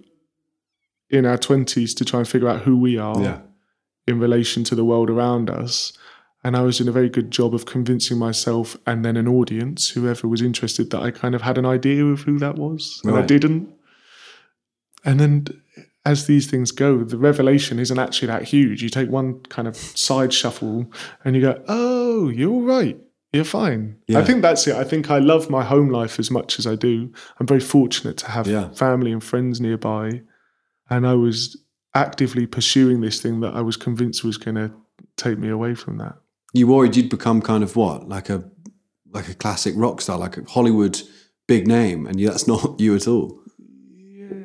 in 1.09 1.25
our 1.25 1.39
20s 1.39 1.95
to 1.97 2.05
try 2.05 2.19
and 2.21 2.29
figure 2.29 2.49
out 2.49 2.63
who 2.63 2.77
we 2.77 2.99
are 2.99 3.21
Yeah. 3.23 3.41
in 4.07 4.19
relation 4.19 4.63
to 4.65 4.75
the 4.75 4.85
world 4.85 5.09
around 5.09 5.49
us. 5.49 5.93
And 6.45 6.57
I 6.57 6.63
was 6.63 6.79
doing 6.79 6.89
a 6.89 6.93
very 6.93 7.09
good 7.09 7.31
job 7.31 7.55
of 7.55 7.65
convincing 7.67 8.19
myself 8.19 8.77
and 8.87 9.05
then 9.05 9.17
an 9.17 9.29
audience, 9.29 9.91
whoever 9.91 10.27
was 10.29 10.43
interested, 10.43 10.91
that 10.91 11.01
I 11.01 11.11
kind 11.13 11.35
of 11.35 11.43
had 11.43 11.57
an 11.57 11.65
idea 11.65 12.05
of 12.05 12.23
who 12.23 12.39
that 12.41 12.57
was. 12.57 13.01
And 13.05 13.17
I 13.17 13.23
didn't. 13.23 13.73
And 15.05 15.21
then 15.21 15.47
as 16.05 16.27
these 16.27 16.51
things 16.51 16.71
go, 16.73 17.05
the 17.05 17.17
revelation 17.19 17.79
isn't 17.79 17.99
actually 17.99 18.29
that 18.29 18.43
huge. 18.43 18.83
You 18.83 18.89
take 18.89 19.09
one 19.09 19.41
kind 19.45 19.69
of 19.69 19.77
side 19.77 20.33
shuffle 20.33 20.87
and 21.25 21.37
you 21.37 21.43
go, 21.43 21.63
oh, 21.69 22.29
you're 22.29 22.51
all 22.51 22.63
right. 22.63 22.99
You're 23.33 23.45
fine. 23.45 23.97
Yeah. 24.09 24.19
I 24.19 24.25
think 24.25 24.43
that's 24.43 24.67
it. 24.67 24.75
I 24.77 24.85
think 24.85 25.11
I 25.11 25.19
love 25.19 25.49
my 25.49 25.65
home 25.65 25.89
life 25.89 26.19
as 26.19 26.31
much 26.31 26.59
as 26.59 26.67
I 26.67 26.75
do. 26.75 27.11
I'm 27.39 27.47
very 27.47 27.61
fortunate 27.61 28.17
to 28.19 28.31
have 28.31 28.47
Yeah. 28.47 28.71
family 28.71 29.13
and 29.13 29.23
friends 29.25 29.61
nearby. 29.61 30.23
And 30.91 31.07
I 31.07 31.15
was 31.15 31.57
actively 31.95 32.47
pursuing 32.47 33.01
this 33.01 33.21
thing 33.23 33.41
that 33.41 33.55
I 33.55 33.61
was 33.63 33.77
convinced 33.77 34.25
was 34.25 34.37
going 34.37 34.57
to 34.57 34.73
take 35.17 35.39
me 35.39 35.49
away 35.49 35.75
from 35.75 35.99
that. 35.99 36.17
You 36.53 36.67
worried 36.67 36.97
you'd 36.97 37.09
become 37.09 37.41
kind 37.41 37.63
of 37.63 37.77
what, 37.77 38.09
like 38.09 38.29
a 38.29 38.45
like 39.11 39.29
a 39.29 39.35
classic 39.35 39.75
rock 39.77 40.01
star, 40.01 40.19
like 40.19 40.37
a 40.39 40.45
Hollywood 40.45 41.01
big 41.47 41.67
name, 41.67 42.07
and 42.07 42.19
that's 42.19 42.47
not 42.49 42.77
you 42.81 42.95
at 42.95 43.07
all. 43.07 43.39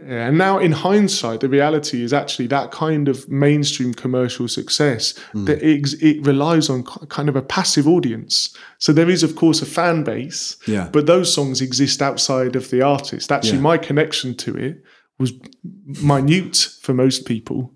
Yeah, 0.08 0.28
and 0.28 0.38
now 0.38 0.58
in 0.58 0.72
hindsight, 0.72 1.42
the 1.42 1.50
reality 1.50 2.02
is 2.02 2.14
actually 2.14 2.48
that 2.48 2.72
kind 2.72 3.10
of 3.10 3.28
mainstream 3.28 3.94
commercial 3.94 4.48
success 4.48 5.18
hmm. 5.34 5.44
that 5.46 5.62
it, 5.62 6.02
it 6.02 6.26
relies 6.26 6.70
on 6.70 6.84
kind 6.84 7.28
of 7.28 7.36
a 7.36 7.42
passive 7.42 7.88
audience. 7.90 8.56
So 8.78 8.94
there 8.94 9.10
is, 9.10 9.22
of 9.22 9.36
course, 9.36 9.62
a 9.62 9.66
fan 9.66 10.04
base, 10.06 10.56
Yeah. 10.66 10.90
but 10.94 11.08
those 11.08 11.34
songs 11.34 11.62
exist 11.62 12.02
outside 12.02 12.56
of 12.56 12.70
the 12.70 12.82
artist. 12.82 13.32
Actually, 13.32 13.58
Yeah. 13.58 13.72
my 13.72 13.78
connection 13.78 14.34
to 14.36 14.56
it 14.56 14.82
was 15.20 15.34
minute 15.84 16.70
for 16.82 16.94
most 16.94 17.26
people. 17.26 17.74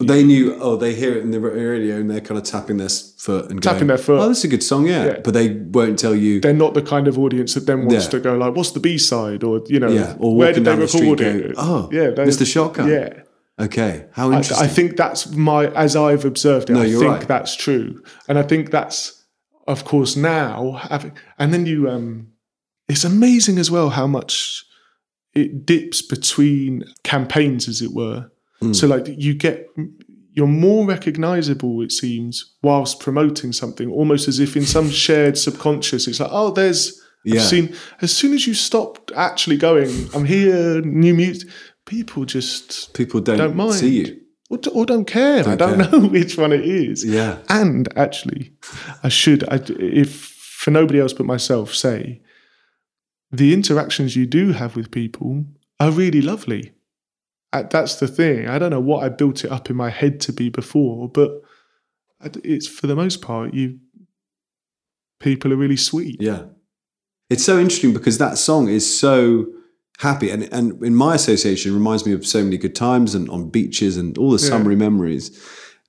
They 0.00 0.22
knew. 0.24 0.54
Oh, 0.60 0.76
they 0.76 0.94
hear 0.94 1.12
it 1.16 1.22
in 1.22 1.30
the 1.30 1.40
radio, 1.40 1.96
and 1.96 2.10
they're 2.10 2.20
kind 2.20 2.38
of 2.38 2.44
tapping 2.44 2.76
their 2.78 2.88
foot 2.88 3.50
and 3.50 3.62
Tapping 3.62 3.80
going, 3.80 3.88
their 3.88 3.98
foot. 3.98 4.20
Oh, 4.20 4.28
this 4.28 4.38
is 4.38 4.44
a 4.44 4.48
good 4.48 4.62
song, 4.62 4.86
yeah. 4.86 5.04
Yeah. 5.06 5.18
But 5.24 5.34
they 5.34 5.50
won't 5.50 5.98
tell 5.98 6.14
you. 6.14 6.40
They're 6.40 6.52
not 6.52 6.74
the 6.74 6.82
kind 6.82 7.08
of 7.08 7.18
audience 7.18 7.54
that 7.54 7.66
then 7.66 7.86
wants 7.86 8.04
Yeah. 8.04 8.10
to 8.10 8.20
go 8.20 8.36
like, 8.36 8.54
"What's 8.54 8.70
the 8.72 8.80
B 8.80 8.98
side?" 8.98 9.42
or 9.44 9.62
you 9.66 9.80
know, 9.80 9.88
Yeah, 9.90 10.16
or 10.18 10.36
where 10.36 10.52
did 10.52 10.64
they 10.64 10.74
the 10.76 10.82
record 10.86 11.20
it? 11.20 11.54
go, 11.54 11.60
"Oh, 11.60 11.88
yeah, 11.92 12.10
Mr. 12.10 12.46
Shotgun." 12.46 12.88
Yeah, 12.88 13.10
Okay, 13.60 14.06
how 14.12 14.30
I, 14.32 14.36
interesting. 14.38 14.64
I 14.64 14.68
think 14.68 14.96
that's 14.96 15.30
my 15.32 15.66
as 15.74 15.94
I've 15.94 16.24
observed 16.24 16.70
it. 16.70 16.72
No, 16.74 16.82
I 16.82 16.86
you're 16.86 17.00
think 17.00 17.12
right. 17.18 17.28
that's 17.28 17.54
true, 17.54 18.02
and 18.28 18.38
I 18.38 18.42
think 18.42 18.70
that's, 18.70 19.24
of 19.68 19.84
course, 19.84 20.16
now 20.16 20.72
having. 20.90 21.12
And 21.38 21.52
then 21.52 21.66
you, 21.66 21.88
um, 21.88 22.28
it's 22.88 23.04
amazing 23.04 23.58
as 23.58 23.70
well 23.70 23.90
how 23.90 24.06
much 24.06 24.64
it 25.34 25.64
dips 25.66 26.02
between 26.02 26.84
campaigns, 27.04 27.68
as 27.68 27.80
it 27.82 27.92
were. 27.92 28.30
Hmm. 28.62 28.72
So 28.72 28.86
like 28.86 29.06
you 29.08 29.34
get. 29.34 29.68
You're 30.34 30.46
more 30.46 30.86
recognizable, 30.86 31.82
it 31.82 31.92
seems, 31.92 32.54
whilst 32.62 33.00
promoting 33.00 33.52
something, 33.52 33.90
almost 33.90 34.28
as 34.28 34.40
if 34.40 34.56
in 34.56 34.62
some 34.64 34.88
shared 35.04 35.36
subconscious, 35.36 36.08
it's 36.08 36.20
like, 36.20 36.30
oh, 36.32 36.50
there's, 36.52 36.98
Yeah. 37.22 37.42
I've 37.42 37.46
seen. 37.48 37.76
As 38.00 38.16
soon 38.16 38.32
as 38.32 38.46
you 38.46 38.54
stop 38.54 39.10
actually 39.14 39.58
going, 39.58 39.90
I'm 40.14 40.24
here, 40.24 40.80
new 40.80 41.12
music, 41.12 41.50
people 41.84 42.24
just 42.24 42.94
people 42.94 43.20
don't, 43.20 43.36
don't 43.36 43.56
mind. 43.56 43.74
see 43.74 44.06
you. 44.06 44.20
or, 44.48 44.56
d- 44.56 44.70
or 44.72 44.86
don't 44.86 45.04
care. 45.06 45.46
I 45.46 45.54
don't 45.54 45.78
care. 45.78 45.90
know 46.00 46.08
which 46.16 46.38
one 46.38 46.52
it 46.54 46.64
is. 46.64 47.04
Yeah. 47.04 47.36
And 47.50 47.88
actually, 47.94 48.54
I 49.02 49.10
should, 49.10 49.44
I, 49.50 49.60
if 49.78 50.10
for 50.62 50.70
nobody 50.70 50.98
else 50.98 51.12
but 51.12 51.26
myself, 51.26 51.74
say 51.74 52.22
the 53.30 53.52
interactions 53.52 54.16
you 54.16 54.24
do 54.24 54.52
have 54.52 54.76
with 54.76 54.90
people 54.90 55.44
are 55.78 55.90
really 55.90 56.22
lovely. 56.22 56.72
That's 57.52 57.96
the 57.96 58.08
thing. 58.08 58.48
I 58.48 58.58
don't 58.58 58.70
know 58.70 58.80
what 58.80 59.04
I 59.04 59.08
built 59.10 59.44
it 59.44 59.52
up 59.52 59.68
in 59.68 59.76
my 59.76 59.90
head 59.90 60.20
to 60.22 60.32
be 60.32 60.48
before, 60.48 61.08
but 61.08 61.42
it's 62.42 62.66
for 62.66 62.86
the 62.86 62.96
most 62.96 63.20
part, 63.20 63.52
you 63.52 63.78
people 65.20 65.52
are 65.52 65.56
really 65.56 65.76
sweet. 65.76 66.20
Yeah. 66.20 66.44
It's 67.30 67.44
so 67.44 67.58
interesting 67.58 67.92
because 67.92 68.18
that 68.18 68.38
song 68.38 68.68
is 68.68 68.98
so 68.98 69.46
happy. 69.98 70.30
And, 70.30 70.52
and 70.52 70.82
in 70.82 70.94
my 70.94 71.14
association, 71.14 71.72
it 71.72 71.74
reminds 71.74 72.04
me 72.04 72.12
of 72.12 72.26
so 72.26 72.42
many 72.42 72.58
good 72.58 72.74
times 72.74 73.14
and 73.14 73.28
on 73.30 73.50
beaches 73.50 73.96
and 73.96 74.18
all 74.18 74.30
the 74.30 74.38
summery 74.38 74.76
memories. 74.76 75.40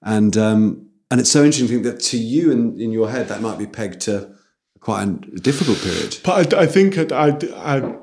And, 0.02 0.38
um, 0.38 0.88
and 1.10 1.20
it's 1.20 1.32
so 1.32 1.44
interesting 1.44 1.68
to 1.68 1.74
think 1.74 1.84
that 1.84 2.00
to 2.02 2.18
you 2.18 2.52
in, 2.52 2.80
in 2.80 2.92
your 2.92 3.10
head, 3.10 3.28
that 3.30 3.42
might 3.42 3.58
be 3.58 3.66
pegged 3.66 4.02
to 4.02 4.34
quite 4.80 5.04
a 5.04 5.08
difficult 5.40 5.80
period. 5.80 6.18
But 6.24 6.54
I, 6.54 6.62
I 6.62 6.66
think 6.66 6.98
I, 7.12 7.38
I 7.58 7.96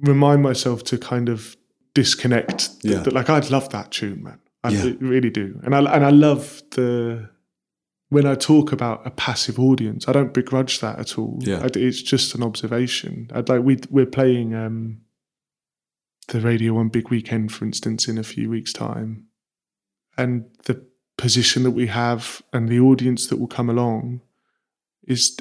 remind 0.00 0.42
myself 0.42 0.84
to 0.84 0.98
kind 0.98 1.28
of 1.28 1.56
disconnect. 1.94 2.70
Yeah. 2.82 2.98
That, 2.98 3.12
like 3.12 3.30
I'd 3.30 3.50
love 3.50 3.70
that 3.70 3.90
tune, 3.90 4.22
man. 4.22 4.40
I 4.62 4.70
Yeah. 4.70 4.82
re- 4.84 4.96
really 5.00 5.30
do, 5.30 5.60
and 5.64 5.74
I 5.74 5.78
and 5.94 6.04
I 6.04 6.10
love 6.10 6.62
the 6.72 7.30
when 8.08 8.26
I 8.26 8.34
talk 8.34 8.72
about 8.72 9.06
a 9.06 9.10
passive 9.10 9.58
audience. 9.58 10.08
I 10.08 10.12
don't 10.12 10.32
begrudge 10.34 10.80
that 10.80 10.98
at 10.98 11.18
all. 11.18 11.38
Yeah. 11.40 11.60
I, 11.62 11.68
it's 11.74 12.02
just 12.02 12.34
an 12.34 12.42
observation. 12.42 13.28
I'd 13.34 13.48
like 13.48 13.62
we 13.62 13.78
we're 13.90 14.06
playing 14.06 14.54
um, 14.54 15.00
the 16.28 16.40
Radio 16.40 16.74
One 16.74 16.88
Big 16.88 17.10
Weekend, 17.10 17.52
for 17.52 17.64
instance, 17.64 18.08
in 18.08 18.18
a 18.18 18.22
few 18.22 18.48
weeks' 18.50 18.72
time, 18.72 19.26
and 20.16 20.44
the 20.64 20.84
position 21.16 21.62
that 21.62 21.70
we 21.72 21.86
have 21.86 22.42
and 22.52 22.68
the 22.68 22.80
audience 22.80 23.28
that 23.28 23.38
will 23.38 23.46
come 23.46 23.70
along 23.70 24.20
is 25.06 25.36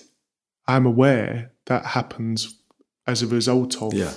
I'm 0.68 0.86
aware 0.86 1.52
that 1.66 1.86
happens 1.88 2.60
as 3.08 3.22
a 3.24 3.28
result 3.28 3.82
of. 3.82 3.94
Yeah. 3.94 4.14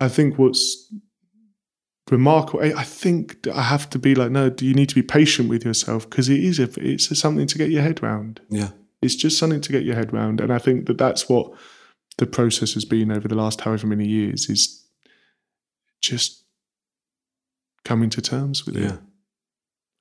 I 0.00 0.08
think 0.08 0.38
what's 0.38 0.92
remarkable. 2.10 2.60
I 2.62 2.72
I 2.80 2.84
think 2.84 3.46
I 3.48 3.62
have 3.62 3.88
to 3.90 3.98
be 3.98 4.14
like, 4.14 4.30
no. 4.30 4.50
Do 4.50 4.66
you 4.66 4.74
need 4.74 4.88
to 4.88 4.94
be 4.94 5.02
patient 5.02 5.48
with 5.48 5.64
yourself 5.64 6.08
because 6.08 6.28
it 6.28 6.42
is 6.42 6.58
a, 6.58 6.68
it's 6.80 7.18
something 7.18 7.46
to 7.46 7.58
get 7.58 7.70
your 7.70 7.82
head 7.82 8.02
round. 8.02 8.40
Yeah. 8.50 8.70
It's 9.02 9.14
just 9.14 9.38
something 9.38 9.60
to 9.62 9.72
get 9.72 9.84
your 9.84 9.94
head 9.94 10.12
round, 10.12 10.40
and 10.40 10.52
I 10.52 10.58
think 10.58 10.86
that 10.86 10.98
that's 10.98 11.28
what 11.28 11.52
the 12.18 12.26
process 12.26 12.74
has 12.74 12.84
been 12.84 13.10
over 13.10 13.28
the 13.28 13.34
last 13.34 13.62
however 13.62 13.86
many 13.86 14.06
years 14.06 14.50
is 14.50 14.84
just 16.02 16.44
coming 17.84 18.10
to 18.10 18.20
terms 18.20 18.66
with 18.66 18.76
it. 18.76 18.82
Yeah. 18.82 18.92
it. 18.94 19.00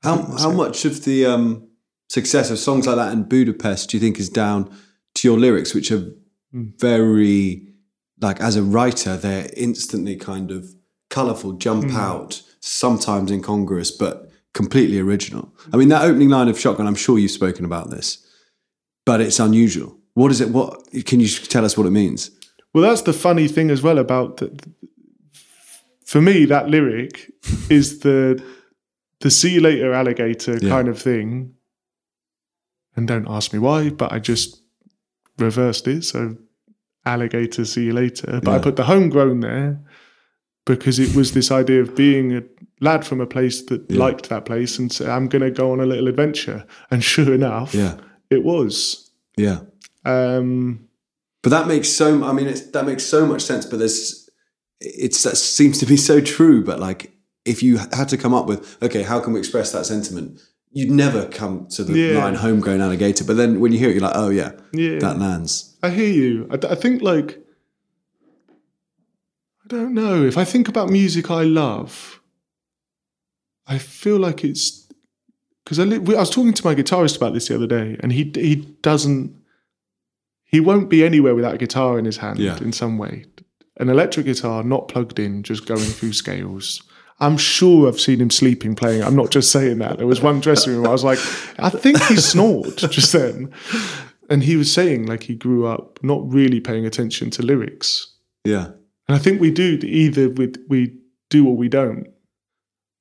How, 0.04 0.16
how 0.38 0.52
it. 0.52 0.56
much 0.56 0.86
of 0.86 1.06
the 1.06 1.26
um, 1.26 1.70
success 2.10 2.52
of 2.52 2.60
songs 2.60 2.88
like 2.88 2.98
that 2.98 3.14
in 3.14 3.24
Budapest 3.24 3.90
do 3.90 3.98
you 3.98 4.02
think 4.02 4.20
is 4.20 4.30
down 4.30 4.70
to 5.16 5.28
your 5.28 5.38
lyrics, 5.40 5.74
which 5.74 5.92
are 5.92 6.12
Hmm. 6.52 6.70
very, 6.80 7.68
like, 8.20 8.42
as 8.42 8.56
a 8.56 8.64
writer, 8.64 9.16
they're 9.16 9.50
instantly 9.56 10.16
kind 10.16 10.50
of 10.50 10.74
colourful, 11.10 11.54
jump 11.54 11.86
Hmm. 11.92 11.96
out, 11.98 12.42
sometimes 12.60 13.32
incongruous, 13.32 13.92
but 13.92 14.30
completely 14.54 15.00
original. 15.00 15.54
I 15.74 15.78
mean, 15.78 15.90
that 15.90 16.04
opening 16.04 16.30
line 16.30 16.48
of 16.48 16.60
Shotgun, 16.60 16.88
I'm 16.88 16.96
sure 16.96 17.18
you've 17.20 17.32
spoken 17.32 17.66
about 17.66 17.90
this, 17.90 18.26
but 19.06 19.22
it's 19.22 19.40
unusual. 19.40 19.98
What 20.14 20.32
is 20.32 20.42
it? 20.42 20.50
What 20.50 20.88
can 21.06 21.20
you 21.20 21.28
tell 21.28 21.64
us 21.66 21.78
what 21.78 21.88
it 21.88 21.92
means? 21.92 22.32
Well, 22.74 22.84
that's 22.84 23.04
the 23.04 23.14
funny 23.14 23.48
thing 23.48 23.70
as 23.72 23.82
well 23.82 23.98
about 23.98 24.38
the, 24.38 24.52
for 26.06 26.22
me 26.22 26.46
that 26.46 26.70
lyric 26.70 27.32
is 27.70 28.00
the 28.00 28.44
the 29.22 29.30
see 29.32 29.54
you 29.56 29.62
later 29.62 29.94
alligator 29.94 30.58
Yeah. 30.62 30.70
kind 30.70 30.88
of 30.88 31.02
thing. 31.02 31.54
And 32.96 33.08
don't 33.08 33.28
ask 33.30 33.54
me 33.54 33.60
why, 33.60 33.90
but 33.90 34.12
I 34.12 34.20
just 34.20 34.62
reversed 35.38 35.88
it. 35.88 36.04
So 36.04 36.36
alligator, 37.06 37.66
see 37.66 37.86
you 37.86 37.94
later. 37.94 38.40
But 38.44 38.54
I 38.54 38.60
put 38.60 38.76
the 38.76 38.84
homegrown 38.86 39.40
there 39.42 39.80
because 40.76 41.00
it 41.00 41.16
was 41.16 41.34
this 41.34 41.52
idea 41.52 41.82
of 41.82 41.96
being 41.96 42.36
a 42.38 42.44
lad 42.82 43.06
from 43.06 43.20
a 43.22 43.26
place 43.26 43.62
that 43.64 43.92
liked 43.92 44.30
that 44.30 44.46
place 44.46 44.78
and 44.80 44.92
say, 44.92 45.10
I'm 45.10 45.28
going 45.28 45.42
to 45.42 45.52
go 45.52 45.72
on 45.72 45.80
a 45.80 45.86
little 45.86 46.08
adventure. 46.08 46.66
And 46.92 47.04
sure 47.04 47.34
enough, 47.34 47.74
Yeah. 47.74 47.98
it 48.30 48.44
was. 48.44 49.12
Yeah. 49.38 49.60
Um, 50.06 50.88
But 51.44 51.50
that 51.52 51.68
makes 51.68 51.90
so. 51.90 52.24
I 52.24 52.32
mean, 52.34 52.48
it's, 52.48 52.62
that 52.72 52.86
makes 52.86 53.04
so 53.06 53.26
much 53.26 53.42
sense. 53.42 53.66
But 53.66 53.80
there's, 53.80 54.30
it's 54.82 55.24
that 55.24 55.38
seems 55.38 55.78
to 55.80 55.86
be 55.86 55.98
so 55.98 56.22
true. 56.22 56.64
But 56.64 56.80
like 56.80 57.12
if 57.46 57.64
you 57.64 57.78
had 57.78 58.10
to 58.10 58.18
come 58.18 58.34
up 58.34 58.46
with, 58.48 58.82
okay, 58.84 59.04
how 59.04 59.20
can 59.20 59.34
we 59.34 59.40
express 59.40 59.72
that 59.72 59.86
sentiment? 59.86 60.40
You'd 60.72 60.92
never 60.92 61.26
come 61.28 61.68
to 61.72 61.84
the 61.84 61.94
Yeah. 61.98 62.24
line 62.24 62.36
homegrown 62.36 62.80
alligator. 62.82 63.24
But 63.24 63.38
then 63.38 63.60
when 63.60 63.72
you 63.72 63.80
hear 63.80 63.90
it, 63.90 63.94
you're 63.94 64.04
like, 64.04 64.16
oh, 64.16 64.30
yeah, 64.30 64.52
Yeah. 64.74 65.00
that 65.00 65.18
lands. 65.18 65.76
I 65.82 65.90
hear 65.90 66.10
you. 66.12 66.48
I, 66.52 66.56
I 66.74 66.76
think 66.76 67.02
like 67.02 67.40
I 69.72 69.76
don't 69.76 69.94
know 69.94 70.24
if 70.24 70.38
I 70.38 70.46
think 70.46 70.68
about 70.68 70.90
music 70.90 71.30
I 71.30 71.44
love. 71.44 72.20
I 73.68 73.78
feel 73.78 74.18
like 74.18 74.44
it's 74.44 74.88
because 75.64 75.78
I, 75.80 75.84
li- 75.84 76.16
I 76.16 76.20
was 76.20 76.30
talking 76.32 76.54
to 76.54 76.66
my 76.66 76.74
guitarist 76.74 77.18
about 77.18 77.34
this 77.34 77.48
the 77.50 77.56
other 77.56 77.68
day, 77.68 77.98
and 78.00 78.12
he 78.12 78.32
he 78.34 78.56
doesn't 78.82 79.36
he 80.44 80.60
won't 80.60 80.90
be 80.90 81.04
anywhere 81.04 81.36
without 81.36 81.54
a 81.54 81.58
guitar 81.60 82.00
in 82.00 82.06
his 82.06 82.18
hand 82.18 82.40
Yeah. 82.40 82.58
in 82.58 82.72
some 82.74 82.98
way. 82.98 83.26
An 83.78 83.90
electric 83.90 84.26
guitar, 84.26 84.64
not 84.64 84.88
plugged 84.88 85.20
in, 85.20 85.44
just 85.44 85.66
going 85.68 85.80
through 85.86 86.14
scales. 86.14 86.82
I'm 87.20 87.38
sure 87.38 87.88
I've 87.88 88.00
seen 88.00 88.20
him 88.20 88.30
sleeping 88.32 88.76
playing. 88.76 89.04
I'm 89.04 89.16
not 89.16 89.30
just 89.30 89.52
saying 89.52 89.78
that. 89.80 89.98
There 89.98 90.08
was 90.08 90.22
one 90.22 90.40
dressing 90.40 90.74
room. 90.76 90.88
I 90.88 90.90
was 90.90 91.04
like, 91.04 91.20
I 91.60 91.70
think 91.70 92.02
he 92.04 92.16
snored 92.18 92.78
just 92.90 93.12
then 93.14 93.54
and 94.30 94.44
he 94.44 94.56
was 94.56 94.72
saying 94.74 95.06
like 95.06 95.24
he 95.24 95.36
grew 95.36 95.66
up 95.68 96.00
not 96.02 96.22
really 96.32 96.60
paying 96.62 96.86
attention 96.86 97.30
to 97.32 97.42
lyrics 97.44 98.16
Yeah. 98.46 98.72
And 99.10 99.16
i 99.16 99.20
think 99.20 99.42
we 99.42 99.52
do 99.52 99.78
either 99.84 100.30
with 100.30 100.56
we 100.70 100.94
do 101.30 101.48
or 101.48 101.56
we 101.58 101.68
don't. 101.70 102.08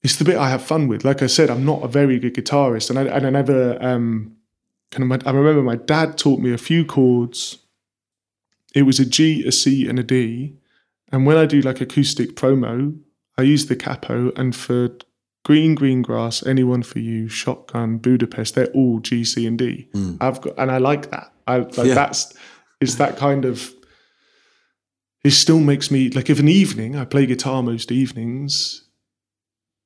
It's 0.02 0.16
the 0.16 0.24
bit 0.24 0.36
i 0.36 0.48
have 0.50 0.62
fun 0.62 0.88
with. 0.88 1.04
Like 1.04 1.22
i 1.22 1.26
said 1.28 1.50
i'm 1.50 1.64
not 1.64 1.84
a 1.84 1.88
very 1.88 2.18
good 2.18 2.34
guitarist 2.34 2.90
and 2.90 2.98
i, 2.98 3.02
and 3.16 3.26
I 3.26 3.30
never 3.30 3.78
um 3.80 4.32
kind 4.90 5.12
of 5.12 5.26
i 5.26 5.30
remember 5.30 5.62
my 5.62 5.76
dad 5.76 6.18
taught 6.18 6.40
me 6.40 6.52
a 6.52 6.58
few 6.58 6.84
chords. 6.84 7.58
It 8.74 8.82
was 8.82 8.98
a 9.00 9.06
g 9.06 9.44
a 9.46 9.52
c 9.52 9.88
and 9.88 9.98
a 9.98 10.02
d. 10.02 10.56
And 11.12 11.24
when 11.26 11.36
i 11.36 11.46
do 11.46 11.60
like 11.60 11.80
acoustic 11.80 12.36
promo 12.36 12.98
i 13.38 13.42
use 13.42 13.66
the 13.66 13.76
capo 13.76 14.30
and 14.36 14.54
for 14.54 14.90
green 15.44 15.74
green 15.74 16.02
grass 16.02 16.44
anyone 16.46 16.82
for 16.82 16.98
you 16.98 17.28
shotgun 17.28 17.96
budapest 17.98 18.54
they're 18.54 18.66
all 18.78 18.98
g 19.00 19.24
c 19.24 19.46
and 19.46 19.58
d. 19.58 19.88
I've 20.20 20.40
got 20.42 20.52
and 20.58 20.70
i 20.70 20.78
like 20.78 21.10
that. 21.10 21.32
I 21.46 21.58
like 21.58 21.76
Yeah. 21.90 21.94
that's 21.94 22.34
is 22.80 22.98
that 22.98 23.16
kind 23.16 23.44
of 23.46 23.72
it 25.24 25.30
still 25.32 25.60
makes 25.60 25.90
me 25.90 26.08
like 26.10 26.30
if 26.30 26.38
an 26.38 26.48
evening 26.48 26.96
i 26.96 27.04
play 27.04 27.26
guitar 27.26 27.62
most 27.62 27.90
evenings 27.92 28.84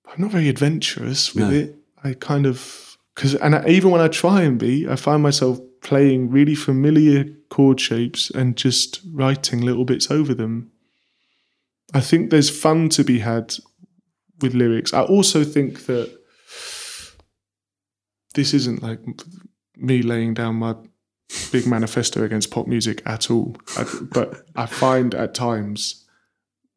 i'm 0.07 0.21
not 0.21 0.31
very 0.31 0.49
adventurous 0.49 1.35
with 1.35 1.45
No. 1.49 1.51
it. 1.51 1.77
I 2.05 2.14
kind 2.14 2.47
of 2.47 2.97
because 3.14 3.35
and 3.37 3.55
I, 3.55 3.66
even 3.68 3.90
when 3.90 4.01
i 4.01 4.09
try 4.09 4.42
and 4.42 4.59
be 4.59 4.88
i 4.88 4.97
find 4.97 5.23
myself 5.23 5.59
playing 5.83 6.31
really 6.31 6.55
familiar 6.55 7.25
chord 7.49 7.81
shapes 7.81 8.31
and 8.31 8.57
just 8.57 9.01
writing 9.12 9.61
little 9.61 9.85
bits 9.85 10.11
over 10.11 10.33
them. 10.33 10.71
I 11.92 12.01
think 12.01 12.31
there's 12.31 12.49
fun 12.49 12.88
to 12.90 13.03
be 13.05 13.18
had 13.18 13.55
with 14.40 14.55
lyrics. 14.55 14.95
I 14.95 15.03
also 15.03 15.42
think 15.45 15.87
that 15.87 16.09
this 18.35 18.55
isn't 18.55 18.83
like 18.83 19.01
me 19.77 20.03
laying 20.03 20.35
down 20.35 20.55
my 20.57 20.75
big 21.51 21.66
manifesto 21.66 22.23
against 22.25 22.51
pop 22.51 22.66
music 22.66 23.03
at 23.07 23.31
all. 23.31 23.57
I, 23.77 23.85
but 24.12 24.42
I 24.57 24.66
find 24.66 25.14
at 25.14 25.35
times 25.35 26.05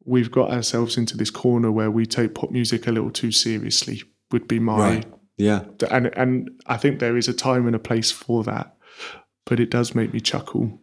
we've 0.04 0.30
got 0.30 0.50
ourselves 0.50 0.96
into 0.96 1.16
this 1.16 1.30
corner 1.30 1.70
where 1.72 1.90
we 1.90 2.06
take 2.06 2.34
pop 2.34 2.50
music 2.50 2.86
a 2.86 2.92
little 2.92 3.10
too 3.10 3.32
seriously. 3.32 4.02
Would 4.32 4.48
be 4.48 4.58
my 4.58 4.78
Right. 4.78 5.06
Yeah. 5.36 5.64
and 5.90 6.06
and 6.16 6.50
I 6.66 6.76
think 6.78 6.98
there 6.98 7.16
is 7.16 7.28
a 7.28 7.34
time 7.34 7.66
and 7.66 7.76
a 7.76 7.78
place 7.80 8.10
for 8.10 8.42
that. 8.44 8.76
But 9.44 9.60
it 9.60 9.70
does 9.70 9.94
make 9.94 10.12
me 10.12 10.20
chuckle. 10.20 10.80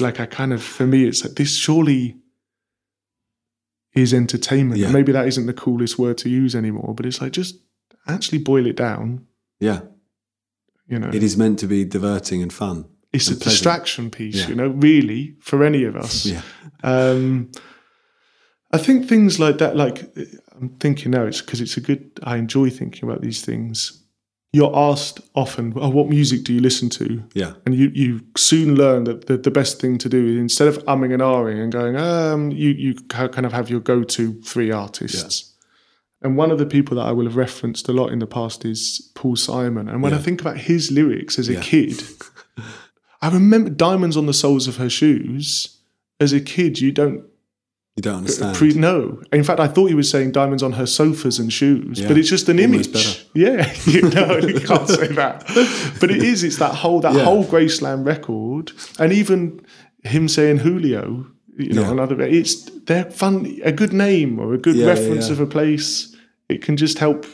Like 0.00 0.18
I 0.18 0.26
kind 0.26 0.52
of 0.52 0.62
for 0.62 0.86
me 0.86 1.04
it's 1.06 1.24
like 1.24 1.34
this 1.34 1.56
surely 1.56 2.16
is 3.94 4.14
entertainment. 4.14 4.80
Yeah. 4.80 4.90
Maybe 4.92 5.12
that 5.12 5.26
isn't 5.26 5.46
the 5.46 5.52
coolest 5.52 5.98
word 5.98 6.18
to 6.18 6.28
use 6.28 6.54
anymore, 6.54 6.94
but 6.94 7.06
it's 7.06 7.20
like 7.20 7.32
just 7.32 7.56
actually 8.06 8.38
boil 8.38 8.66
it 8.66 8.76
down. 8.76 9.26
Yeah. 9.58 9.80
You 10.86 10.98
know, 10.98 11.10
It 11.12 11.22
is 11.22 11.36
meant 11.36 11.58
to 11.60 11.66
be 11.66 11.84
diverting 11.84 12.42
and 12.42 12.52
fun. 12.52 12.86
It's 13.12 13.28
a 13.28 13.36
distraction 13.36 14.10
piece. 14.10 14.36
Yeah. 14.36 14.48
You 14.48 14.54
know, 14.54 14.68
really 14.68 15.36
for 15.40 15.64
any 15.64 15.84
of 15.84 15.96
us. 15.96 16.26
Yeah. 16.26 16.42
Um, 16.82 17.50
I 18.72 18.78
think 18.78 19.08
things 19.08 19.40
like 19.40 19.58
that, 19.58 19.76
like 19.76 20.16
I'm 20.54 20.70
thinking 20.78 21.10
now, 21.10 21.24
it's 21.24 21.40
because 21.40 21.60
it's 21.60 21.76
a 21.76 21.80
good, 21.80 22.10
I 22.22 22.36
enjoy 22.36 22.70
thinking 22.70 23.08
about 23.08 23.20
these 23.20 23.44
things. 23.44 23.96
You're 24.52 24.76
asked 24.76 25.20
often, 25.34 25.72
oh, 25.76 25.90
what 25.90 26.08
music 26.08 26.44
do 26.44 26.52
you 26.52 26.60
listen 26.60 26.88
to? 26.90 27.22
Yeah. 27.34 27.52
And 27.66 27.74
you, 27.74 27.90
you 27.94 28.20
soon 28.36 28.74
learn 28.74 29.04
that 29.04 29.26
the, 29.26 29.36
the 29.36 29.50
best 29.50 29.80
thing 29.80 29.98
to 29.98 30.08
do 30.08 30.24
is 30.26 30.36
instead 30.38 30.68
of 30.68 30.78
umming 30.86 31.12
and 31.12 31.22
ahhing 31.22 31.62
and 31.62 31.72
going, 31.72 31.96
um, 31.96 32.50
you, 32.50 32.70
you 32.70 32.94
kind 32.94 33.46
of 33.46 33.52
have 33.52 33.70
your 33.70 33.80
go 33.80 34.02
to 34.04 34.40
three 34.42 34.70
artists. 34.72 35.54
And 36.22 36.36
one 36.36 36.50
of 36.50 36.58
the 36.58 36.66
people 36.66 36.96
that 36.96 37.06
I 37.06 37.12
will 37.12 37.24
have 37.26 37.36
referenced 37.36 37.88
a 37.88 37.92
lot 37.92 38.12
in 38.12 38.18
the 38.18 38.26
past 38.26 38.64
is 38.64 39.10
Paul 39.14 39.36
Simon. 39.36 39.88
And 39.88 40.02
when 40.02 40.12
I 40.12 40.18
think 40.18 40.40
about 40.40 40.58
his 40.58 40.90
lyrics 40.90 41.38
as 41.38 41.48
a 41.48 41.54
Yeah. 41.54 41.62
kid, 41.62 42.02
I 43.22 43.28
remember 43.28 43.70
Diamonds 43.70 44.16
on 44.16 44.26
the 44.26 44.32
Soles 44.34 44.66
of 44.66 44.76
Her 44.76 44.88
Shoes. 44.90 45.76
As 46.18 46.32
a 46.32 46.40
kid, 46.40 46.80
you 46.80 46.92
don't 46.92 47.24
You 47.96 48.02
don't 48.02 48.18
understand. 48.18 48.56
Pre- 48.56 48.72
no. 48.74 49.22
In 49.32 49.42
fact, 49.44 49.58
I 49.60 49.66
thought 49.68 49.90
you 49.90 49.96
were 49.96 50.02
saying 50.02 50.32
diamonds 50.32 50.62
on 50.62 50.72
her 50.72 50.86
sofas 50.86 51.38
and 51.38 51.52
shoes, 51.52 52.00
Yeah. 52.00 52.08
but 52.08 52.16
it's 52.18 52.28
just 52.30 52.48
an 52.48 52.60
Almost 52.60 52.90
image. 52.90 52.92
better. 52.92 53.20
Yeah, 53.34 53.74
you 53.86 54.02
know, 54.10 54.38
you 54.38 54.60
can't 54.60 54.88
say 54.88 55.08
that. 55.08 55.44
But 56.00 56.10
it 56.10 56.22
is. 56.22 56.42
It's 56.44 56.56
that 56.58 56.74
whole 56.74 57.00
that 57.00 57.14
Yeah. 57.14 57.24
whole 57.24 57.44
Graceland 57.44 58.06
record, 58.06 58.72
and 58.98 59.12
even 59.12 59.60
him 60.04 60.28
saying 60.28 60.58
Julio. 60.58 61.26
You 61.58 61.72
know, 61.74 61.82
Yeah. 61.82 61.90
another. 61.92 62.20
It's 62.22 62.54
they're 62.86 63.10
fun. 63.10 63.58
A 63.64 63.72
good 63.72 63.92
name 63.92 64.38
or 64.38 64.54
a 64.54 64.58
good 64.58 64.76
reference 64.76 65.28
of 65.28 65.40
a 65.40 65.46
place. 65.46 66.14
It 66.48 66.62
can 66.62 66.76
just 66.76 66.98
help. 66.98 67.26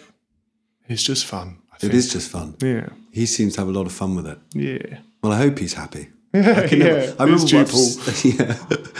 It's 0.88 1.03
just 1.03 1.27
fun. 1.27 1.59
It 1.83 1.92
is 1.94 2.11
just 2.12 2.29
fun. 2.31 2.55
Yeah. 2.62 2.88
He 3.12 3.27
seems 3.27 3.55
to 3.55 3.61
have 3.61 3.68
a 3.68 3.72
lot 3.72 3.87
of 3.87 3.92
fun 3.92 4.16
with 4.16 4.27
it. 4.27 4.38
Yeah. 4.55 4.99
Well, 5.22 5.33
I 5.33 5.37
hope 5.38 5.59
he's 5.59 5.74
happy. 5.74 6.09
Yeah. 6.35 6.68
can 6.68 6.79
never- 6.81 7.00
yeah. 7.00 7.14
I 7.18 7.24
remember 7.24 7.44
It's 7.44 7.52
what 7.52 7.68
Paul. 7.70 7.88
I've, 8.09 8.24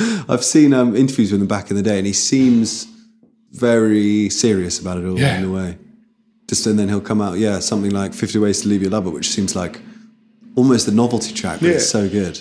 yeah, 0.05 0.25
I've 0.29 0.45
seen 0.45 0.73
um, 0.73 0.97
interviews 0.97 1.33
with 1.33 1.41
him 1.43 1.47
back 1.47 1.71
in 1.71 1.77
the 1.77 1.83
day, 1.83 1.99
and 1.99 2.07
he 2.07 2.15
seems 2.15 2.87
very 3.53 4.31
serious 4.31 4.79
about 4.79 4.99
it 4.99 5.05
all 5.07 5.19
Yeah. 5.19 5.39
in 5.39 5.45
a 5.45 5.53
way. 5.53 5.79
Just 6.49 6.67
and 6.67 6.79
then 6.79 6.89
he'll 6.89 7.01
come 7.01 7.21
out, 7.21 7.39
yeah, 7.39 7.59
something 7.59 7.91
like 7.91 8.15
Fifty 8.15 8.39
Ways 8.39 8.63
to 8.63 8.69
Leave 8.69 8.81
Your 8.81 8.91
Lover, 8.91 9.11
which 9.11 9.29
seems 9.31 9.55
like 9.57 9.81
almost 10.55 10.89
a 10.89 10.93
novelty 10.93 11.35
track, 11.35 11.61
but 11.61 11.71
it's 11.71 11.91
so 11.91 12.09
good. 12.09 12.41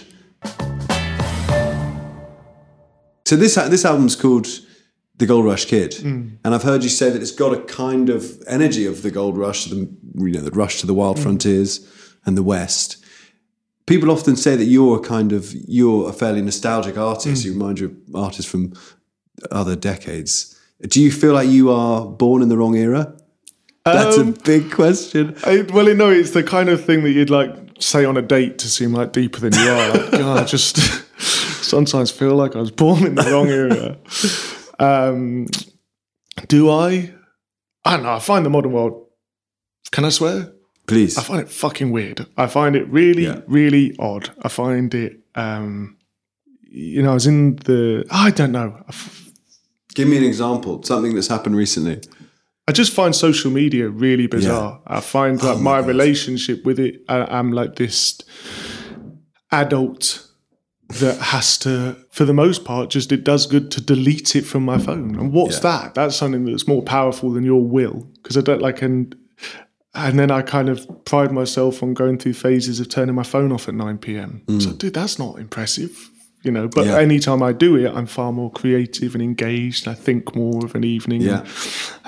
So 3.25 3.35
this 3.35 3.57
uh, 3.57 3.67
this 3.67 3.83
album's 3.85 4.15
called 4.15 4.47
The 5.17 5.25
Gold 5.25 5.45
Rush 5.45 5.65
Kid, 5.65 5.95
hmm. 5.95 6.35
and 6.43 6.53
I've 6.53 6.63
heard 6.63 6.83
you 6.83 6.89
say 6.89 7.09
that 7.09 7.21
it's 7.21 7.31
got 7.31 7.53
a 7.53 7.61
kind 7.63 8.09
of 8.09 8.41
energy 8.47 8.85
of 8.85 9.01
the 9.01 9.09
Gold 9.11 9.37
Rush, 9.37 9.65
the 9.65 9.75
you 10.15 10.31
know 10.31 10.41
the 10.41 10.51
rush 10.51 10.79
to 10.81 10.87
the 10.87 10.93
wild 10.93 11.17
hmm. 11.17 11.23
frontiers 11.23 11.85
and 12.25 12.37
the 12.37 12.43
West 12.43 13.03
people 13.85 14.11
often 14.11 14.35
say 14.35 14.55
that 14.55 14.65
you're 14.65 14.97
a 14.97 14.99
kind 15.01 15.31
of 15.33 15.53
you're 15.67 16.09
a 16.09 16.13
fairly 16.13 16.41
nostalgic 16.41 16.97
artist. 16.97 17.45
You 17.45 17.53
remind 17.53 17.79
you 17.79 17.87
of 17.87 18.15
artists 18.15 18.49
from 18.49 18.73
other 19.51 19.75
decades. 19.75 20.59
Do 20.81 21.01
you 21.01 21.11
feel 21.11 21.33
like 21.33 21.47
you 21.49 21.71
are 21.71 22.05
born 22.05 22.41
in 22.41 22.49
the 22.49 22.57
wrong 22.57 22.75
era? 22.75 23.15
That's 23.85 24.17
Um, 24.17 24.29
a 24.29 24.31
big 24.31 24.71
question. 24.71 25.35
I, 25.45 25.61
well, 25.73 25.93
no, 25.95 26.09
it's 26.09 26.31
the 26.31 26.43
kind 26.43 26.69
of 26.69 26.83
thing 26.83 27.03
that 27.03 27.11
you'd 27.11 27.29
like 27.29 27.53
say 27.79 28.03
on 28.05 28.17
a 28.17 28.21
date 28.21 28.57
to 28.59 28.67
seem 28.69 28.93
like 28.93 29.11
deeper 29.11 29.39
than 29.39 29.53
you 29.53 29.69
are. 29.69 29.89
Like, 29.93 30.11
God, 30.11 30.37
I 30.39 30.43
just 30.45 30.77
sometimes 31.63 32.09
feel 32.11 32.35
like 32.35 32.55
I 32.55 32.59
was 32.59 32.71
born 32.71 33.05
in 33.05 33.15
the 33.15 33.23
wrong 33.31 33.47
era. 33.49 33.97
Um, 34.79 35.47
do 36.47 36.69
I? 36.69 37.13
I 37.85 37.95
don't 37.97 38.03
know. 38.03 38.13
I 38.15 38.19
find 38.19 38.43
the 38.45 38.49
modern 38.49 38.71
world. 38.71 39.05
Can 39.91 40.03
I 40.05 40.09
swear? 40.09 40.51
Please. 40.87 41.17
I 41.17 41.23
find 41.23 41.41
it 41.41 41.49
fucking 41.49 41.91
weird. 41.91 42.27
I 42.37 42.47
find 42.47 42.75
it 42.75 42.87
really, 42.89 43.23
Yeah. 43.23 43.41
really 43.47 43.95
odd. 43.99 44.29
I 44.41 44.49
find 44.49 44.93
it. 44.93 45.19
Um, 45.33 45.97
you 46.61 47.01
know, 47.01 47.11
I 47.11 47.13
was 47.15 47.25
in 47.27 47.55
the. 47.57 48.05
I 48.11 48.31
don't 48.31 48.51
know. 48.51 48.83
Give 49.95 50.07
me 50.07 50.17
an 50.17 50.23
example. 50.23 50.83
Something 50.83 51.15
that's 51.15 51.27
happened 51.29 51.55
recently. 51.55 52.01
I 52.67 52.71
just 52.71 52.93
find 52.93 53.15
social 53.15 53.51
media 53.51 53.89
really 53.89 54.27
bizarre. 54.27 54.81
I 54.87 54.99
find 54.99 55.41
like 55.41 55.57
Oh 55.57 55.59
my 55.59 55.81
my, 55.81 55.87
relationship 55.87 56.65
with 56.65 56.79
it, 56.79 57.01
I, 57.07 57.17
I'm 57.37 57.51
like 57.51 57.75
this 57.75 58.19
adult 59.51 60.27
that 60.99 61.17
has 61.19 61.57
to, 61.59 61.95
for 62.11 62.25
the 62.25 62.33
most 62.33 62.63
part, 62.65 62.89
just 62.89 63.11
it 63.11 63.23
does 63.23 63.47
good 63.47 63.71
to 63.71 63.81
delete 63.81 64.35
it 64.35 64.43
from 64.45 64.63
my 64.65 64.77
phone. 64.77 65.15
And 65.17 65.31
what's 65.33 65.55
Yeah. 65.55 65.61
that? 65.81 65.95
That's 65.95 66.15
something 66.15 66.45
that's 66.45 66.67
more 66.67 66.81
powerful 66.83 67.31
than 67.31 67.43
your 67.43 67.63
will 67.63 68.07
because 68.21 68.37
I 68.37 68.41
don't 68.41 68.61
like 68.61 68.81
and. 68.81 69.15
And 69.95 70.19
then 70.19 70.29
I 70.29 70.41
kind 70.41 70.67
of 70.69 70.85
pride 71.05 71.31
myself 71.31 71.81
on 71.81 71.93
going 71.93 72.17
through 72.17 72.33
phases 72.33 72.79
of 72.79 72.89
turning 72.89 73.15
my 73.15 73.23
phone 73.23 73.51
off 73.51 73.67
at 73.69 73.73
9 73.75 73.97
p.m. 73.99 74.41
So, 74.59 74.73
dude, 74.73 74.93
that's 74.93 75.17
not 75.17 75.39
impressive, 75.39 76.09
you 76.43 76.51
know. 76.51 76.67
But 76.67 76.83
Mm. 76.85 76.87
Yeah. 76.87 76.99
anytime 76.99 77.41
I 77.41 77.53
do 77.53 77.75
it, 77.77 77.91
I'm 77.93 78.05
far 78.05 78.31
more 78.33 78.51
creative 78.51 79.15
and 79.15 79.23
engaged. 79.23 79.87
I 79.87 79.93
think 79.93 80.35
more 80.35 80.65
of 80.65 80.75
an 80.75 80.83
evening. 80.83 81.21
Yeah. 81.21 81.45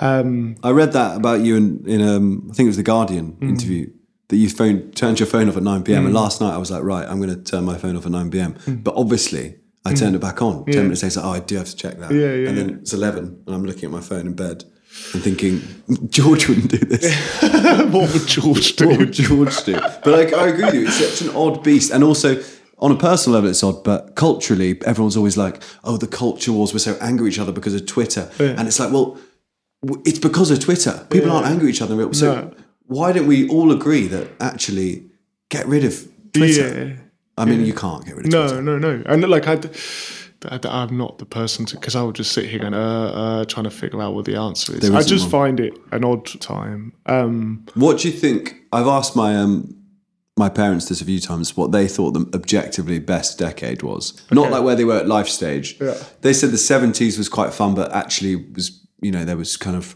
Um, 0.01 0.55
I 0.63 0.71
read 0.71 0.91
that 0.93 1.15
about 1.17 1.41
you 1.41 1.55
in, 1.55 1.83
in 1.87 2.01
um, 2.01 2.47
I 2.51 2.53
think 2.53 2.67
it 2.67 2.69
was 2.69 2.77
the 2.77 2.83
Guardian 2.83 3.37
Mm. 3.39 3.49
interview 3.49 3.89
that 4.29 4.35
you 4.35 4.49
phone 4.49 4.91
turned 4.91 5.19
your 5.21 5.27
phone 5.27 5.47
off 5.47 5.55
at 5.55 5.63
9 5.63 5.83
p.m. 5.83 6.05
And 6.05 6.13
last 6.13 6.41
night 6.41 6.53
I 6.53 6.57
was 6.57 6.69
like, 6.69 6.83
right, 6.83 7.07
I'm 7.07 7.21
going 7.21 7.33
to 7.33 7.41
turn 7.41 7.63
my 7.63 7.77
phone 7.77 7.95
off 7.95 8.05
at 8.05 8.11
9 8.11 8.29
p.m. 8.29 8.53
Mm. 8.65 8.83
But 8.83 8.95
obviously 8.97 9.55
I 9.85 9.93
turned 9.93 10.15
it 10.17 10.19
back 10.19 10.41
on. 10.41 10.65
10 10.65 10.83
minutes 10.83 11.03
later, 11.03 11.21
oh, 11.23 11.29
I 11.31 11.39
do 11.39 11.55
have 11.55 11.67
to 11.67 11.75
check 11.77 11.97
that. 11.99 12.11
Yeah, 12.11 12.33
yeah, 12.33 12.49
and 12.49 12.57
then 12.57 12.69
it's 12.81 12.91
11 12.91 13.43
and 13.47 13.55
I'm 13.55 13.63
looking 13.63 13.85
at 13.85 13.91
my 13.91 14.01
phone 14.01 14.27
in 14.27 14.33
bed. 14.33 14.65
And 15.13 15.23
thinking 15.23 15.61
George 16.09 16.47
wouldn't 16.49 16.69
do 16.71 16.77
this. 16.77 17.15
what 17.91 18.11
would 18.13 18.27
George 18.27 18.75
do? 18.77 18.87
what 18.89 18.99
would 18.99 19.13
George 19.13 19.63
do? 19.63 19.73
But 19.73 20.33
I, 20.33 20.37
I 20.43 20.47
agree 20.49 20.65
with 20.65 20.73
you. 20.75 20.87
It's 20.87 20.95
such 21.17 21.27
an 21.27 21.35
odd 21.35 21.63
beast, 21.63 21.91
and 21.91 22.03
also 22.03 22.41
on 22.79 22.91
a 22.91 22.95
personal 22.97 23.35
level, 23.35 23.49
it's 23.49 23.63
odd. 23.63 23.83
But 23.83 24.15
culturally, 24.15 24.79
everyone's 24.85 25.17
always 25.17 25.37
like, 25.37 25.61
"Oh, 25.83 25.97
the 25.97 26.07
culture 26.07 26.51
wars. 26.51 26.73
We're 26.73 26.79
so 26.79 26.97
angry 27.01 27.27
at 27.27 27.33
each 27.33 27.39
other 27.39 27.51
because 27.51 27.73
of 27.73 27.85
Twitter," 27.85 28.29
and 28.39 28.67
it's 28.67 28.79
like, 28.79 28.91
well, 28.91 29.17
it's 30.05 30.19
because 30.19 30.51
of 30.51 30.59
Twitter. 30.59 31.05
People 31.09 31.31
aren't 31.31 31.47
angry 31.47 31.69
at 31.69 31.75
each 31.75 31.81
other. 31.81 32.13
So 32.13 32.33
No. 32.35 32.53
why 32.87 33.11
don't 33.13 33.27
we 33.27 33.47
all 33.49 33.71
agree 33.71 34.07
that 34.07 34.27
actually 34.39 35.05
get 35.49 35.65
rid 35.67 35.83
of 35.85 36.07
Twitter? 36.33 36.87
Yeah. 36.89 36.93
I 37.39 37.45
mean, 37.45 37.63
you 37.65 37.73
can't 37.73 38.03
get 38.03 38.15
rid 38.15 38.25
of 38.25 38.31
Twitter. 38.31 38.61
No, 38.61 38.77
no, 38.77 38.97
no. 38.97 39.03
And 39.05 39.21
like 39.29 39.47
I, 39.47 39.59
I 40.45 40.83
am 40.83 40.97
not 40.97 41.17
the 41.17 41.25
person 41.25 41.65
to 41.67 41.75
because 41.75 41.95
I 41.95 42.03
would 42.03 42.15
just 42.15 42.31
sit 42.31 42.45
here 42.45 42.63
and 42.63 42.75
uh, 42.75 42.79
uh, 42.79 43.45
trying 43.45 43.63
to 43.63 43.71
figure 43.71 44.01
out 44.01 44.13
what 44.13 44.25
the 44.25 44.35
answer 44.35 44.75
is. 44.75 44.89
I 44.89 45.01
just 45.01 45.25
one. 45.25 45.31
find 45.31 45.59
it 45.59 45.73
an 45.91 46.03
odd 46.03 46.25
time. 46.39 46.93
Um, 47.05 47.65
What 47.73 47.99
do 47.99 48.09
you 48.09 48.13
think? 48.13 48.55
I've 48.71 48.87
asked 48.87 49.15
my 49.15 49.35
um 49.35 49.73
my 50.37 50.49
parents 50.49 50.87
this 50.87 51.01
a 51.01 51.05
few 51.05 51.19
times 51.19 51.57
what 51.57 51.71
they 51.71 51.87
thought 51.87 52.11
the 52.11 52.29
objectively 52.37 52.99
best 52.99 53.39
decade 53.39 53.81
was. 53.81 54.21
Not 54.31 54.51
like 54.51 54.63
where 54.63 54.75
they 54.75 54.85
were 54.85 54.97
at 54.97 55.07
life 55.07 55.27
stage. 55.27 55.77
Yeah. 55.81 55.95
They 56.21 56.33
said 56.33 56.51
the 56.51 56.57
seventies 56.57 57.17
was 57.17 57.27
quite 57.27 57.53
fun, 57.53 57.73
but 57.73 57.91
actually 57.91 58.35
was 58.35 58.85
you 59.01 59.11
know 59.11 59.25
there 59.25 59.37
was 59.37 59.57
kind 59.57 59.75
of 59.75 59.95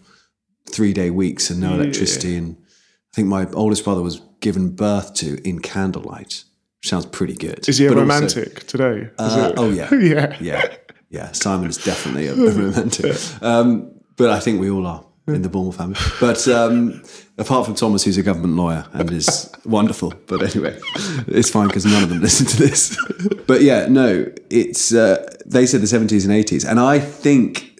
three 0.69 0.93
day 0.93 1.09
weeks 1.11 1.49
and 1.49 1.59
no 1.59 1.75
electricity, 1.75 2.35
and 2.35 2.57
I 2.59 3.15
think 3.15 3.27
my 3.27 3.47
oldest 3.51 3.83
brother 3.83 4.01
was 4.01 4.21
given 4.39 4.75
birth 4.75 5.13
to 5.15 5.37
in 5.47 5.59
candlelight. 5.59 6.43
Sounds 6.83 7.05
pretty 7.05 7.35
good. 7.35 7.67
is 7.69 7.77
he 7.77 7.85
a 7.85 7.89
But 7.89 7.97
also- 7.99 8.01
romantic 8.13 8.65
today? 8.67 9.01
Is 9.01 9.09
Uh, 9.19 9.53
oh 9.57 9.69
yeah, 9.69 9.93
yeah. 9.95 10.35
yeah, 10.41 10.65
yeah. 11.09 11.31
Simon 11.31 11.69
is 11.69 11.77
definitely 11.77 12.27
a, 12.27 12.33
a 12.33 12.51
romantic, 12.51 13.17
um, 13.43 13.91
but 14.17 14.29
I 14.31 14.39
think 14.39 14.59
we 14.59 14.69
all 14.69 14.87
are 14.87 15.05
in 15.27 15.43
the 15.43 15.49
Bullmore 15.49 15.73
family. 15.75 15.99
But 16.19 16.47
um, 16.47 17.03
apart 17.37 17.65
from 17.65 17.75
Thomas, 17.75 18.03
who's 18.03 18.17
a 18.17 18.23
government 18.23 18.55
lawyer 18.55 18.85
and 18.93 19.11
is 19.11 19.51
wonderful. 19.65 20.11
But 20.25 20.41
anyway, 20.41 20.79
it's 21.27 21.51
fine 21.51 21.67
because 21.67 21.85
none 21.85 22.01
of 22.03 22.09
them 22.09 22.19
listen 22.19 22.47
to 22.47 22.57
this. 22.57 22.97
but 23.47 23.61
yeah, 23.61 23.85
no, 23.87 24.25
it's 24.49 24.91
uh, 24.91 25.23
they 25.45 25.67
said 25.67 25.81
the 25.81 25.87
seventies 25.87 26.25
and 26.25 26.33
eighties, 26.33 26.65
and 26.65 26.79
I 26.79 26.97
think 26.97 27.79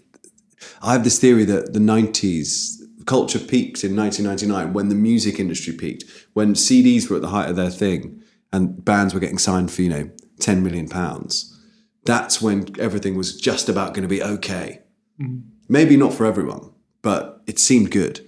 I 0.84 0.94
have 0.94 1.04
this 1.04 1.18
theory 1.20 1.46
that 1.46 1.74
the 1.74 1.80
nineties. 1.80 2.78
Culture 3.08 3.40
peaked 3.40 3.84
in 3.84 3.96
1999 3.96 4.74
when 4.74 4.90
the 4.90 4.96
music 4.96 5.40
industry 5.40 5.74
peaked, 5.74 6.04
when 6.34 6.54
CDs 6.54 7.10
were 7.10 7.16
at 7.16 7.24
the 7.24 7.30
height 7.30 7.50
of 7.50 7.56
their 7.56 7.72
thing, 7.72 8.21
and 8.54 8.84
bands 8.84 9.14
were 9.14 9.20
getting 9.20 9.38
signed 9.38 9.72
for 9.72 9.82
you 9.82 9.90
know 9.90 10.10
10 10.40 10.64
million 10.64 10.88
pounds 10.90 11.58
that's 12.06 12.42
when 12.42 12.66
everything 12.80 13.16
was 13.16 13.40
just 13.40 13.70
about 13.70 13.94
going 13.94 14.04
to 14.04 14.08
be 14.10 14.24
okay 14.24 14.82
mm-hmm. 15.20 15.40
maybe 15.70 15.96
not 15.98 16.14
for 16.14 16.26
everyone 16.26 16.72
but 17.02 17.42
it 17.48 17.60
seemed 17.60 17.92
good 17.92 18.20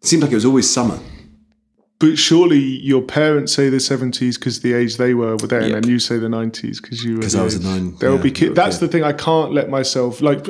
it 0.00 0.06
seemed 0.06 0.22
like 0.22 0.32
it 0.32 0.36
was 0.36 0.44
always 0.44 0.68
summer 0.70 0.98
But 2.00 2.16
surely 2.16 2.58
your 2.60 3.02
parents 3.02 3.52
say 3.52 3.68
the 3.70 3.80
seventies 3.80 4.38
because 4.38 4.60
the 4.60 4.72
age 4.72 4.96
they 4.98 5.14
were 5.14 5.36
were 5.36 5.48
then, 5.48 5.68
Yep. 5.70 5.76
and 5.76 5.86
you 5.86 5.98
say 5.98 6.16
the 6.18 6.28
nineties 6.28 6.80
because 6.80 7.02
you 7.04 7.16
were. 7.16 7.22
'Cause 7.22 7.32
the 7.32 7.40
I 7.40 7.44
was 7.44 7.56
a 7.56 7.62
nine- 7.62 7.96
There 7.98 8.10
will 8.10 8.18
yeah, 8.18 8.22
be 8.22 8.30
kids. 8.30 8.54
That's 8.54 8.76
okay. 8.76 8.86
the 8.86 8.92
thing. 8.92 9.02
I 9.02 9.12
can't 9.12 9.52
let 9.52 9.68
myself 9.68 10.20
like. 10.22 10.46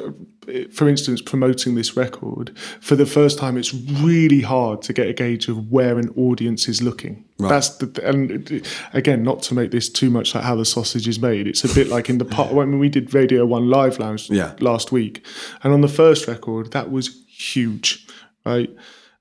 For 0.72 0.88
instance, 0.88 1.20
promoting 1.20 1.74
this 1.74 1.96
record 1.96 2.56
for 2.80 2.96
the 2.96 3.06
first 3.06 3.38
time, 3.38 3.56
it's 3.56 3.74
really 3.74 4.40
hard 4.40 4.82
to 4.82 4.92
get 4.92 5.06
a 5.08 5.12
gauge 5.12 5.48
of 5.48 5.70
where 5.70 5.98
an 5.98 6.08
audience 6.16 6.68
is 6.68 6.80
looking. 6.82 7.24
That's 7.38 7.68
the 7.76 8.04
and 8.04 8.66
again, 8.92 9.22
not 9.22 9.42
to 9.44 9.54
make 9.54 9.70
this 9.70 9.88
too 9.88 10.11
much 10.11 10.34
like 10.34 10.44
how 10.44 10.56
the 10.56 10.64
sausage 10.64 11.06
is 11.06 11.20
made. 11.20 11.46
It's 11.46 11.64
a 11.64 11.72
bit 11.72 11.88
like 11.88 12.08
in 12.11 12.18
the 12.18 12.24
part 12.37 12.52
when 12.52 12.78
we 12.78 12.88
did 12.88 13.14
Radio 13.14 13.46
One 13.46 13.68
Live 13.68 13.98
Lounge 13.98 14.28
Yeah. 14.30 14.54
last 14.61 14.90
week, 14.90 15.24
and 15.62 15.72
on 15.72 15.80
the 15.80 15.88
first 15.88 16.26
record, 16.26 16.72
that 16.72 16.90
was 16.90 17.24
huge, 17.28 18.06
right? 18.44 18.70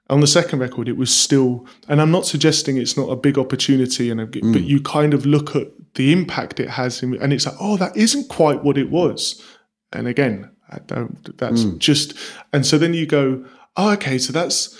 On 0.09 0.21
the 0.21 0.27
second 0.27 0.59
record, 0.59 0.87
it 0.87 0.95
was 0.95 1.13
still, 1.13 1.67
and 1.89 2.01
I'm 2.01 2.11
not 2.11 2.25
suggesting 2.25 2.77
it's 2.77 2.95
not 2.95 3.09
a 3.09 3.15
big 3.15 3.37
opportunity, 3.37 4.09
and 4.09 4.21
a, 4.21 4.25
but 4.25 4.41
mm. 4.41 4.65
you 4.65 4.79
kind 4.79 5.13
of 5.13 5.25
look 5.25 5.55
at 5.55 5.67
the 5.95 6.13
impact 6.13 6.59
it 6.61 6.69
has, 6.69 7.03
in, 7.03 7.21
and 7.21 7.33
it's 7.33 7.45
like, 7.45 7.55
oh, 7.59 7.75
that 7.77 7.95
isn't 7.97 8.29
quite 8.29 8.63
what 8.63 8.77
it 8.77 8.89
was. 8.89 9.43
And 9.91 10.07
again, 10.07 10.49
I 10.69 10.79
don't. 10.79 11.37
That's 11.37 11.63
hmm. 11.63 11.77
just, 11.77 12.13
and 12.51 12.65
so 12.65 12.77
then 12.77 12.93
you 12.93 13.05
go, 13.05 13.45
oh, 13.75 13.91
okay, 13.93 14.17
so 14.17 14.33
that's 14.33 14.79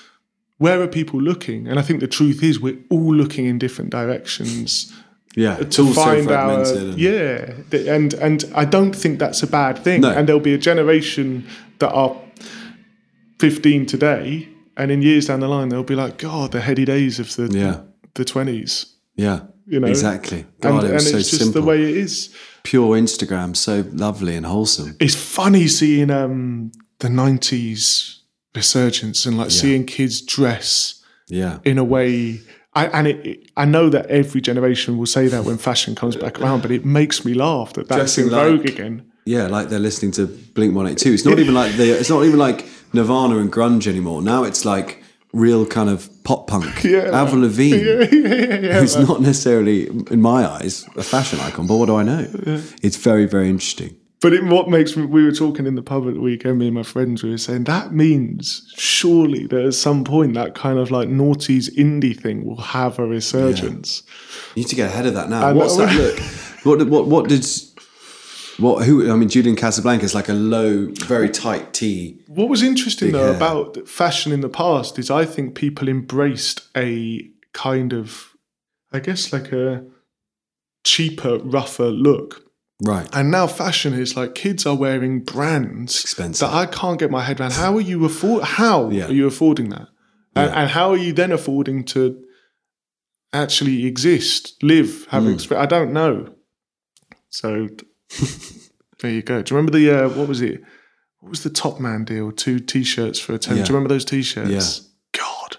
where 0.57 0.81
are 0.81 0.87
people 0.87 1.21
looking? 1.21 1.67
And 1.67 1.79
I 1.79 1.81
think 1.81 1.99
the 1.99 2.07
truth 2.07 2.43
is, 2.43 2.59
we're 2.59 2.79
all 2.89 3.13
looking 3.13 3.45
in 3.45 3.59
different 3.59 3.91
directions 3.91 4.91
yeah 5.37 5.57
to 5.57 5.93
find 5.93 6.31
our 6.31 6.63
and- 6.63 6.97
yeah 6.97 7.53
and 7.71 8.15
and 8.15 8.43
i 8.55 8.65
don't 8.65 8.93
think 8.93 9.19
that's 9.19 9.43
a 9.43 9.47
bad 9.47 9.77
thing 9.77 10.01
No. 10.01 10.09
and 10.09 10.27
there'll 10.27 10.41
be 10.41 10.55
a 10.55 10.57
generation 10.57 11.47
that 11.77 11.91
are 11.91 12.17
15 13.39 13.85
today 13.85 14.49
and 14.75 14.91
in 14.91 15.03
years 15.03 15.27
down 15.27 15.41
the 15.41 15.47
line 15.47 15.69
they'll 15.69 15.83
be 15.83 15.95
like 15.95 16.17
god 16.17 16.53
the 16.53 16.61
heady 16.61 16.85
days 16.85 17.19
of 17.19 17.35
the 17.35 17.47
yeah 17.55 17.81
the 18.15 18.25
20s 18.25 18.93
yeah 19.15 19.41
you 19.67 19.79
know? 19.79 19.87
Exactly. 19.87 20.45
God 20.61 20.83
and, 20.83 20.91
it 20.91 20.93
was 20.93 21.05
and 21.05 21.11
so 21.11 21.17
just 21.17 21.43
simple. 21.43 21.61
the 21.61 21.67
way 21.67 21.83
it 21.83 21.97
is. 21.97 22.33
Pure 22.63 22.97
instagram 22.97 23.55
so 23.55 23.85
lovely 23.93 24.35
and 24.35 24.45
wholesome. 24.45 24.97
It's 24.99 25.15
funny 25.15 25.67
seeing 25.67 26.09
um 26.09 26.71
the 26.99 27.07
90s 27.07 28.19
resurgence 28.55 29.25
and 29.25 29.37
like 29.37 29.51
seeing 29.51 29.85
kids 29.85 30.19
dress 30.21 31.03
yeah. 31.27 31.59
in 31.63 31.77
a 31.77 31.83
way 31.83 32.39
I, 32.73 32.87
and 32.87 33.07
it, 33.07 33.25
it, 33.25 33.51
I 33.55 33.65
know 33.65 33.89
that 33.89 34.07
every 34.07 34.41
generation 34.41 34.97
will 34.97 35.05
say 35.05 35.27
that 35.27 35.45
when 35.45 35.57
fashion 35.57 35.95
comes 35.95 36.15
back 36.15 36.39
around, 36.39 36.61
but 36.61 36.71
it 36.71 36.85
makes 36.85 37.25
me 37.25 37.33
laugh 37.33 37.73
that 37.73 37.87
that's 37.87 38.15
Dressing 38.15 38.25
in 38.25 38.29
vogue 38.31 38.59
like- 38.61 38.69
again. 38.69 39.11
yeah 39.25 39.47
like 39.47 39.69
they're 39.69 39.79
listening 39.79 40.11
to 40.13 40.27
blink 40.27 40.75
182 40.75 41.13
it's 41.13 41.25
not 41.25 41.39
even 41.39 41.53
like 41.53 41.73
they 41.73 41.89
it's 41.89 42.09
not 42.09 42.23
even 42.23 42.39
like 42.39 42.67
nirvana 42.93 43.37
and 43.37 43.51
grunge 43.51 43.87
anymore. 43.87 44.21
Now 44.21 44.43
it's 44.43 44.65
like 44.65 45.03
real 45.37 45.65
kind 45.65 45.89
of 45.89 46.09
pop 46.23 46.47
punk 46.47 46.83
Yeah, 46.83 47.09
avril 47.13 47.41
lavigne 47.41 47.77
yeah, 48.67 48.79
who's 48.79 48.97
not 48.97 49.21
necessarily, 49.21 49.87
in 50.11 50.21
my 50.21 50.45
eyes, 50.45 50.87
a 50.95 51.03
fashion 51.03 51.39
icon, 51.39 51.67
but 51.67 51.77
what 51.77 51.85
do 51.85 51.95
I 51.95 52.03
know? 52.03 52.27
It's 52.81 52.97
very, 52.97 53.25
very 53.25 53.49
interesting. 53.49 53.95
But 54.19 54.33
it, 54.33 54.43
what 54.43 54.67
makes 54.67 54.97
me, 54.97 55.05
we 55.05 55.23
were 55.23 55.31
talking 55.31 55.67
in 55.67 55.75
the 55.75 55.83
pub 55.83 56.07
at 56.07 56.15
the 56.15 56.19
weekend, 56.19 56.57
me 56.57 56.67
and 56.67 56.75
my 56.75 56.81
friends, 56.81 57.21
we 57.21 57.29
were 57.29 57.37
saying 57.37 57.65
that 57.65 57.93
means 57.93 58.71
surely 58.75 59.45
that 59.47 59.63
at 59.63 59.73
some 59.75 60.03
point 60.03 60.33
that 60.33 60.55
kind 60.55 60.79
of 60.79 60.89
like 60.89 61.07
noughties 61.07 61.69
indie 61.75 62.19
thing 62.19 62.43
will 62.43 62.59
have 62.59 62.97
a 62.97 63.05
resurgence. 63.05 64.01
You 64.55 64.63
need 64.63 64.69
to 64.69 64.75
get 64.75 64.89
ahead 64.89 65.05
of 65.05 65.13
that 65.13 65.29
now. 65.29 65.45
I 65.45 65.53
What's 65.53 65.77
that 65.77 65.95
look? 65.95 66.19
What, 66.63 66.85
what, 66.89 67.07
what 67.07 67.29
did, 67.29 67.47
what, 68.57 68.85
who, 68.85 69.11
I 69.11 69.15
mean, 69.15 69.29
Julian 69.29 69.55
Casablanca 69.55 70.03
is 70.05 70.15
like 70.15 70.29
a 70.29 70.33
low, 70.33 70.87
very 71.05 71.29
tight 71.29 71.73
tee. 71.73 72.19
What 72.27 72.49
was 72.49 72.63
interesting 72.63 73.11
though 73.11 73.25
hair. 73.27 73.35
about 73.35 73.87
fashion 73.87 74.31
in 74.31 74.41
the 74.41 74.49
past 74.49 74.97
is 74.99 75.11
I 75.11 75.25
think 75.25 75.55
people 75.55 75.87
embraced 75.87 76.67
a 76.75 77.29
kind 77.53 77.93
of, 77.93 78.33
I 78.91 78.99
guess, 78.99 79.31
like 79.31 79.51
a 79.51 79.85
cheaper, 80.83 81.37
rougher 81.39 81.89
look. 81.89 82.43
Right. 82.83 83.07
And 83.13 83.31
now 83.31 83.47
fashion 83.47 83.93
is 83.93 84.15
like 84.15 84.35
kids 84.35 84.65
are 84.65 84.75
wearing 84.75 85.21
brands 85.23 86.01
expensive. 86.01 86.47
that 86.47 86.55
I 86.55 86.65
can't 86.67 86.99
get 86.99 87.09
my 87.11 87.23
head 87.23 87.39
around. 87.39 87.53
How 87.53 87.75
are 87.75 87.81
you 87.81 88.05
afford? 88.05 88.43
How 88.43 88.89
Yeah. 88.89 89.07
are 89.07 89.11
you 89.11 89.25
affording 89.27 89.69
that? 89.69 89.87
And, 90.35 90.51
Yeah. 90.51 90.61
and 90.61 90.69
how 90.71 90.91
are 90.91 90.97
you 90.97 91.11
then 91.13 91.31
affording 91.31 91.83
to 91.85 92.23
actually 93.33 93.85
exist, 93.85 94.55
live, 94.63 95.05
have 95.09 95.23
Hmm. 95.23 95.31
experience? 95.33 95.63
I 95.63 95.65
don't 95.67 95.91
know. 95.91 96.29
So 97.29 97.67
there 98.99 99.11
you 99.11 99.21
go. 99.21 99.41
Do 99.41 99.53
you 99.53 99.57
remember 99.57 99.77
the 99.77 99.91
uh, 99.91 100.09
what 100.09 100.27
was 100.27 100.41
it? 100.41 100.61
What 101.19 101.29
was 101.29 101.43
the 101.43 101.49
Top 101.49 101.79
Man 101.79 102.05
deal? 102.05 102.31
Two 102.31 102.59
T-shirts 102.59 103.19
for 103.19 103.33
a 103.33 103.37
ten. 103.37 103.57
Yeah. 103.57 103.63
Do 103.63 103.69
you 103.69 103.75
remember 103.75 103.93
those 103.93 104.05
T-shirts? 104.05 104.49
Yeah. 104.49 105.21
God, 105.21 105.57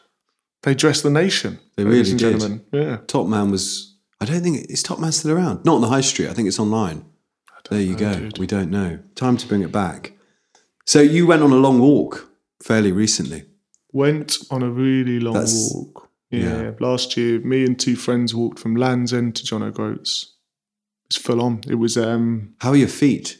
they 0.62 0.74
dressed 0.74 1.02
the 1.02 1.10
nation. 1.10 1.58
They 1.76 1.84
really 1.84 2.02
did. 2.04 2.18
gentlemen. 2.18 2.64
Yeah. 2.72 2.98
Top 3.06 3.26
Man 3.26 3.50
was, 3.50 3.96
I 4.20 4.24
don't 4.24 4.42
think, 4.42 4.70
is 4.70 4.82
Top 4.82 4.98
Man 4.98 5.12
still 5.12 5.32
around? 5.32 5.64
Not 5.64 5.76
on 5.76 5.80
the 5.80 5.88
high 5.88 6.00
street. 6.00 6.28
I 6.28 6.32
think 6.32 6.48
it's 6.48 6.58
online. 6.60 7.04
There 7.70 7.80
you 7.80 7.96
go. 7.96 8.14
dude. 8.14 8.38
We 8.38 8.46
don't 8.46 8.70
know. 8.70 8.98
Time 9.14 9.36
to 9.36 9.46
bring 9.46 9.62
it 9.62 9.70
back. 9.70 10.12
So 10.86 11.00
you 11.02 11.26
went 11.26 11.42
on 11.42 11.50
a 11.52 11.56
long 11.56 11.80
walk 11.80 12.30
fairly 12.62 12.92
recently. 12.92 13.44
Went 13.92 14.38
on 14.50 14.62
a 14.62 14.70
really 14.70 15.20
long 15.20 15.34
That's- 15.34 15.70
walk. 15.74 16.08
Yeah. 16.30 16.62
yeah. 16.62 16.70
Last 16.80 17.16
year, 17.16 17.40
me 17.40 17.64
and 17.64 17.78
two 17.78 17.96
friends 17.96 18.34
walked 18.34 18.58
from 18.58 18.74
Land's 18.76 19.12
End 19.12 19.34
to 19.36 19.44
John 19.44 19.62
O'Groats. 19.62 20.34
It's 21.08 21.16
full 21.16 21.40
on. 21.40 21.60
It 21.68 21.76
was 21.76 21.96
um 21.96 22.54
How 22.60 22.70
are 22.70 22.76
your 22.76 22.88
feet? 22.88 23.38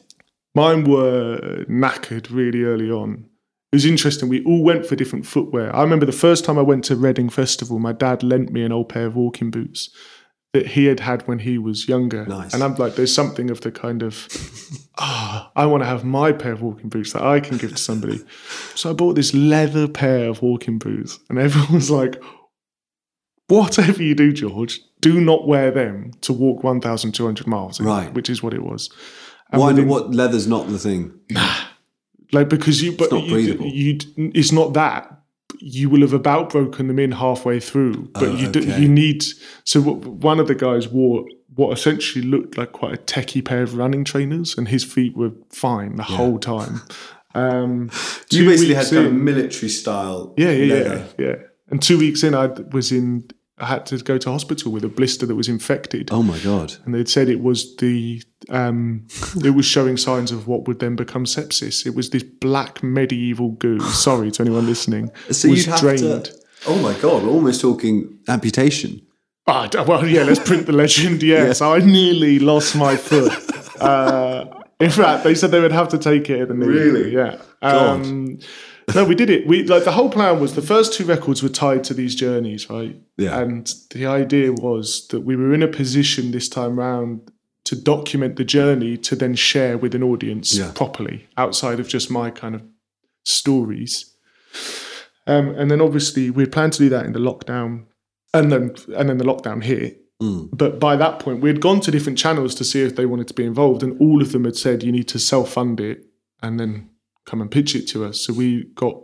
mine 0.54 0.83
were 0.85 1.64
knackered 1.68 2.31
really 2.31 2.64
early 2.64 2.90
on. 2.90 3.26
It 3.70 3.76
was 3.76 3.85
interesting. 3.85 4.28
We 4.28 4.42
all 4.44 4.64
went 4.64 4.87
for 4.87 4.96
different 4.96 5.26
footwear. 5.26 5.74
I 5.76 5.83
remember 5.83 6.07
the 6.07 6.12
first 6.12 6.44
time 6.44 6.59
I 6.59 6.62
went 6.62 6.85
to 6.85 6.96
Reading 6.96 7.28
Festival, 7.28 7.78
my 7.78 7.92
dad 7.92 8.22
lent 8.22 8.50
me 8.50 8.62
an 8.64 8.72
old 8.72 8.88
pair 8.88 9.07
of 9.07 9.14
walking 9.14 9.50
boots 9.50 9.90
that 10.54 10.68
he 10.68 10.87
had 10.87 11.00
had 11.00 11.28
when 11.28 11.40
he 11.40 11.59
was 11.59 11.87
younger. 11.88 12.24
Nice. 12.24 12.54
And 12.54 12.64
I'm 12.64 12.74
like, 12.76 12.96
there's 12.96 13.14
something 13.14 13.50
of 13.50 13.61
the 13.61 13.70
kind 13.70 14.02
of, 14.02 14.26
ah, 14.98 15.52
I 15.54 15.66
want 15.66 15.83
to 15.83 15.87
have 15.87 16.04
my 16.04 16.33
pair 16.33 16.52
of 16.52 16.62
walking 16.62 16.88
boots 16.88 17.12
that 17.12 17.22
I 17.22 17.38
can 17.40 17.59
give 17.59 17.72
to 17.72 17.76
somebody. 17.76 18.18
so 18.74 18.90
I 18.90 18.94
bought 18.94 19.14
this 19.14 19.35
leather 19.35 19.87
pair 19.87 20.28
of 20.31 20.40
walking 20.40 20.78
boots, 20.78 21.20
and 21.28 21.38
everyone 21.38 21.74
was 21.74 21.90
like, 21.90 22.20
whatever 23.48 24.02
you 24.02 24.14
do, 24.14 24.33
George, 24.33 24.81
do 25.00 25.20
not 25.20 25.46
wear 25.46 25.70
them 25.70 26.11
to 26.22 26.32
walk 26.32 26.62
1,200 26.64 27.46
miles, 27.46 27.80
Right. 27.80 28.12
which 28.14 28.28
is 28.28 28.42
what 28.42 28.52
it 28.54 28.62
was. 28.62 28.90
And 29.50 29.61
Why? 29.61 29.68
within- 29.68 29.88
What 29.88 30.14
leather's 30.14 30.46
not 30.46 30.68
the 30.68 30.78
thing? 30.78 31.12
like 32.32 32.48
because 32.48 32.82
you 32.82 32.92
but 32.92 33.11
not 33.11 33.24
you, 33.24 33.30
breathable. 33.32 33.66
you 33.66 33.98
it's 34.34 34.52
not 34.52 34.74
that 34.74 35.14
you 35.61 35.88
will 35.88 36.02
have 36.02 36.12
about 36.12 36.50
broken 36.50 36.87
them 36.88 36.98
in 36.98 37.12
halfway 37.12 37.58
through 37.58 38.08
but 38.12 38.22
Oh, 38.24 38.34
you 38.34 38.48
do, 38.48 38.61
you 38.61 38.87
need 38.88 39.24
so 39.64 39.80
one 39.80 40.38
of 40.38 40.46
the 40.46 40.54
guys 40.54 40.88
wore 40.88 41.24
what 41.54 41.72
essentially 41.72 42.24
looked 42.24 42.58
like 42.58 42.72
quite 42.72 42.94
a 42.94 42.98
techie 42.98 43.42
pair 43.44 43.62
of 43.62 43.74
running 43.74 44.04
trainers 44.04 44.56
and 44.58 44.68
his 44.68 44.84
feet 44.84 45.16
were 45.16 45.32
fine 45.50 45.96
the 45.96 46.02
whole 46.02 46.38
time 46.38 46.82
um 47.34 47.90
You 48.30 48.44
basically 48.44 48.74
had 48.74 48.82
weeks 48.84 48.90
kind 48.90 49.06
of 49.06 49.12
military 49.14 49.70
style. 49.70 50.34
yeah 50.37 50.50
yeah 50.50 50.74
leather. 50.74 51.06
yeah 51.18 51.26
yeah 51.26 51.34
and 51.70 51.80
two 51.80 51.96
weeks 51.98 52.22
in 52.22 52.34
i 52.34 52.46
was 52.72 52.92
in 52.92 53.26
i 53.61 53.66
had 53.66 53.85
to 53.87 53.99
go 53.99 54.18
to 54.18 54.31
hospital 54.31 54.71
with 54.73 54.85
a 54.85 54.88
blister 54.88 55.27
that 55.27 55.35
was 55.35 55.49
infected 55.49 56.09
Oh 56.12 56.23
my 56.23 56.38
god. 56.38 56.75
and 56.85 56.94
they'd 56.94 57.09
said 57.09 57.29
it 57.29 57.40
was 57.42 57.77
the 57.77 58.23
um, 58.51 59.07
it 59.44 59.51
was 59.51 59.66
showing 59.66 59.97
signs 59.97 60.31
of 60.33 60.47
what 60.47 60.66
would 60.68 60.79
then 60.79 60.94
become 60.97 61.25
sepsis. 61.25 61.85
It 61.85 61.94
was 61.94 62.11
this 62.11 62.23
black 62.23 62.83
medieval 62.83 63.51
goo. 63.51 63.81
Sorry 63.81 64.31
to 64.31 64.42
anyone 64.42 64.64
listening. 64.66 65.11
So 65.33 65.49
was 65.49 65.66
you'd 65.66 65.71
have 65.73 65.81
drained. 65.81 66.25
to. 66.27 66.33
Oh 66.66 66.79
my 66.81 66.94
god, 67.01 67.25
we're 67.25 67.31
almost 67.31 67.61
talking 67.61 68.18
amputation. 68.29 69.03
Ah, 69.47 69.68
well, 69.87 70.07
yeah, 70.07 70.23
let's 70.23 70.38
print 70.40 70.66
the 70.66 70.73
legend. 70.73 71.23
Yes, 71.35 71.61
I 71.61 71.79
nearly 71.79 72.38
lost 72.38 72.77
my 72.77 72.97
foot. 72.97 73.33
Uh, 73.81 74.44
in 74.81 74.90
fact, 74.90 75.25
they 75.25 75.35
said 75.35 75.51
they 75.51 75.61
would 75.61 75.73
have 75.73 75.88
to 75.88 75.99
take 75.99 76.31
it 76.31 76.40
at 76.42 76.49
the 76.49 76.55
knee. 76.55 76.66
Really? 76.66 77.12
Yeah. 77.14 77.38
God. 77.62 78.44
No, 78.94 79.05
we 79.05 79.14
did 79.14 79.31
it. 79.31 79.46
We 79.46 79.64
like 79.64 79.85
the 79.85 79.92
whole 79.92 80.11
plan 80.11 80.40
was 80.40 80.55
the 80.55 80.62
first 80.62 80.92
two 80.94 81.05
records 81.05 81.42
were 81.42 81.48
tied 81.48 81.85
to 81.85 81.94
these 81.94 82.14
journeys, 82.14 82.70
right? 82.70 82.96
Yeah. 83.16 83.38
And 83.38 83.70
the 83.90 84.07
idea 84.07 84.53
was 84.53 85.07
that 85.09 85.20
we 85.20 85.37
were 85.37 85.53
in 85.53 85.62
a 85.62 85.68
position 85.68 86.31
this 86.31 86.48
time 86.48 86.79
round 86.79 87.31
to 87.64 87.77
document 87.77 88.37
the 88.37 88.44
journey 88.44 88.96
to 88.96 89.14
then 89.14 89.35
share 89.35 89.77
with 89.77 89.94
an 89.94 90.03
audience 90.03 90.57
Yeah. 90.57 90.70
properly 90.74 91.29
outside 91.37 91.81
of 91.81 91.88
just 91.88 92.11
my 92.11 92.31
kind 92.31 92.55
of 92.55 92.62
stories. 93.24 94.14
Um, 95.27 95.51
and 95.51 95.70
then 95.70 95.81
obviously 95.81 96.31
we 96.31 96.46
planned 96.46 96.72
to 96.74 96.79
do 96.79 96.88
that 96.88 97.05
in 97.05 97.12
the 97.12 97.18
lockdown, 97.18 97.85
and 98.33 98.51
then 98.51 98.74
and 98.96 99.09
then 99.09 99.18
the 99.18 99.24
lockdown 99.24 99.62
hit. 99.62 100.01
Mm. 100.22 100.48
But 100.53 100.81
by 100.81 100.96
that 100.96 101.18
point, 101.20 101.40
we 101.42 101.48
had 101.48 101.61
gone 101.61 101.81
to 101.81 101.90
different 101.90 102.18
channels 102.18 102.55
to 102.57 102.64
see 102.64 102.83
if 102.83 102.96
they 102.96 103.07
wanted 103.07 103.29
to 103.29 103.35
be 103.35 103.44
involved, 103.44 103.83
and 103.83 104.01
all 104.01 104.22
of 104.22 104.33
them 104.33 104.44
had 104.44 104.57
said 104.57 104.83
you 104.83 104.92
need 104.92 105.09
to 105.09 105.18
self 105.18 105.51
fund 105.53 105.79
it 105.81 106.07
and 106.42 106.59
then 106.59 106.88
come 107.28 107.40
and 107.40 107.50
pitch 107.50 107.74
it 107.74 107.86
to 107.88 108.04
us. 108.04 108.20
So 108.20 108.32
we 108.32 108.64
got 108.74 108.94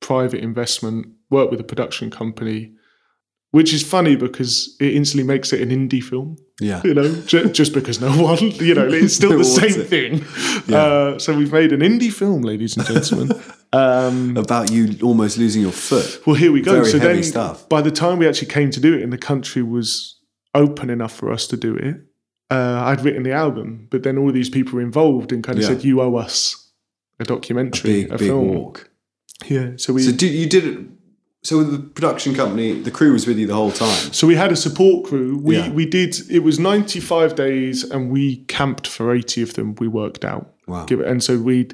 private 0.00 0.42
investment, 0.42 1.06
worked 1.30 1.50
with 1.50 1.60
a 1.60 1.64
production 1.64 2.10
company, 2.10 2.72
which 3.52 3.72
is 3.72 3.82
funny 3.82 4.16
because 4.16 4.76
it 4.80 4.94
instantly 4.94 5.26
makes 5.26 5.52
it 5.52 5.60
an 5.60 5.70
indie 5.70 6.02
film. 6.02 6.36
Yeah. 6.60 6.80
You 6.84 6.94
know, 6.94 7.12
ju- 7.22 7.50
just 7.50 7.72
because 7.74 8.00
no 8.00 8.10
one, 8.22 8.38
you 8.40 8.74
know, 8.74 8.86
it's 8.88 9.14
still 9.14 9.36
the 9.44 9.44
same 9.44 9.80
it. 9.80 9.86
thing. 9.88 10.24
Yeah. 10.66 10.78
Uh, 10.78 11.18
so 11.18 11.36
we've 11.36 11.52
made 11.52 11.72
an 11.72 11.80
indie 11.80 12.12
film, 12.12 12.42
ladies 12.42 12.76
and 12.76 12.86
gentlemen. 12.86 13.40
um, 13.72 14.36
About 14.36 14.70
you 14.70 14.96
almost 15.02 15.38
losing 15.38 15.62
your 15.62 15.72
foot. 15.72 16.22
well, 16.26 16.36
here 16.36 16.52
we 16.52 16.60
go. 16.62 16.72
Very 16.72 16.90
so 16.90 16.98
then, 16.98 17.22
stuff. 17.22 17.68
by 17.68 17.80
the 17.82 17.90
time 17.90 18.18
we 18.18 18.28
actually 18.28 18.48
came 18.48 18.70
to 18.70 18.80
do 18.80 18.94
it, 18.94 19.02
and 19.02 19.12
the 19.12 19.18
country 19.18 19.62
was 19.62 20.18
open 20.54 20.90
enough 20.90 21.12
for 21.14 21.32
us 21.32 21.46
to 21.48 21.56
do 21.56 21.74
it, 21.76 21.96
uh, 22.50 22.82
I'd 22.84 23.04
written 23.04 23.22
the 23.22 23.32
album. 23.32 23.86
But 23.90 24.02
then 24.02 24.18
all 24.18 24.32
these 24.32 24.50
people 24.50 24.74
were 24.74 24.80
involved 24.82 25.32
and 25.32 25.42
kind 25.44 25.58
of 25.58 25.62
Yeah. 25.62 25.68
said, 25.70 25.84
"You 25.84 26.00
owe 26.00 26.16
us 26.16 26.59
a 27.20 27.24
documentary, 27.24 28.02
Big, 28.02 28.06
a 28.12 28.18
big 28.18 28.28
film." 28.28 28.48
walk. 28.48 28.90
Yeah. 29.48 29.70
So 29.76 29.92
we 29.92 30.02
So 30.02 30.12
did 30.12 30.32
you 30.32 30.46
did 30.48 30.64
it? 30.64 30.78
So 31.42 31.56
with 31.58 31.72
the 31.72 31.78
production 31.78 32.34
company, 32.34 32.82
the 32.82 32.90
crew 32.90 33.12
was 33.12 33.26
with 33.26 33.38
you 33.38 33.46
the 33.46 33.54
whole 33.54 33.72
time. 33.72 34.12
So 34.12 34.26
we 34.26 34.34
had 34.34 34.52
a 34.52 34.56
support 34.56 35.06
crew. 35.06 35.38
We 35.42 35.56
Yeah. 35.56 35.70
we 35.70 35.86
did. 35.86 36.14
It 36.30 36.40
was 36.40 36.58
ninety 36.58 37.00
five 37.00 37.34
days, 37.34 37.82
and 37.82 38.10
we 38.10 38.44
camped 38.46 38.86
for 38.86 39.14
eighty 39.14 39.40
of 39.42 39.54
them. 39.54 39.74
We 39.76 39.88
worked 39.88 40.24
out. 40.24 40.52
Wow. 40.66 40.86
And 40.86 41.20
so 41.22 41.38
we, 41.38 41.68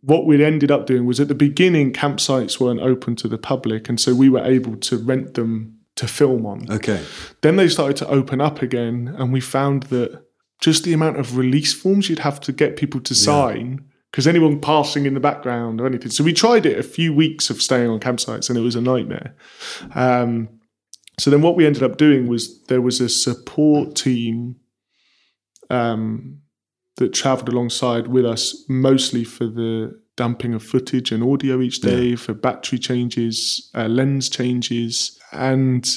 what 0.00 0.24
we 0.24 0.42
ended 0.42 0.70
up 0.70 0.86
doing 0.86 1.04
was 1.04 1.20
at 1.20 1.28
the 1.28 1.34
beginning, 1.34 1.92
campsites 1.92 2.58
weren't 2.58 2.80
open 2.80 3.14
to 3.16 3.28
the 3.28 3.36
public, 3.36 3.88
and 3.90 4.00
so 4.00 4.14
we 4.14 4.30
were 4.30 4.42
able 4.44 4.76
to 4.76 4.96
rent 4.96 5.34
them 5.34 5.74
to 5.96 6.06
film 6.08 6.46
on. 6.46 6.70
Okay. 6.70 7.00
Then 7.42 7.56
they 7.56 7.68
started 7.68 7.96
to 7.98 8.08
open 8.08 8.40
up 8.40 8.62
again, 8.62 9.14
and 9.18 9.32
we 9.32 9.40
found 9.40 9.82
that 9.84 10.22
just 10.60 10.84
the 10.84 10.92
amount 10.94 11.18
of 11.18 11.36
release 11.36 11.74
forms 11.74 12.08
you'd 12.08 12.20
have 12.20 12.40
to 12.40 12.52
get 12.52 12.76
people 12.76 13.00
to 13.02 13.14
sign. 13.14 13.84
Because 14.10 14.26
anyone 14.26 14.60
passing 14.60 15.04
in 15.04 15.14
the 15.14 15.20
background 15.20 15.80
or 15.80 15.86
anything. 15.86 16.10
So 16.10 16.24
we 16.24 16.32
tried 16.32 16.64
it 16.64 16.78
a 16.78 16.82
few 16.82 17.12
weeks 17.12 17.50
of 17.50 17.60
staying 17.60 17.90
on 17.90 18.00
campsites 18.00 18.48
and 18.48 18.58
it 18.58 18.62
was 18.62 18.74
a 18.74 18.80
nightmare. 18.80 19.36
Um, 19.94 20.48
so 21.18 21.30
then 21.30 21.42
what 21.42 21.56
we 21.56 21.66
ended 21.66 21.82
up 21.82 21.98
doing 21.98 22.26
was 22.26 22.62
there 22.64 22.80
was 22.80 23.00
a 23.00 23.08
support 23.08 23.96
team 23.96 24.56
um, 25.68 26.38
that 26.96 27.12
traveled 27.12 27.48
alongside 27.48 28.06
with 28.06 28.24
us 28.24 28.64
mostly 28.68 29.24
for 29.24 29.46
the 29.46 30.00
dumping 30.16 30.54
of 30.54 30.62
footage 30.62 31.12
and 31.12 31.22
audio 31.22 31.60
each 31.60 31.80
day, 31.80 32.16
for 32.16 32.34
battery 32.34 32.78
changes, 32.78 33.70
uh, 33.74 33.86
lens 33.86 34.28
changes. 34.28 35.18
And 35.32 35.88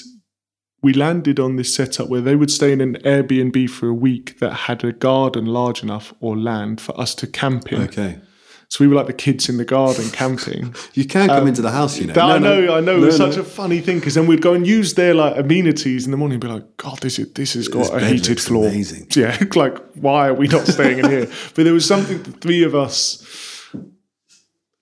we 0.81 0.93
landed 0.93 1.39
on 1.39 1.57
this 1.57 1.73
setup 1.75 2.09
where 2.09 2.21
they 2.21 2.35
would 2.35 2.49
stay 2.51 2.71
in 2.71 2.81
an 2.81 2.95
Airbnb 3.03 3.69
for 3.69 3.87
a 3.87 3.93
week 3.93 4.39
that 4.39 4.51
had 4.51 4.83
a 4.83 4.91
garden 4.91 5.45
large 5.45 5.83
enough 5.83 6.13
or 6.19 6.37
land 6.37 6.81
for 6.81 6.99
us 6.99 7.13
to 7.15 7.27
camp 7.27 7.71
in. 7.71 7.81
Okay. 7.83 8.19
So 8.67 8.77
we 8.85 8.87
were 8.87 8.95
like 8.95 9.07
the 9.07 9.13
kids 9.13 9.49
in 9.49 9.57
the 9.57 9.65
garden 9.65 10.09
camping. 10.11 10.73
You 10.93 11.03
can 11.05 11.27
come 11.27 11.43
um, 11.43 11.47
into 11.47 11.61
the 11.61 11.71
house, 11.71 11.97
you 11.99 12.07
know. 12.07 12.13
That 12.13 12.23
I 12.23 12.37
No, 12.37 12.61
no. 12.61 12.65
know, 12.65 12.73
I 12.77 12.79
know. 12.79 12.97
No, 12.97 13.03
it 13.03 13.05
was 13.07 13.19
no. 13.19 13.29
such 13.29 13.37
a 13.37 13.43
funny 13.43 13.79
thing 13.81 13.99
because 13.99 14.15
then 14.15 14.27
we'd 14.27 14.41
go 14.41 14.53
and 14.53 14.65
use 14.65 14.93
their 14.93 15.13
like 15.13 15.37
amenities 15.37 16.05
in 16.05 16.11
the 16.11 16.17
morning 16.17 16.35
and 16.35 16.41
be 16.41 16.47
like, 16.47 16.77
God, 16.77 16.99
this 16.99 17.19
is 17.19 17.31
this 17.33 17.53
has 17.55 17.67
got 17.67 17.91
This 17.91 18.01
a 18.03 18.05
heated 18.05 18.39
floor. 18.39 18.67
amazing. 18.67 19.07
Yeah, 19.15 19.37
like 19.55 19.77
why 19.95 20.29
are 20.29 20.33
we 20.33 20.47
not 20.47 20.65
staying 20.67 20.99
in 20.99 21.09
here? 21.09 21.27
But 21.53 21.65
there 21.65 21.73
was 21.73 21.85
something 21.85 22.23
the 22.23 22.31
three 22.31 22.63
of 22.63 22.73
us 22.73 23.21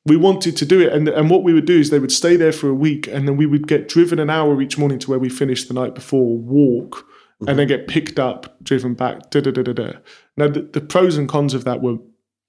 we 0.10 0.18
wanted 0.18 0.58
to 0.58 0.66
do 0.66 0.82
it 0.82 0.92
and 0.92 1.08
and 1.08 1.30
what 1.30 1.44
we 1.44 1.54
would 1.54 1.66
do 1.66 1.80
is 1.80 1.90
they 1.90 2.00
would 2.00 2.12
stay 2.12 2.36
there 2.36 2.52
for 2.52 2.68
a 2.68 2.74
week 2.74 3.08
and 3.08 3.28
then 3.28 3.38
we 3.38 3.46
would 3.46 3.68
get 3.68 3.88
driven 3.88 4.20
an 4.20 4.30
hour 4.30 4.62
each 4.62 4.78
morning 4.78 5.00
to 5.00 5.10
where 5.10 5.20
we 5.20 5.30
finished 5.30 5.68
the 5.68 5.74
night 5.74 5.96
before, 5.96 6.38
walk, 6.38 7.06
and 7.40 7.60
then 7.60 7.68
mm-hmm. 7.68 7.78
get 7.78 7.88
picked 7.88 8.20
up, 8.20 8.62
driven 8.64 8.96
back, 8.96 9.30
da 9.30 9.40
da 9.40 9.52
da 9.52 9.62
da 9.62 9.74
da. 9.74 9.92
Now 10.36 10.48
the, 10.48 10.62
the 10.62 10.82
pros 10.82 11.16
and 11.16 11.30
cons 11.30 11.54
of 11.54 11.64
that 11.64 11.82
were 11.82 11.98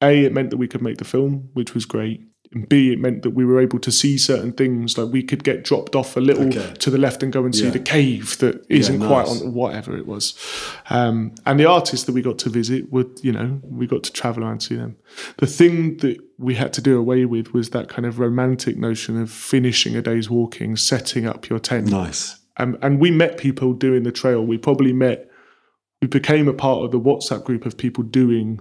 A, 0.02 0.24
it 0.24 0.32
meant 0.32 0.50
that 0.50 0.56
we 0.56 0.68
could 0.68 0.82
make 0.82 0.98
the 0.98 1.04
film, 1.04 1.50
which 1.52 1.74
was 1.74 1.84
great. 1.84 2.22
And 2.52 2.68
B, 2.68 2.92
it 2.92 2.98
meant 2.98 3.22
that 3.22 3.30
we 3.30 3.44
were 3.44 3.60
able 3.60 3.78
to 3.78 3.92
see 3.92 4.18
certain 4.18 4.50
things. 4.52 4.98
Like 4.98 5.12
we 5.12 5.22
could 5.22 5.44
get 5.44 5.62
dropped 5.62 5.94
off 5.94 6.16
a 6.16 6.20
little 6.20 6.48
Okay. 6.48 6.74
to 6.80 6.90
the 6.90 6.98
left 6.98 7.22
and 7.22 7.32
go 7.32 7.44
and 7.44 7.54
see 7.54 7.66
Yeah. 7.66 7.70
the 7.70 7.78
cave 7.78 8.38
that 8.38 8.66
isn't 8.68 8.98
quite 8.98 9.26
nice. 9.28 9.42
on 9.42 9.54
whatever 9.54 9.96
it 9.96 10.04
was. 10.04 10.34
Um, 10.90 11.32
and 11.46 11.60
the 11.60 11.66
artists 11.66 12.06
that 12.06 12.12
we 12.12 12.22
got 12.22 12.38
to 12.40 12.48
visit 12.50 12.90
would, 12.92 13.20
you 13.22 13.30
know, 13.30 13.60
we 13.62 13.86
got 13.86 14.02
to 14.02 14.12
travel 14.12 14.42
around 14.42 14.52
and 14.52 14.62
see 14.64 14.74
them. 14.74 14.96
The 15.36 15.46
thing 15.46 15.98
that 15.98 16.18
we 16.38 16.54
had 16.56 16.72
to 16.72 16.80
do 16.82 16.98
away 16.98 17.24
with 17.24 17.52
was 17.54 17.70
that 17.70 17.88
kind 17.88 18.04
of 18.04 18.18
romantic 18.18 18.76
notion 18.76 19.16
of 19.22 19.30
finishing 19.30 19.94
a 19.94 20.02
day's 20.02 20.28
walking, 20.28 20.74
setting 20.74 21.26
up 21.26 21.48
your 21.48 21.60
tent. 21.60 21.86
Nice. 21.88 22.36
Um, 22.56 22.76
and 22.82 22.98
we 22.98 23.12
met 23.12 23.38
people 23.38 23.74
doing 23.74 24.02
the 24.02 24.10
trail. 24.10 24.44
We 24.44 24.58
probably 24.58 24.92
met, 24.92 25.30
we 26.02 26.08
became 26.08 26.48
a 26.48 26.52
part 26.52 26.82
of 26.82 26.90
the 26.90 26.98
WhatsApp 27.00 27.44
group 27.44 27.64
of 27.64 27.76
people 27.76 28.02
doing 28.02 28.58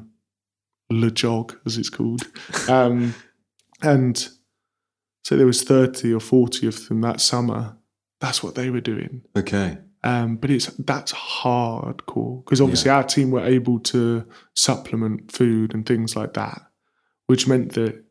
Le 0.91 1.09
Jog, 1.09 1.57
as 1.65 1.77
it's 1.79 1.89
called. 1.89 2.21
Um, 2.67 3.15
and 3.81 4.29
so 5.23 5.37
there 5.37 5.45
was 5.45 5.63
30 5.63 6.13
or 6.13 6.19
40 6.19 6.67
of 6.67 6.87
them 6.87 7.01
that 7.01 7.21
summer. 7.21 7.77
That's 8.19 8.41
what 8.43 8.55
they 8.55 8.69
were 8.69 8.81
doing. 8.81 9.21
Okay. 9.37 9.77
Um, 10.03 10.37
but 10.37 10.49
it's 10.49 10.67
that's 10.77 11.11
hardcore 11.11 12.43
because 12.43 12.61
obviously 12.61 12.89
our 12.89 13.03
team 13.03 13.31
were 13.31 13.43
able 13.43 13.79
to 13.81 14.25
supplement 14.55 15.31
food 15.31 15.73
and 15.73 15.85
things 15.85 16.15
like 16.15 16.33
that, 16.35 16.61
which 17.27 17.47
meant 17.47 17.73
that 17.73 18.03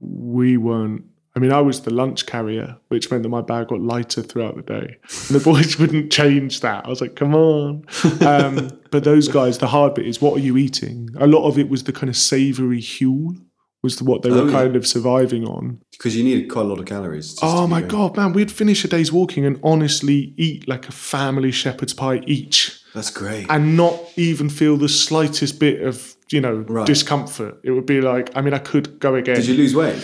we 0.00 0.56
weren't. 0.56 1.04
I 1.34 1.40
mean, 1.40 1.50
I 1.50 1.60
was 1.60 1.80
the 1.80 1.92
lunch 1.92 2.26
carrier, 2.26 2.76
which 2.88 3.10
meant 3.10 3.22
that 3.22 3.30
my 3.30 3.40
bag 3.40 3.68
got 3.68 3.80
lighter 3.80 4.22
throughout 4.22 4.54
the 4.54 4.62
day. 4.62 4.98
And 5.28 5.40
the 5.40 5.40
boys 5.44 5.78
wouldn't 5.78 6.12
change 6.12 6.60
that. 6.60 6.84
I 6.84 6.88
was 6.88 7.00
like, 7.00 7.16
come 7.16 7.34
on. 7.34 7.86
Um, 8.20 8.70
but 8.90 9.04
those 9.04 9.28
guys, 9.28 9.58
the 9.58 9.66
hard 9.66 9.94
bit 9.94 10.06
is 10.06 10.20
what 10.20 10.36
are 10.36 10.40
you 10.40 10.58
eating? 10.58 11.08
A 11.18 11.26
lot 11.26 11.48
of 11.48 11.58
it 11.58 11.70
was 11.70 11.84
the 11.84 11.92
kind 11.92 12.10
of 12.10 12.16
savory 12.16 12.80
huel, 12.80 13.42
was 13.82 14.00
what 14.02 14.22
they 14.22 14.30
Oh, 14.30 14.44
were 14.44 14.50
yeah. 14.50 14.58
kind 14.58 14.76
of 14.76 14.86
surviving 14.86 15.44
on. 15.46 15.80
Because 15.90 16.16
you 16.16 16.22
needed 16.24 16.48
quite 16.50 16.66
a 16.66 16.68
lot 16.68 16.78
of 16.78 16.84
calories. 16.86 17.36
Oh 17.42 17.66
my 17.66 17.82
god, 17.82 18.16
man! 18.16 18.32
We'd 18.32 18.50
finish 18.52 18.84
a 18.84 18.88
day's 18.88 19.10
walking 19.12 19.44
and 19.44 19.58
honestly 19.62 20.34
eat 20.36 20.68
like 20.68 20.88
a 20.88 20.92
family 20.92 21.50
shepherd's 21.50 21.92
pie 21.94 22.22
each, 22.26 22.80
That's 22.94 23.10
great. 23.10 23.46
and 23.50 23.76
not 23.76 23.98
even 24.16 24.48
feel 24.48 24.76
the 24.76 24.88
slightest 24.88 25.58
bit 25.58 25.82
of 25.82 26.14
you 26.30 26.40
know 26.40 26.64
Right. 26.68 26.86
discomfort. 26.86 27.58
It 27.64 27.72
would 27.72 27.86
be 27.86 28.00
like, 28.00 28.30
I 28.36 28.40
mean, 28.40 28.54
I 28.54 28.58
could 28.58 28.98
go 29.00 29.14
again. 29.16 29.36
Did 29.36 29.46
you 29.48 29.56
lose 29.56 29.74
weight? 29.74 30.00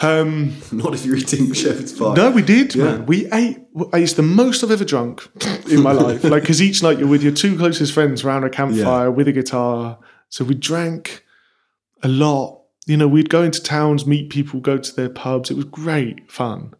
um, 0.00 0.52
Not 0.72 0.94
if 0.94 1.06
you're 1.06 1.16
eating 1.16 1.52
shepherd's 1.62 1.92
pie. 1.92 2.14
no, 2.14 2.30
we 2.30 2.42
did, 2.42 2.74
Yeah. 2.74 2.84
man. 2.84 3.06
We 3.06 3.30
ate. 3.32 3.58
It's 3.94 4.14
the 4.14 4.22
most 4.22 4.62
I've 4.64 4.70
ever 4.72 4.84
drunk 4.84 5.28
in 5.70 5.80
my 5.82 5.92
life. 6.04 6.24
Like, 6.24 6.42
because 6.42 6.60
each 6.60 6.82
night 6.82 6.98
you're 6.98 7.08
with 7.08 7.22
your 7.22 7.32
two 7.32 7.56
closest 7.56 7.92
friends 7.92 8.24
around 8.24 8.42
a 8.44 8.50
campfire 8.50 9.10
with 9.10 9.28
a 9.28 9.32
guitar. 9.32 9.98
So 10.28 10.44
we 10.44 10.54
drank 10.54 11.24
a 12.02 12.08
lot. 12.08 12.61
You 12.86 12.96
know, 12.96 13.06
we'd 13.08 13.30
go 13.30 13.42
into 13.42 13.62
towns, 13.62 14.06
meet 14.06 14.30
people, 14.30 14.60
go 14.60 14.76
to 14.78 14.96
their 14.96 15.08
pubs. 15.08 15.50
It 15.50 15.56
was 15.56 15.66
great 15.66 16.30
fun. 16.30 16.74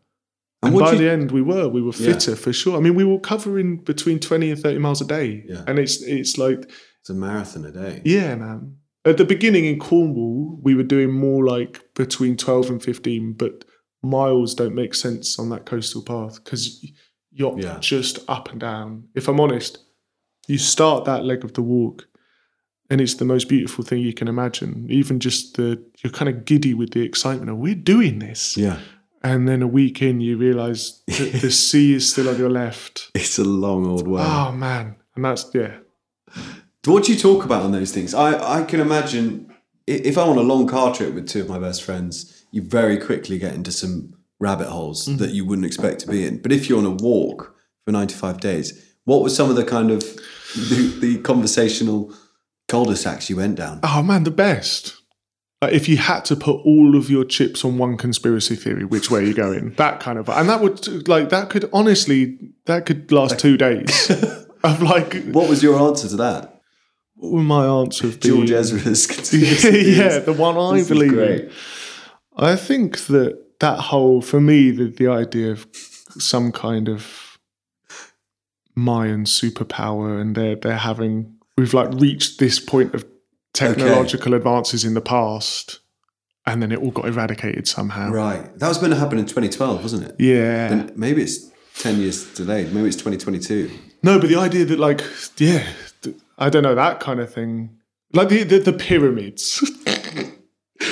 And, 0.64 0.74
what 0.74 0.84
by 0.84 0.92
you- 0.92 0.98
the 0.98 1.10
end, 1.10 1.30
we 1.32 1.42
were 1.42 1.68
we 1.68 1.82
were 1.82 1.92
Yeah. 1.96 2.12
fitter 2.12 2.36
for 2.36 2.52
sure. 2.52 2.76
I 2.76 2.80
mean, 2.80 2.94
we 2.94 3.04
were 3.04 3.18
covering 3.18 3.78
between 3.78 4.18
twenty 4.18 4.50
and 4.50 4.60
thirty 4.60 4.78
miles 4.78 5.00
a 5.00 5.04
day, 5.06 5.44
Yeah. 5.48 5.64
and 5.66 5.78
it's 5.78 6.00
it's 6.02 6.38
like 6.38 6.70
It's 7.00 7.10
a 7.10 7.14
marathon 7.14 7.64
a 7.64 7.72
day. 7.72 8.02
yeah, 8.04 8.34
man. 8.36 8.76
At 9.04 9.16
the 9.18 9.24
beginning 9.24 9.64
in 9.64 9.80
Cornwall, 9.80 10.60
we 10.62 10.76
were 10.76 10.84
doing 10.84 11.10
more 11.12 11.44
like 11.44 11.82
between 11.94 12.36
12 12.36 12.70
and 12.70 12.80
15, 12.80 13.32
but 13.32 13.64
miles 14.00 14.54
don't 14.54 14.76
make 14.76 14.94
sense 14.94 15.36
on 15.40 15.48
that 15.48 15.66
coastal 15.66 16.02
path 16.02 16.36
because 16.44 16.84
you're 17.32 17.58
Yeah. 17.58 17.78
just 17.80 18.20
up 18.28 18.52
and 18.52 18.60
down. 18.60 19.08
If 19.16 19.26
I'm 19.26 19.40
honest, 19.40 19.78
you 20.46 20.58
start 20.58 21.04
that 21.06 21.24
leg 21.24 21.44
of 21.44 21.54
the 21.54 21.62
walk 21.62 22.06
and 22.92 23.00
it's 23.00 23.14
the 23.14 23.24
most 23.24 23.48
beautiful 23.48 23.82
thing 23.82 24.02
you 24.02 24.12
can 24.12 24.28
imagine. 24.28 24.86
Even 24.90 25.18
just 25.18 25.56
the, 25.56 25.82
you're 26.04 26.12
kind 26.12 26.28
of 26.28 26.44
giddy 26.44 26.74
with 26.74 26.90
the 26.90 27.00
excitement 27.00 27.48
of 27.48 27.56
we're 27.56 27.74
doing 27.74 28.18
this. 28.18 28.54
Yeah. 28.54 28.80
And 29.22 29.48
then 29.48 29.62
a 29.62 29.66
week 29.66 30.02
in, 30.02 30.20
you 30.20 30.36
realize 30.36 31.00
that 31.06 31.38
the 31.40 31.50
sea 31.66 31.94
is 31.94 32.10
still 32.10 32.28
on 32.28 32.36
your 32.36 32.50
left. 32.50 33.10
It's 33.14 33.38
a 33.38 33.44
long 33.44 33.86
old 33.86 34.06
way. 34.06 34.22
Oh 34.22 34.52
man. 34.52 34.96
And 35.16 35.24
that's, 35.24 35.50
yeah. 35.54 35.78
What 36.84 37.04
do 37.04 37.14
you 37.14 37.18
talk 37.18 37.46
about 37.46 37.62
on 37.62 37.72
those 37.72 37.92
things? 37.92 38.12
I, 38.12 38.58
I 38.60 38.64
can 38.64 38.78
imagine 38.80 39.50
if 39.86 40.18
I'm 40.18 40.28
on 40.28 40.36
a 40.36 40.42
long 40.42 40.66
car 40.66 40.94
trip 40.94 41.14
with 41.14 41.26
two 41.26 41.40
of 41.40 41.48
my 41.48 41.58
best 41.58 41.82
friends, 41.82 42.44
you 42.50 42.60
very 42.60 42.98
quickly 42.98 43.38
get 43.38 43.54
into 43.54 43.72
some 43.72 44.12
rabbit 44.38 44.68
holes 44.68 45.08
Mm-hmm. 45.08 45.16
that 45.16 45.30
you 45.30 45.46
wouldn't 45.46 45.66
expect 45.66 46.00
to 46.00 46.08
be 46.08 46.26
in. 46.26 46.42
But 46.42 46.52
if 46.52 46.68
you're 46.68 46.78
on 46.78 46.84
a 46.84 46.90
walk 46.90 47.56
for 47.86 47.92
95 47.92 48.38
days, 48.40 48.94
what 49.04 49.22
were 49.22 49.30
some 49.30 49.48
of 49.48 49.56
the 49.56 49.64
kind 49.64 49.90
of 49.90 50.00
the, 50.54 50.98
the 51.00 51.18
conversational 51.22 52.12
cul-de-sacs 52.72 53.30
you 53.30 53.36
went 53.36 53.56
down? 53.56 53.80
Oh 53.82 54.02
man, 54.02 54.24
the 54.24 54.30
best. 54.30 54.96
Like 55.60 55.74
if 55.74 55.88
you 55.88 55.96
had 55.98 56.24
to 56.24 56.34
put 56.36 56.56
all 56.64 56.96
of 56.96 57.08
your 57.08 57.24
chips 57.24 57.64
on 57.64 57.78
one 57.78 57.96
conspiracy 57.96 58.56
theory, 58.56 58.84
which 58.84 59.10
way 59.10 59.20
are 59.20 59.26
you 59.30 59.34
going? 59.34 59.74
That 59.76 60.00
kind 60.00 60.18
of, 60.18 60.28
and 60.28 60.48
that 60.48 60.60
would 60.60 61.06
like 61.06 61.28
that 61.28 61.50
could 61.50 61.68
honestly 61.72 62.38
that 62.66 62.86
could 62.86 63.12
last 63.12 63.38
two 63.38 63.56
days. 63.56 64.10
of 64.64 64.82
like, 64.82 65.22
What 65.26 65.48
was 65.48 65.62
your 65.62 65.78
answer 65.78 66.08
to 66.08 66.16
that? 66.16 66.48
what 67.22 67.32
would 67.34 67.42
my 67.42 67.64
answer 67.66 68.08
been? 68.08 68.20
George 68.20 68.50
Ezra's 68.50 69.06
conspiracy 69.14 69.92
yeah, 69.92 70.18
the 70.18 70.32
one 70.32 70.56
I 70.56 70.78
This 70.78 70.82
is 70.82 70.88
believe 70.88 71.18
in. 71.18 71.52
I 72.36 72.56
think 72.56 73.06
that 73.06 73.60
that 73.60 73.78
whole, 73.78 74.20
for 74.22 74.40
me, 74.40 74.72
the, 74.72 74.86
the 74.86 75.06
idea 75.06 75.52
of 75.52 75.66
some 76.18 76.50
kind 76.50 76.88
of 76.88 77.38
Mayan 78.74 79.24
superpower 79.24 80.20
and 80.20 80.34
they're, 80.34 80.56
they're 80.56 80.78
having, 80.78 81.36
we've 81.56 81.74
like 81.74 81.92
reached 81.94 82.38
this 82.38 82.58
point 82.60 82.94
of 82.94 83.04
technological 83.52 84.34
advances 84.34 84.84
in 84.84 84.94
the 84.94 85.00
past 85.00 85.80
and 86.46 86.62
then 86.62 86.72
it 86.72 86.78
all 86.78 86.90
got 86.90 87.06
eradicated 87.06 87.68
somehow. 87.68 88.10
Right. 88.10 88.58
That 88.58 88.68
was 88.68 88.78
going 88.78 88.90
to 88.90 88.96
happen 88.96 89.18
in 89.18 89.26
2012, 89.26 89.82
wasn't 89.82 90.04
it? 90.04 90.16
Yeah. 90.18 90.72
And 90.72 90.96
maybe 90.96 91.22
it's 91.22 91.50
10 91.78 92.00
years 92.00 92.32
delayed. 92.34 92.72
Maybe 92.72 92.88
it's 92.88 92.96
2022. 92.96 93.70
No, 94.02 94.18
but 94.18 94.28
the 94.28 94.36
idea 94.36 94.64
that 94.64 94.78
like, 94.78 95.02
yeah, 95.36 95.66
I 96.38 96.48
don't 96.48 96.62
know, 96.64 96.74
that 96.74 96.98
kind 97.00 97.20
of 97.20 97.32
thing. 97.32 97.78
Like 98.12 98.28
the, 98.28 98.42
the, 98.42 98.58
the 98.58 98.72
pyramids. 98.72 99.62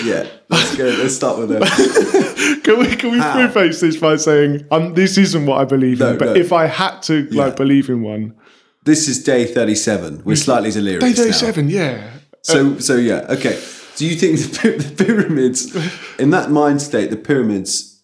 Yeah. 0.05 0.29
Let's 0.49 0.77
go. 0.77 0.85
Let's 0.85 1.17
start 1.17 1.39
with 1.39 1.49
that. 1.51 2.61
can 2.65 2.79
we 2.79 2.95
can 2.97 3.11
we 3.11 3.19
How? 3.19 3.33
preface 3.35 3.81
this 3.81 3.97
by 3.97 4.17
saying 4.17 4.65
um, 4.71 4.95
this 4.95 5.19
isn't 5.19 5.47
what 5.47 5.61
I 5.61 5.65
believe 5.65 5.99
No, 5.99 6.13
in, 6.13 6.19
but 6.19 6.27
no. 6.27 6.35
if 6.35 6.53
I 6.53 6.67
had 6.67 7.01
to 7.03 7.27
Yeah. 7.31 7.45
like 7.47 7.57
believe 7.57 7.89
in 7.91 8.03
one, 8.03 8.35
This 8.85 9.09
is 9.09 9.23
day 9.23 9.45
37. 9.47 10.23
We're 10.25 10.35
mm. 10.35 10.39
slightly 10.39 10.71
delirious. 10.71 11.03
day 11.03 11.11
now. 11.11 11.15
thirty 11.17 11.33
seven, 11.33 11.69
yeah, 11.69 12.11
So, 12.43 12.79
so 12.79 12.97
yeah, 12.97 13.27
okay. 13.29 13.63
Do 13.97 14.07
you 14.07 14.15
think 14.17 14.39
the, 14.63 14.93
the 14.95 15.05
pyramids, 15.05 15.77
in 16.19 16.31
that 16.31 16.51
mind 16.51 16.81
state, 16.81 17.11
the 17.11 17.17
pyramids, 17.17 18.03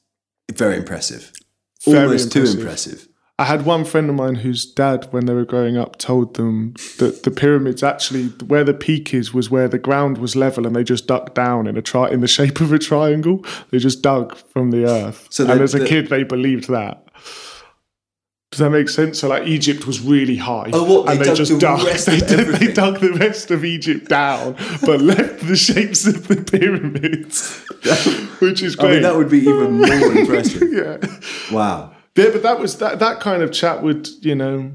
very 0.52 0.76
impressive, 0.76 1.32
Very 1.86 2.04
almost 2.04 2.30
too 2.32 2.40
impressive. 2.40 2.60
impressive. 2.60 3.08
I 3.38 3.44
had 3.44 3.66
one 3.66 3.84
friend 3.84 4.08
of 4.08 4.16
mine 4.16 4.36
whose 4.36 4.64
dad, 4.70 5.08
when 5.12 5.26
they 5.26 5.34
were 5.34 5.44
growing 5.44 5.76
up, 5.76 5.96
told 5.98 6.34
them 6.34 6.72
that 6.98 7.22
the 7.24 7.30
pyramids 7.30 7.82
actually 7.82 8.28
where 8.46 8.64
the 8.64 8.72
peak 8.72 9.12
is 9.12 9.34
was 9.34 9.50
where 9.50 9.68
the 9.68 9.78
ground 9.78 10.16
was 10.18 10.36
level, 10.36 10.66
and 10.66 10.74
they 10.74 10.84
just 10.84 11.06
dug 11.06 11.34
down 11.34 11.66
in 11.66 11.76
a 11.76 11.82
tri- 11.82 12.10
in 12.10 12.20
the 12.20 12.28
shape 12.38 12.60
of 12.60 12.72
a 12.72 12.78
triangle. 12.78 13.44
They 13.70 13.78
just 13.78 14.00
dug 14.02 14.36
from 14.36 14.70
the 14.70 14.86
earth, 14.86 15.26
So 15.30 15.50
and 15.50 15.60
as 15.60 15.74
a 15.74 15.78
the- 15.80 15.86
kid, 15.86 16.08
they 16.08 16.22
believed 16.22 16.68
that. 16.68 17.02
Does 18.56 18.60
that 18.64 18.70
make 18.70 18.88
sense? 18.88 19.18
So, 19.18 19.28
like 19.28 19.46
Egypt 19.46 19.86
was 19.86 20.00
really 20.00 20.36
high, 20.36 20.70
Oh, 20.72 20.82
what, 20.84 21.04
they 21.04 21.12
and 21.12 21.20
they 21.26 21.34
just 21.34 21.52
the 21.52 21.58
dug. 21.58 21.80
They, 22.06 22.20
did- 22.20 22.54
they 22.54 22.72
dug 22.72 23.00
the 23.00 23.12
rest 23.12 23.50
of 23.50 23.66
Egypt 23.66 24.08
down, 24.08 24.54
but 24.80 25.02
left 25.02 25.46
the 25.46 25.56
shapes 25.56 26.06
of 26.06 26.26
the 26.26 26.36
pyramids, 26.36 27.58
which 28.40 28.62
is 28.62 28.78
I 28.78 28.80
great. 28.80 28.92
mean, 28.94 29.02
that 29.02 29.14
would 29.14 29.28
be 29.28 29.40
even 29.40 29.72
more 29.78 30.16
impressive. 30.16 30.62
yeah. 30.72 30.96
Wow. 31.54 31.92
Yeah, 32.16 32.30
but 32.32 32.42
that 32.44 32.58
was 32.58 32.78
that 32.78 32.98
that 33.00 33.20
kind 33.20 33.42
of 33.42 33.52
chat 33.52 33.82
would, 33.82 34.08
you 34.24 34.34
know, 34.34 34.74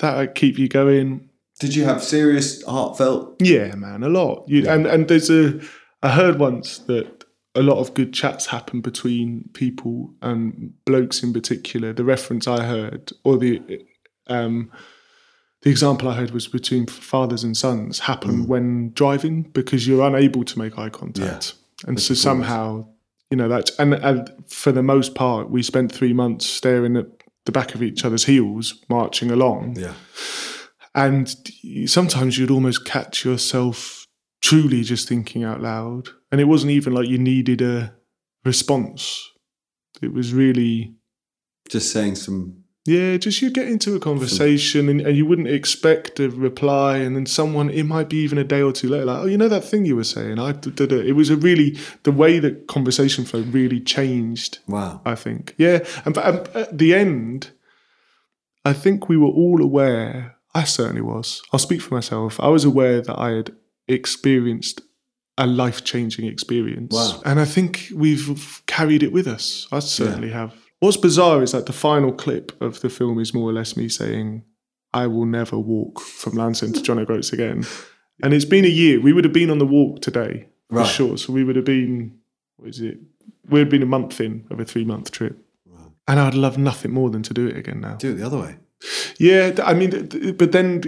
that 0.00 0.14
would 0.18 0.34
keep 0.34 0.58
you 0.58 0.68
going. 0.68 1.30
Did 1.58 1.74
you 1.74 1.84
have 1.84 2.04
serious, 2.04 2.62
heartfelt? 2.64 3.36
Yeah, 3.40 3.74
man, 3.76 4.02
a 4.02 4.10
lot. 4.10 4.44
You, 4.46 4.68
And 4.68 4.86
and 4.86 5.08
there's 5.08 5.30
a 5.30 5.58
I 6.02 6.10
heard 6.10 6.38
once 6.38 6.76
that 6.80 7.21
a 7.54 7.62
lot 7.62 7.78
of 7.78 7.94
good 7.94 8.12
chats 8.14 8.46
happen 8.46 8.80
between 8.80 9.48
people 9.52 10.14
and 10.22 10.72
blokes 10.84 11.22
in 11.22 11.32
particular. 11.32 11.92
The 11.92 12.04
reference 12.04 12.46
I 12.48 12.64
heard 12.64 13.12
or 13.24 13.36
the 13.36 13.60
um 14.26 14.70
the 15.62 15.70
example 15.70 16.08
I 16.08 16.14
heard 16.14 16.32
was 16.32 16.48
between 16.48 16.86
fathers 16.86 17.44
and 17.44 17.56
sons 17.56 18.00
happen 18.00 18.46
when 18.46 18.92
driving 18.92 19.42
because 19.42 19.86
you're 19.86 20.04
unable 20.04 20.44
to 20.44 20.58
make 20.58 20.76
eye 20.76 20.88
contact. 20.88 21.54
And 21.86 22.00
so 22.00 22.14
somehow, 22.14 22.86
you 23.30 23.36
know, 23.36 23.48
that 23.48 23.70
and, 23.78 23.94
and 23.94 24.30
for 24.48 24.72
the 24.72 24.82
most 24.82 25.14
part, 25.14 25.50
we 25.50 25.62
spent 25.62 25.92
three 25.92 26.12
months 26.12 26.46
staring 26.46 26.96
at 26.96 27.06
the 27.44 27.52
back 27.52 27.74
of 27.74 27.82
each 27.82 28.04
other's 28.04 28.24
heels, 28.24 28.82
marching 28.88 29.30
along. 29.30 29.76
Yeah. 29.76 29.94
And 30.94 31.34
sometimes 31.86 32.38
you'd 32.38 32.50
almost 32.50 32.84
catch 32.84 33.24
yourself 33.24 34.01
truly 34.42 34.82
just 34.82 35.08
thinking 35.08 35.44
out 35.44 35.60
loud. 35.62 36.08
And 36.30 36.40
it 36.40 36.44
wasn't 36.44 36.72
even 36.72 36.92
like 36.92 37.08
you 37.08 37.18
needed 37.18 37.62
a 37.62 37.94
response. 38.44 39.30
It 40.02 40.12
was 40.12 40.32
really, 40.34 40.94
Just 41.68 41.92
saying 41.92 42.16
some. 42.16 42.64
yeah, 42.84 43.16
just 43.18 43.40
you 43.40 43.50
get 43.50 43.68
into 43.68 43.94
a 43.94 44.00
conversation 44.00 44.88
and, 44.88 45.00
and 45.00 45.16
you 45.16 45.24
wouldn't 45.24 45.46
expect 45.48 46.18
a 46.18 46.28
reply. 46.28 46.96
And 46.98 47.14
then 47.14 47.26
someone, 47.26 47.70
it 47.70 47.84
might 47.84 48.08
be 48.08 48.16
even 48.16 48.38
a 48.38 48.44
day 48.44 48.62
or 48.62 48.72
two 48.72 48.88
later, 48.88 49.04
like, 49.04 49.22
oh, 49.22 49.26
you 49.26 49.38
know 49.38 49.48
that 49.48 49.64
thing 49.64 49.84
you 49.84 49.94
were 49.94 50.02
saying? 50.04 50.38
I 50.40 50.52
did 50.52 50.80
it. 50.92 51.06
It 51.06 51.12
was 51.12 51.30
a 51.30 51.36
really, 51.36 51.78
the 52.02 52.10
way 52.10 52.40
that 52.40 52.66
conversation 52.66 53.24
flow 53.24 53.42
really 53.42 53.80
changed. 53.80 54.58
Wow. 54.66 55.00
I 55.04 55.14
think. 55.14 55.54
Yeah. 55.56 55.86
And 56.04 56.18
um, 56.18 56.44
at 56.54 56.76
the 56.76 56.94
end, 56.94 57.52
I 58.64 58.72
think 58.72 59.08
we 59.08 59.16
were 59.16 59.28
all 59.28 59.62
aware, 59.62 60.36
I 60.54 60.64
certainly 60.64 61.02
was. 61.02 61.42
I'll 61.52 61.58
speak 61.60 61.80
for 61.80 61.94
myself. 61.94 62.40
I 62.40 62.48
was 62.48 62.64
aware 62.64 63.00
that 63.00 63.18
I 63.18 63.30
had 63.30 63.54
experienced 63.88 64.80
a 65.38 65.46
life 65.46 65.82
changing 65.84 66.26
experience. 66.26 66.92
Wow. 66.94 67.22
And 67.24 67.40
I 67.40 67.44
think 67.44 67.88
we've 67.94 68.62
carried 68.66 69.02
it 69.02 69.12
with 69.12 69.26
us. 69.26 69.66
I 69.72 69.78
certainly 69.80 70.30
have. 70.30 70.54
What's 70.80 70.96
bizarre 70.96 71.42
is 71.42 71.52
that 71.52 71.66
the 71.66 71.72
final 71.72 72.12
clip 72.12 72.60
of 72.60 72.80
the 72.80 72.90
film 72.90 73.18
is 73.20 73.32
more 73.32 73.48
or 73.48 73.52
less 73.52 73.76
me 73.76 73.88
saying, 73.88 74.42
I 74.92 75.06
will 75.06 75.24
never 75.26 75.56
walk 75.58 76.00
from 76.00 76.34
Land's 76.34 76.62
End 76.62 76.74
to 76.74 76.82
John 76.82 76.98
O'Groats 76.98 77.32
again. 77.32 77.64
And 78.24 78.34
it's 78.34 78.44
been 78.44 78.64
a 78.64 78.68
year. 78.68 79.00
We 79.00 79.12
would 79.12 79.24
have 79.24 79.32
been 79.32 79.50
on 79.50 79.58
the 79.58 79.66
walk 79.66 80.00
today, 80.00 80.46
for 80.68 80.76
Right. 80.76 80.86
sure. 80.86 81.16
So 81.16 81.32
we 81.32 81.42
would 81.42 81.56
have 81.56 81.64
been, 81.64 82.18
what 82.56 82.68
is 82.68 82.78
it? 82.80 82.98
We 83.48 83.54
would 83.54 83.60
have 83.60 83.70
been 83.70 83.82
a 83.82 83.86
month 83.86 84.20
in 84.20 84.44
of 84.48 84.60
a 84.60 84.64
three 84.64 84.84
month 84.84 85.10
trip. 85.10 85.38
And 86.06 86.20
I'd 86.20 86.34
love 86.34 86.56
nothing 86.56 86.92
more 86.92 87.10
than 87.10 87.22
to 87.24 87.34
do 87.34 87.48
it 87.48 87.56
again 87.56 87.80
now. 87.80 87.94
Do 87.96 88.12
it 88.12 88.16
the 88.16 88.26
other 88.26 88.38
way. 88.38 88.56
Yeah, 89.18 89.54
I 89.64 89.74
mean, 89.74 90.34
but 90.36 90.52
then 90.52 90.82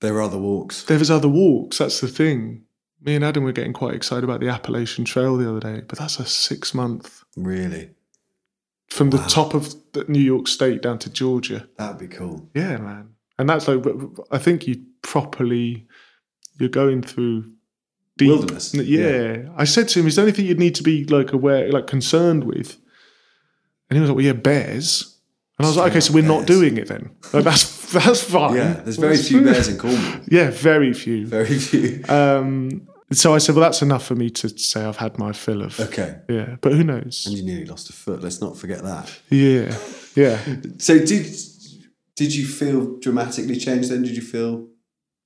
There 0.00 0.14
are 0.16 0.22
other 0.22 0.38
walks. 0.38 0.84
There 0.84 1.00
is 1.00 1.10
other 1.10 1.28
walks. 1.28 1.78
That's 1.78 2.00
the 2.00 2.08
thing. 2.08 2.64
Me 3.02 3.14
and 3.14 3.24
Adam 3.24 3.44
were 3.44 3.52
getting 3.52 3.72
quite 3.72 3.94
excited 3.94 4.24
about 4.24 4.40
the 4.40 4.48
Appalachian 4.48 5.04
Trail 5.04 5.36
the 5.36 5.48
other 5.48 5.60
day, 5.60 5.82
but 5.86 5.98
that's 5.98 6.18
a 6.18 6.26
six 6.26 6.74
month 6.74 7.22
Really. 7.36 7.90
from 8.88 9.10
the 9.10 9.18
top 9.18 9.54
of 9.54 9.74
New 10.08 10.20
York 10.20 10.48
State 10.48 10.82
down 10.82 10.98
to 11.00 11.10
Georgia. 11.10 11.66
That'd 11.78 11.98
be 11.98 12.08
cool. 12.08 12.48
Yeah, 12.54 12.76
man. 12.78 13.14
And 13.38 13.48
that's 13.48 13.66
like, 13.68 13.82
I 14.30 14.36
think 14.38 14.66
you 14.66 14.82
properly, 15.00 15.86
you're 16.58 16.68
going 16.68 17.00
through 17.02 17.50
deep. 18.18 18.28
Wilderness. 18.28 18.74
Yeah. 18.74 19.48
I 19.56 19.64
said 19.64 19.88
to 19.88 20.00
him, 20.00 20.06
is 20.06 20.16
there 20.16 20.24
anything 20.26 20.44
you'd 20.44 20.58
need 20.58 20.74
to 20.74 20.82
be 20.82 21.04
like 21.06 21.32
aware, 21.32 21.70
like 21.70 21.86
concerned 21.86 22.44
with? 22.44 22.76
And 23.88 23.96
he 23.96 24.00
was 24.00 24.10
like, 24.10 24.16
well, 24.16 24.26
yeah, 24.26 24.32
bears. 24.34 25.16
And 25.60 25.66
I 25.66 25.68
was 25.68 25.76
like, 25.76 25.90
okay, 25.90 26.00
so 26.00 26.14
we're 26.14 26.22
not 26.22 26.46
doing 26.46 26.78
it 26.78 26.88
then. 26.88 27.10
Like, 27.34 27.44
that's 27.44 27.92
that's 27.92 28.22
fine. 28.22 28.56
Yeah. 28.56 28.72
There's 28.82 28.96
very 28.96 29.18
few 29.18 29.40
bears 29.44 29.68
in 29.68 29.76
Cornwall. 29.76 30.20
Yeah, 30.26 30.50
very 30.50 30.94
few. 30.94 31.26
Very 31.26 31.58
few. 31.58 32.02
Um, 32.08 32.88
so 33.12 33.34
I 33.34 33.38
said, 33.38 33.54
well, 33.56 33.64
that's 33.64 33.82
enough 33.82 34.06
for 34.06 34.14
me 34.14 34.30
to 34.30 34.48
say 34.48 34.82
I've 34.84 34.96
had 34.96 35.18
my 35.18 35.32
fill 35.32 35.62
of. 35.62 35.78
Okay. 35.78 36.16
Yeah, 36.28 36.56
but 36.62 36.72
who 36.72 36.82
knows? 36.84 37.26
And 37.26 37.36
you 37.36 37.42
nearly 37.44 37.66
lost 37.66 37.90
a 37.90 37.92
foot. 37.92 38.22
Let's 38.22 38.40
not 38.40 38.56
forget 38.56 38.82
that. 38.84 39.12
Yeah, 39.28 39.76
yeah. 40.14 40.38
So 40.78 40.98
did 40.98 41.26
did 42.16 42.34
you 42.34 42.46
feel 42.46 42.98
dramatically 43.00 43.56
changed 43.56 43.90
then? 43.90 44.02
Did 44.02 44.16
you 44.16 44.22
feel 44.22 44.68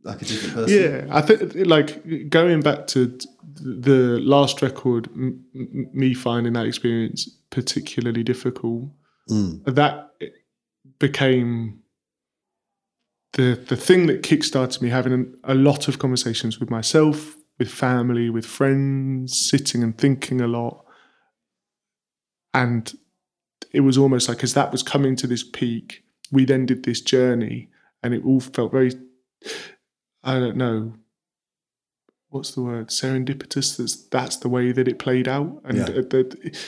like 0.02 0.20
a 0.22 0.24
different 0.24 0.54
person? 0.54 0.82
Yeah, 0.82 1.06
I 1.16 1.20
think 1.22 1.54
like 1.66 2.28
going 2.28 2.60
back 2.60 2.86
to 2.88 3.16
the 3.54 4.18
last 4.20 4.62
record, 4.62 5.08
m- 5.14 5.44
m- 5.54 5.88
me 5.92 6.14
finding 6.14 6.54
that 6.54 6.66
experience 6.66 7.28
particularly 7.50 8.22
difficult. 8.24 8.88
Mm. 9.30 9.64
That 9.74 10.10
became 10.98 11.80
the 13.32 13.54
the 13.68 13.76
thing 13.76 14.06
that 14.06 14.22
kickstarted 14.22 14.80
me 14.82 14.90
having 14.90 15.34
a 15.44 15.54
lot 15.54 15.88
of 15.88 15.98
conversations 15.98 16.60
with 16.60 16.70
myself, 16.70 17.36
with 17.58 17.70
family, 17.70 18.30
with 18.30 18.46
friends, 18.46 19.38
sitting 19.38 19.82
and 19.82 19.96
thinking 19.96 20.40
a 20.40 20.46
lot. 20.46 20.84
And 22.52 22.92
it 23.72 23.80
was 23.80 23.98
almost 23.98 24.28
like 24.28 24.44
as 24.44 24.54
that 24.54 24.70
was 24.70 24.82
coming 24.82 25.16
to 25.16 25.26
this 25.26 25.42
peak, 25.42 26.04
we 26.30 26.44
then 26.44 26.66
did 26.66 26.84
this 26.84 27.00
journey 27.00 27.70
and 28.02 28.14
it 28.14 28.24
all 28.24 28.38
felt 28.40 28.70
very, 28.70 28.92
I 30.22 30.38
don't 30.38 30.56
know, 30.56 30.94
what's 32.28 32.52
the 32.52 32.62
word, 32.62 32.88
serendipitous. 32.88 33.76
That's, 33.76 33.96
that's 34.08 34.36
the 34.36 34.48
way 34.48 34.70
that 34.70 34.86
it 34.86 35.00
played 35.00 35.26
out. 35.26 35.60
And 35.64 35.78
Yeah. 35.78 35.84
the, 35.86 36.02
the 36.02 36.58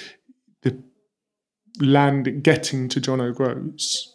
land, 1.81 2.43
getting 2.43 2.89
to 2.89 3.01
John 3.01 3.21
O'Groats, 3.21 4.15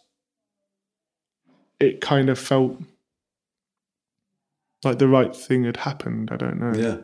it 1.79 2.01
kind 2.01 2.29
of 2.29 2.37
felt 2.37 2.77
like 4.83 4.99
the 4.99 5.07
right 5.07 5.35
thing 5.35 5.63
had 5.63 5.77
happened. 5.77 6.29
I 6.31 6.37
don't 6.37 6.59
know. 6.59 6.73
Yeah. 6.75 6.97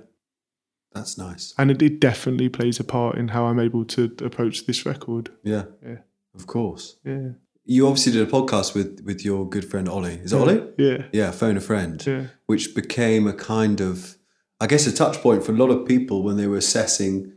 That's 0.93 1.17
nice. 1.17 1.53
And 1.57 1.69
it, 1.69 1.81
it 1.81 1.99
definitely 1.99 2.49
plays 2.49 2.79
a 2.79 2.83
part 2.83 3.17
in 3.17 3.29
how 3.29 3.45
I'm 3.45 3.59
able 3.59 3.85
to 3.85 4.15
approach 4.23 4.65
this 4.65 4.85
record. 4.85 5.29
Yeah. 5.43 5.65
Yeah. 5.85 5.97
Of 6.33 6.47
course. 6.47 6.97
Yeah. 7.03 7.29
You 7.65 7.87
obviously 7.87 8.13
did 8.13 8.27
a 8.27 8.31
podcast 8.31 8.73
with 8.73 9.01
with 9.03 9.25
your 9.25 9.47
good 9.47 9.69
friend 9.69 9.89
Ollie. 9.89 10.15
Is 10.15 10.31
it 10.31 10.37
Ollie? 10.37 10.63
Yeah. 10.77 11.03
Yeah, 11.11 11.31
phone 11.31 11.57
a 11.57 11.61
friend. 11.61 12.03
Yeah. 12.05 12.27
which 12.45 12.73
became 12.73 13.27
a 13.27 13.33
kind 13.33 13.81
of, 13.81 14.15
I 14.59 14.67
guess, 14.67 14.87
a 14.87 14.93
touch 14.93 15.17
point 15.17 15.43
for 15.43 15.51
a 15.51 15.55
lot 15.55 15.69
of 15.69 15.85
people 15.85 16.23
when 16.23 16.37
they 16.37 16.47
were 16.47 16.57
assessing 16.57 17.33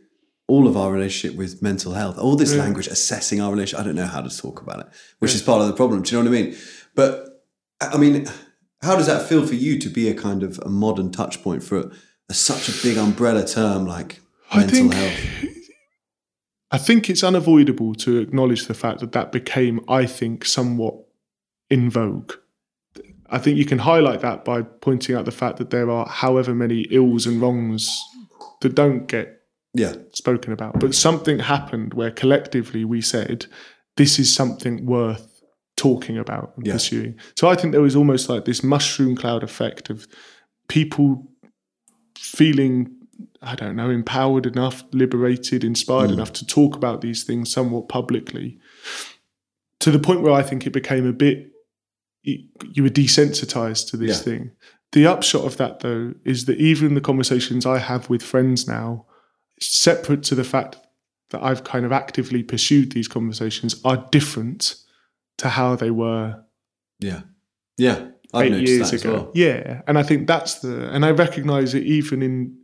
all 0.53 0.67
of 0.71 0.77
our 0.77 0.91
relationship 0.93 1.37
with 1.39 1.63
mental 1.63 1.93
health. 2.01 2.17
All 2.19 2.37
this 2.37 2.53
Yeah. 2.53 2.63
language, 2.65 2.89
assessing 2.89 3.41
our 3.41 3.51
relationship. 3.53 3.81
I 3.81 3.85
don't 3.87 3.95
know 4.03 4.07
how 4.17 4.23
to 4.29 4.37
talk 4.45 4.61
about 4.61 4.79
it, 4.81 4.87
which 5.21 5.35
is 5.35 5.43
part 5.43 5.61
of 5.63 5.69
the 5.69 5.75
problem. 5.75 6.03
Do 6.03 6.09
you 6.17 6.23
know 6.23 6.31
what 6.31 6.39
I 6.39 6.43
mean? 6.43 6.57
But 6.95 7.13
I 7.81 7.97
mean, 7.97 8.27
how 8.83 8.95
does 8.97 9.07
that 9.07 9.23
feel 9.29 9.47
for 9.47 9.55
you 9.55 9.79
to 9.79 9.89
be 9.89 10.09
a 10.09 10.15
kind 10.15 10.43
of 10.43 10.59
a 10.65 10.69
modern 10.69 11.11
touch 11.13 11.43
point 11.43 11.63
for 11.63 11.79
a, 12.29 12.35
such 12.35 12.69
a 12.69 12.73
big 12.87 12.97
umbrella 12.99 13.47
term 13.47 13.87
like 13.87 14.21
I 14.51 14.59
mental 14.59 14.77
think- 14.77 14.95
health? 14.95 15.19
I 16.73 16.79
think 16.79 17.11
it's 17.11 17.25
unavoidable 17.25 17.95
to 17.97 18.19
acknowledge 18.19 18.67
the 18.67 18.75
fact 18.75 19.01
that 19.01 19.11
that 19.13 19.33
became, 19.33 19.81
I 19.89 20.07
think, 20.07 20.45
somewhat 20.45 20.95
in 21.69 21.91
vogue. 21.91 22.33
I 23.29 23.39
think 23.39 23.59
you 23.59 23.65
can 23.65 23.79
highlight 23.79 24.21
that 24.21 24.45
by 24.45 24.63
pointing 24.63 25.17
out 25.17 25.25
the 25.25 25.33
fact 25.33 25.57
that 25.59 25.71
there 25.71 25.91
are 25.91 26.07
however 26.07 26.55
many 26.55 26.83
ills 26.91 27.27
and 27.27 27.41
wrongs 27.41 28.01
that 28.61 28.75
don't 28.77 29.07
get 29.09 29.40
Yeah, 29.75 29.95
spoken 30.13 30.53
about. 30.53 30.81
But 30.81 30.95
something 30.95 31.39
happened 31.39 31.95
where 31.95 32.11
collectively 32.11 32.85
we 32.85 33.01
said, 33.01 33.47
this 33.97 34.19
is 34.19 34.35
something 34.35 34.85
worth 34.87 35.43
talking 35.77 36.19
about 36.19 36.53
and 36.57 36.67
Yeah. 36.67 36.75
pursuing. 36.75 37.15
So 37.37 37.49
I 37.49 37.55
think 37.55 37.73
there 37.73 37.81
was 37.81 37.97
almost 37.97 38.29
like 38.29 38.45
this 38.45 38.63
mushroom 38.63 39.17
cloud 39.17 39.43
effect 39.43 39.89
of 39.91 40.07
people 40.69 41.27
feeling, 42.19 42.91
I 43.43 43.55
don't 43.55 43.77
know, 43.77 43.91
empowered 43.91 44.47
enough, 44.47 44.85
liberated, 44.93 45.65
inspired 45.65 46.11
mm. 46.11 46.15
enough 46.15 46.33
to 46.35 46.47
talk 46.47 46.77
about 46.77 47.01
these 47.01 47.25
things 47.25 47.51
somewhat 47.51 47.89
publicly. 47.89 48.59
To 49.81 49.91
the 49.91 49.99
point 49.99 50.21
where 50.23 50.33
I 50.33 50.43
think 50.43 50.67
it 50.67 50.73
became 50.73 51.07
a 51.07 51.13
bit, 51.13 51.51
you 52.23 52.83
were 52.83 52.91
desensitized 52.91 53.89
to 53.91 53.97
this 53.97 54.19
Yeah. 54.19 54.25
thing. 54.25 54.51
The 54.93 55.07
upshot 55.07 55.47
of 55.47 55.57
that, 55.57 55.81
though, 55.81 56.15
is 56.25 56.45
that 56.47 56.59
even 56.59 56.95
the 56.95 57.01
conversations 57.01 57.65
I 57.65 57.79
have 57.79 58.11
with 58.11 58.23
friends 58.23 58.67
now, 58.67 59.07
separate 59.61 60.23
to 60.25 60.35
the 60.35 60.45
fact 60.45 60.77
that 61.31 61.43
I've 61.43 61.65
kind 61.65 61.85
of 61.85 61.93
actively 61.93 62.43
pursued 62.43 62.93
these 62.93 63.09
conversations, 63.09 63.81
are 63.85 64.09
different 64.11 64.75
to 65.39 65.49
how 65.51 65.77
they 65.77 65.91
were 65.91 66.43
yeah, 66.99 67.23
yeah. 67.79 68.09
I've 68.35 68.53
eight 68.53 68.69
years 68.69 68.93
ago. 68.93 69.13
well. 69.13 69.31
Yeah, 69.35 69.83
and 69.87 69.99
I 69.99 70.03
think 70.03 70.27
that's 70.27 70.61
the, 70.61 70.91
and 70.91 71.05
I 71.05 71.11
recognise 71.11 71.75
it 71.75 71.83
even 71.85 72.23
in 72.23 72.57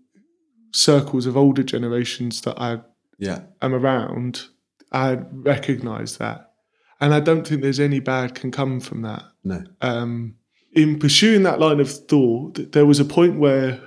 circles 0.72 1.26
of 1.26 1.36
older 1.36 1.62
generations 1.62 2.42
that 2.42 2.61
I 2.61 2.80
Yeah, 3.18 3.40
am 3.62 3.74
around. 3.74 4.44
I 4.92 5.14
recognise 5.32 6.18
that, 6.18 6.53
and 7.01 7.14
I 7.14 7.20
don't 7.20 7.47
think 7.47 7.62
there's 7.62 7.80
any 7.80 8.01
bad 8.01 8.34
can 8.34 8.51
come 8.51 8.78
from 8.80 9.03
that. 9.03 9.24
no, 9.42 9.64
um, 9.80 10.36
in 10.72 10.99
pursuing 10.99 11.42
that 11.44 11.59
line 11.59 11.80
of 11.80 11.90
thought, 11.90 12.72
there 12.72 12.86
was 12.86 13.01
a 13.01 13.05
point 13.05 13.38
where 13.38 13.80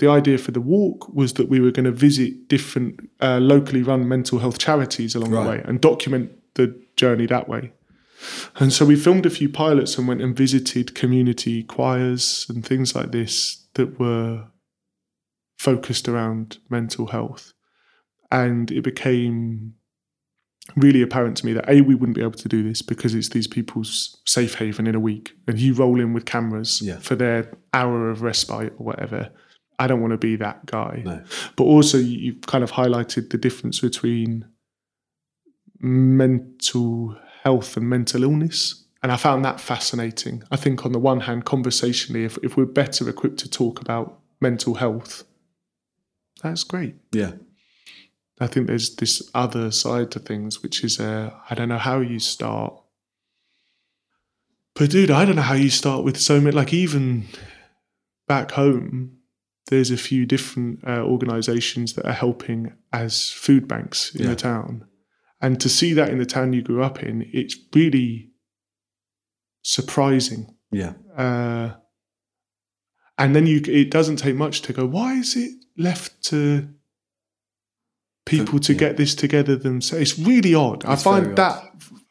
the 0.00 0.08
idea 0.08 0.36
for 0.38 0.50
the 0.50 0.60
walk 0.60 1.08
was 1.14 1.34
that 1.34 1.48
we 1.48 1.60
were 1.60 1.70
going 1.70 1.84
to 1.84 1.92
visit 2.08 2.48
different 2.48 3.08
uh, 3.22 3.38
locally 3.38 3.82
run 3.82 4.06
mental 4.08 4.38
health 4.40 4.58
charities 4.58 5.14
along 5.14 5.30
Right. 5.30 5.44
the 5.44 5.50
way 5.50 5.62
and 5.64 5.80
document 5.80 6.32
the 6.54 6.66
journey 6.96 7.26
that 7.26 7.48
way. 7.48 7.72
And 8.56 8.72
so 8.72 8.84
we 8.84 8.96
filmed 8.96 9.24
a 9.24 9.30
few 9.30 9.48
pilots 9.48 9.96
and 9.96 10.06
went 10.08 10.20
and 10.20 10.36
visited 10.36 10.94
community 10.94 11.62
choirs 11.62 12.44
and 12.50 12.66
things 12.66 12.94
like 12.94 13.12
this 13.12 13.66
that 13.74 13.98
were 13.98 14.48
focused 15.58 16.08
around 16.08 16.58
mental 16.68 17.06
health. 17.08 17.52
And 18.30 18.70
it 18.70 18.82
became 18.82 19.74
really 20.76 21.02
apparent 21.02 21.36
to 21.38 21.46
me 21.46 21.52
that 21.54 21.68
A, 21.68 21.80
we 21.80 21.94
wouldn't 21.94 22.16
be 22.16 22.22
able 22.22 22.32
to 22.32 22.48
do 22.48 22.62
this 22.62 22.80
because 22.82 23.14
it's 23.14 23.30
these 23.30 23.48
people's 23.48 24.20
safe 24.26 24.54
haven 24.56 24.86
in 24.86 24.94
a 24.94 25.00
week. 25.00 25.32
And 25.48 25.58
you 25.58 25.74
roll 25.74 26.00
in 26.00 26.12
with 26.12 26.26
cameras 26.26 26.80
Yeah. 26.82 26.98
for 26.98 27.16
their 27.16 27.52
hour 27.74 28.08
of 28.10 28.22
respite 28.22 28.74
or 28.78 28.84
whatever. 28.86 29.30
I 29.80 29.86
don't 29.88 30.00
want 30.00 30.12
to 30.12 30.18
be 30.18 30.36
that 30.36 30.66
guy. 30.66 31.02
no. 31.04 31.22
But 31.56 31.64
also, 31.64 31.98
you- 31.98 32.18
you've 32.18 32.42
kind 32.46 32.62
of 32.62 32.72
highlighted 32.72 33.30
the 33.30 33.38
difference 33.38 33.80
between 33.80 34.44
mental 35.80 37.16
health 37.42 37.76
and 37.76 37.88
mental 37.88 38.22
illness. 38.22 38.84
And 39.02 39.10
I 39.10 39.16
found 39.16 39.44
that 39.44 39.60
fascinating. 39.60 40.42
I 40.50 40.56
think, 40.56 40.84
on 40.84 40.92
the 40.92 40.98
one 40.98 41.20
hand, 41.20 41.44
conversationally, 41.46 42.24
if, 42.24 42.36
if 42.42 42.56
we're 42.56 42.66
better 42.66 43.08
equipped 43.08 43.38
to 43.38 43.48
talk 43.50 43.80
about 43.80 44.20
mental 44.40 44.74
health, 44.74 45.24
that's 46.42 46.64
great. 46.64 46.96
Yeah, 47.12 47.32
I 48.38 48.46
think 48.46 48.66
there's 48.66 48.94
this 48.96 49.30
other 49.34 49.70
side 49.70 50.10
to 50.12 50.18
things, 50.18 50.62
which 50.62 50.84
is 50.84 51.00
uh, 51.00 51.30
I 51.48 51.54
don't 51.54 51.68
know 51.70 51.78
how 51.78 52.00
you 52.00 52.18
start. 52.18 52.74
But 54.74 54.90
dude, 54.90 55.10
I 55.10 55.24
don't 55.24 55.36
know 55.36 55.42
how 55.42 55.54
you 55.54 55.70
start 55.70 56.04
with 56.04 56.18
so 56.18 56.38
many. 56.40 56.54
Like 56.54 56.72
even 56.74 57.26
back 58.28 58.50
home, 58.52 59.16
there's 59.70 59.90
a 59.90 59.96
few 59.96 60.26
different 60.26 60.80
uh, 60.86 61.02
organisations 61.02 61.94
that 61.94 62.04
are 62.06 62.12
helping 62.12 62.72
as 62.92 63.30
food 63.30 63.66
banks 63.66 64.14
in 64.14 64.22
Yeah. 64.24 64.30
the 64.30 64.36
town, 64.36 64.84
and 65.40 65.58
to 65.60 65.68
see 65.68 65.94
that 65.94 66.10
in 66.10 66.18
the 66.18 66.26
town 66.26 66.52
you 66.52 66.62
grew 66.62 66.82
up 66.82 67.02
in, 67.02 67.28
it's 67.32 67.56
really 67.74 68.30
surprising. 69.62 70.54
yeah, 70.72 70.92
Uh, 71.16 71.74
and 73.18 73.34
then 73.36 73.46
you, 73.46 73.60
it 73.66 73.90
doesn't 73.90 74.16
take 74.16 74.36
much 74.36 74.62
to 74.62 74.72
go. 74.72 74.86
Why 74.86 75.14
is 75.14 75.36
it 75.36 75.52
left 75.76 76.22
to 76.24 76.68
people 78.24 78.58
to 78.60 78.72
yeah. 78.72 78.78
get 78.78 78.96
this 78.96 79.14
together 79.14 79.56
themselves? 79.56 80.12
It's 80.12 80.18
really 80.18 80.54
odd. 80.54 80.84
I 80.84 80.94
It's 80.94 81.02
very 81.02 81.16
find 81.22 81.26
odd. 81.32 81.36
that. 81.36 81.62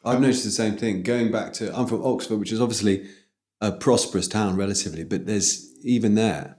I've 0.05 0.21
noticed 0.21 0.43
the 0.45 0.51
same 0.51 0.77
thing. 0.77 1.01
Going 1.03 1.31
back 1.31 1.53
to, 1.53 1.75
I'm 1.77 1.87
from 1.87 2.03
Oxford, 2.05 2.37
which 2.37 2.51
is 2.51 2.61
obviously 2.61 3.07
a 3.61 3.71
prosperous 3.71 4.27
town 4.27 4.55
relatively, 4.55 5.03
but 5.03 5.25
there's 5.25 5.67
even 5.83 6.15
there, 6.15 6.57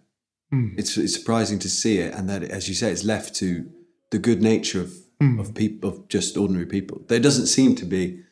Mm. 0.53 0.79
it's 0.79 0.97
it's 0.97 1.15
surprising 1.15 1.59
to 1.61 1.69
see 1.69 1.99
it, 1.99 2.13
and 2.15 2.29
that 2.29 2.43
as 2.43 2.69
you 2.69 2.75
say, 2.75 2.91
it's 2.91 3.05
left 3.05 3.35
to 3.37 3.71
the 4.11 4.19
good 4.19 4.43
nature 4.43 4.81
of 4.81 4.93
Mm. 5.23 5.39
of 5.39 5.55
people 5.55 5.91
of 5.91 6.09
just 6.09 6.37
ordinary 6.39 6.65
people. 6.65 7.03
There 7.09 7.21
doesn't 7.21 7.49
seem 7.49 7.75
to 7.75 7.85
be, 7.85 8.23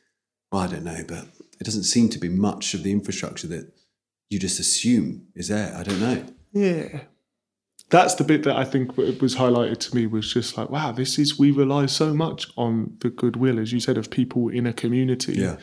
well, 0.50 0.62
I 0.62 0.66
don't 0.68 0.84
know, 0.84 1.04
but 1.06 1.26
it 1.60 1.64
doesn't 1.64 1.82
seem 1.84 2.08
to 2.08 2.18
be 2.18 2.30
much 2.30 2.72
of 2.72 2.82
the 2.82 2.92
infrastructure 2.92 3.46
that 3.48 3.70
you 4.30 4.38
just 4.38 4.58
assume 4.58 5.26
is 5.34 5.48
there. 5.48 5.74
I 5.76 5.82
don't 5.82 6.00
know. 6.00 6.24
Yeah. 6.54 7.00
That's 7.90 8.14
the 8.14 8.24
bit 8.24 8.42
that 8.44 8.56
I 8.56 8.64
think 8.64 8.96
was 8.96 9.36
highlighted 9.36 9.80
to 9.80 9.94
me 9.96 10.06
was 10.06 10.32
just 10.32 10.56
like, 10.56 10.70
wow, 10.70 10.92
this 10.92 11.18
is, 11.18 11.38
we 11.38 11.50
rely 11.50 11.84
so 11.86 12.14
much 12.14 12.46
on 12.56 12.96
the 13.00 13.10
goodwill, 13.10 13.58
as 13.58 13.70
you 13.70 13.80
said, 13.80 13.98
of 13.98 14.08
people 14.08 14.48
in 14.48 14.66
a 14.66 14.72
community. 14.72 15.34
Yeah, 15.34 15.56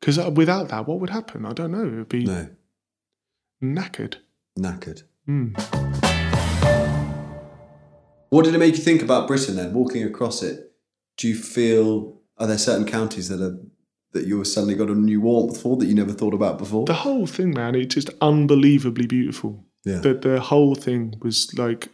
Because 0.00 0.18
without 0.34 0.68
that, 0.70 0.88
what 0.88 0.98
would 0.98 1.10
happen? 1.10 1.46
I 1.46 1.52
don't 1.52 1.70
know. 1.70 1.86
It 1.86 1.94
would 1.94 2.08
be 2.08 2.24
no, 2.24 2.48
knackered. 3.62 4.16
knackered. 4.58 5.04
Mm. 5.28 5.56
What 8.30 8.44
did 8.44 8.54
it 8.54 8.58
make 8.58 8.76
you 8.76 8.82
think 8.82 9.02
about 9.02 9.28
Britain 9.28 9.56
then? 9.56 9.74
Walking 9.74 10.04
across 10.04 10.42
it, 10.42 10.72
do 11.16 11.28
you 11.28 11.34
feel 11.34 12.20
are 12.38 12.46
there 12.46 12.58
certain 12.58 12.86
counties 12.86 13.28
that 13.28 13.40
are 13.40 13.58
that 14.12 14.26
you 14.26 14.42
suddenly 14.44 14.74
got 14.74 14.88
a 14.88 14.94
new 14.94 15.20
warmth 15.20 15.60
for 15.60 15.76
that 15.76 15.86
you 15.86 15.94
never 15.94 16.12
thought 16.12 16.34
about 16.34 16.58
before? 16.58 16.84
The 16.86 16.94
whole 16.94 17.26
thing, 17.26 17.52
man, 17.52 17.74
it's 17.74 17.94
just 17.94 18.10
unbelievably 18.20 19.06
beautiful. 19.06 19.64
Yeah, 19.84 19.98
the 19.98 20.14
the 20.14 20.40
whole 20.40 20.74
thing 20.74 21.14
was 21.20 21.52
like 21.56 21.88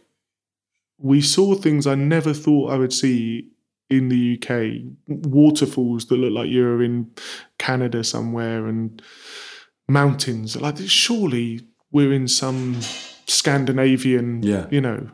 we 0.97 1.21
saw 1.21 1.55
things 1.55 1.85
I 1.87 1.95
never 1.95 2.33
thought 2.33 2.71
I 2.71 2.77
would 2.77 2.93
see 2.93 3.49
in 3.89 4.09
the 4.09 4.39
UK. 4.41 4.93
Waterfalls 5.07 6.05
that 6.05 6.15
look 6.17 6.33
like 6.33 6.49
you're 6.49 6.81
in 6.83 7.11
Canada 7.57 8.03
somewhere, 8.03 8.65
and 8.65 9.01
mountains. 9.87 10.55
Like 10.55 10.77
surely 10.87 11.67
we're 11.91 12.13
in 12.13 12.27
some 12.27 12.79
Scandinavian, 13.29 14.41
Yeah. 14.43 14.65
you 14.71 14.81
know. 14.81 15.09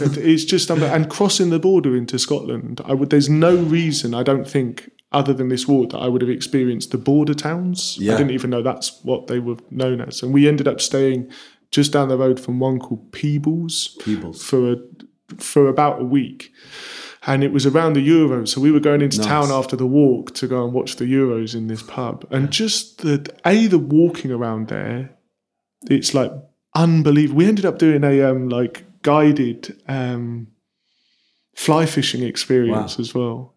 It- 0.00 0.16
it's 0.16 0.44
just 0.44 0.70
and 0.70 1.08
crossing 1.08 1.50
the 1.50 1.58
border 1.58 1.94
into 1.96 2.18
Scotland. 2.18 2.80
I 2.84 2.94
would. 2.94 3.10
There's 3.10 3.28
no 3.28 3.54
reason 3.56 4.14
I 4.14 4.22
don't 4.22 4.48
think. 4.48 4.90
Other 5.12 5.32
than 5.32 5.48
this 5.48 5.68
war, 5.68 5.86
that 5.86 5.96
I 5.98 6.08
would 6.08 6.20
have 6.20 6.28
experienced 6.28 6.90
the 6.90 6.98
border 6.98 7.32
towns. 7.32 7.96
Yeah. 7.98 8.14
I 8.14 8.16
didn't 8.18 8.32
even 8.32 8.50
know 8.50 8.60
that's 8.60 8.98
what 9.04 9.28
they 9.28 9.38
were 9.38 9.56
known 9.70 10.00
as. 10.00 10.20
And 10.22 10.34
we 10.34 10.48
ended 10.48 10.66
up 10.66 10.80
staying 10.80 11.30
just 11.70 11.92
down 11.92 12.08
the 12.08 12.18
road 12.18 12.40
from 12.40 12.58
one 12.58 12.80
called 12.80 13.12
Peebles 13.12 13.96
Peebles. 14.00 14.42
for 14.42 14.72
a, 14.72 14.76
for 15.38 15.68
about 15.68 16.00
a 16.00 16.04
week. 16.04 16.52
And 17.24 17.44
it 17.44 17.52
was 17.52 17.64
around 17.66 17.92
the 17.94 18.06
Euros. 18.06 18.48
So 18.48 18.60
we 18.60 18.72
were 18.72 18.80
going 18.80 19.00
into 19.00 19.18
Nice. 19.18 19.26
town 19.26 19.50
after 19.52 19.76
the 19.76 19.86
walk 19.86 20.34
to 20.34 20.48
go 20.48 20.64
and 20.64 20.74
watch 20.74 20.96
the 20.96 21.04
Euros 21.06 21.54
in 21.54 21.68
this 21.68 21.82
pub. 21.82 22.26
And 22.30 22.50
just 22.50 22.98
the 23.02 23.24
A, 23.46 23.68
the 23.68 23.78
walking 23.78 24.32
around 24.32 24.68
there, 24.68 25.16
it's 25.88 26.14
like 26.14 26.32
unbelievable. 26.76 27.38
We 27.38 27.46
ended 27.46 27.64
up 27.64 27.78
doing 27.78 28.04
a 28.04 28.22
um 28.22 28.48
like 28.48 28.84
guided 29.02 29.80
um 29.88 30.48
fly 31.54 31.86
fishing 31.86 32.22
experience 32.22 32.98
Wow. 32.98 33.02
as 33.02 33.14
well. 33.14 33.54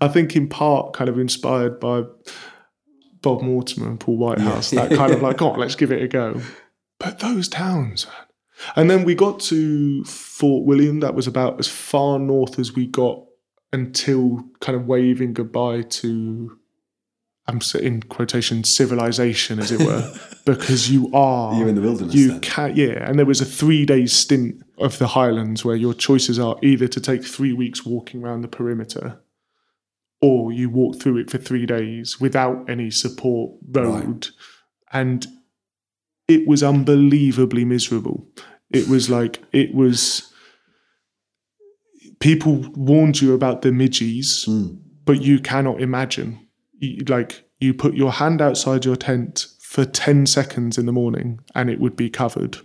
I 0.00 0.08
think 0.08 0.36
in 0.36 0.48
part 0.48 0.92
kind 0.92 1.08
of 1.10 1.18
inspired 1.18 1.80
by 1.80 2.02
Bob 3.20 3.42
Mortimer 3.42 3.88
and 3.88 3.98
Paul 3.98 4.16
Whitehouse. 4.18 4.70
That 4.70 4.92
kind 4.92 5.12
of 5.12 5.22
like, 5.28 5.40
oh, 5.42 5.52
let's 5.52 5.74
give 5.74 5.90
it 5.90 6.02
a 6.02 6.08
go. 6.08 6.40
But 7.00 7.18
those 7.20 7.48
towns. 7.48 8.06
And 8.76 8.88
then 8.90 9.04
we 9.04 9.14
got 9.16 9.40
to 9.40 10.04
Fort 10.04 10.64
William. 10.66 11.00
That 11.00 11.14
was 11.14 11.26
about 11.26 11.58
as 11.58 11.66
far 11.66 12.18
north 12.20 12.58
as 12.60 12.74
we 12.74 12.86
got 12.86 13.24
until 13.72 14.44
kind 14.60 14.76
of 14.76 14.86
waving 14.86 15.32
goodbye 15.32 15.82
to, 15.82 16.58
I'm 17.52 17.60
in 17.80 18.02
quotation, 18.02 18.64
civilization, 18.64 19.58
as 19.60 19.70
it 19.70 19.80
were, 19.86 20.12
because 20.46 20.90
you 20.90 21.10
are. 21.14 21.54
You're 21.58 21.68
in 21.68 21.74
the 21.74 21.82
wilderness 21.82 22.14
You 22.14 22.28
then. 22.28 22.40
can, 22.40 22.76
yeah. 22.76 23.08
And 23.08 23.18
there 23.18 23.26
was 23.26 23.40
a 23.40 23.44
three 23.44 23.84
day 23.86 24.06
stint 24.06 24.62
of 24.78 24.98
the 24.98 25.08
Highlands 25.08 25.64
where 25.64 25.76
your 25.76 25.94
choices 25.94 26.38
are 26.38 26.56
either 26.62 26.88
to 26.88 27.00
take 27.00 27.24
three 27.24 27.52
weeks 27.52 27.84
walking 27.84 28.24
around 28.24 28.40
the 28.40 28.48
perimeter 28.48 29.20
or 30.20 30.52
you 30.52 30.70
walk 30.70 31.00
through 31.00 31.18
it 31.18 31.30
for 31.30 31.38
three 31.38 31.66
days 31.66 32.20
without 32.20 32.68
any 32.70 32.90
support 32.90 33.52
road. 33.70 34.28
And 34.92 35.26
it 36.28 36.46
was 36.46 36.62
unbelievably 36.62 37.64
miserable. 37.64 38.26
It 38.70 38.88
was 38.88 39.10
like, 39.10 39.42
it 39.52 39.74
was. 39.74 40.32
People 42.20 42.64
warned 42.76 43.20
you 43.20 43.34
about 43.34 43.62
the 43.62 43.72
midges, 43.72 44.44
Hmm. 44.44 44.76
but 45.04 45.22
you 45.22 45.40
cannot 45.40 45.80
imagine. 45.80 46.38
You, 46.82 47.04
like, 47.08 47.44
you 47.60 47.72
put 47.72 47.94
your 47.94 48.10
hand 48.10 48.42
outside 48.42 48.84
your 48.84 48.96
tent 48.96 49.46
for 49.60 49.84
10 49.84 50.26
seconds 50.26 50.76
in 50.76 50.86
the 50.86 50.92
morning 50.92 51.38
and 51.54 51.70
it 51.70 51.80
would 51.80 51.96
be 51.96 52.10
covered. 52.10 52.58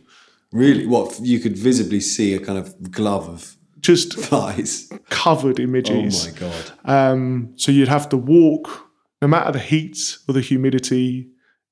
Really? 0.52 0.88
What? 0.88 1.20
You 1.22 1.40
could 1.40 1.56
visibly 1.56 2.00
see 2.00 2.34
a 2.34 2.40
kind 2.40 2.58
of 2.58 2.92
glove 2.92 3.30
of 3.30 3.56
Just 3.80 4.18
flies. 4.20 4.92
covered 5.10 5.60
in 5.60 5.70
Oh 5.76 6.02
my 6.02 6.32
god. 6.32 6.72
Um, 6.86 7.54
so 7.58 7.72
you'd 7.72 7.88
have 7.88 8.10
to 8.10 8.18
walk, 8.18 8.90
no 9.22 9.28
matter 9.28 9.52
the 9.52 9.60
heat 9.60 10.18
or 10.28 10.34
the 10.34 10.42
humidity, 10.42 11.30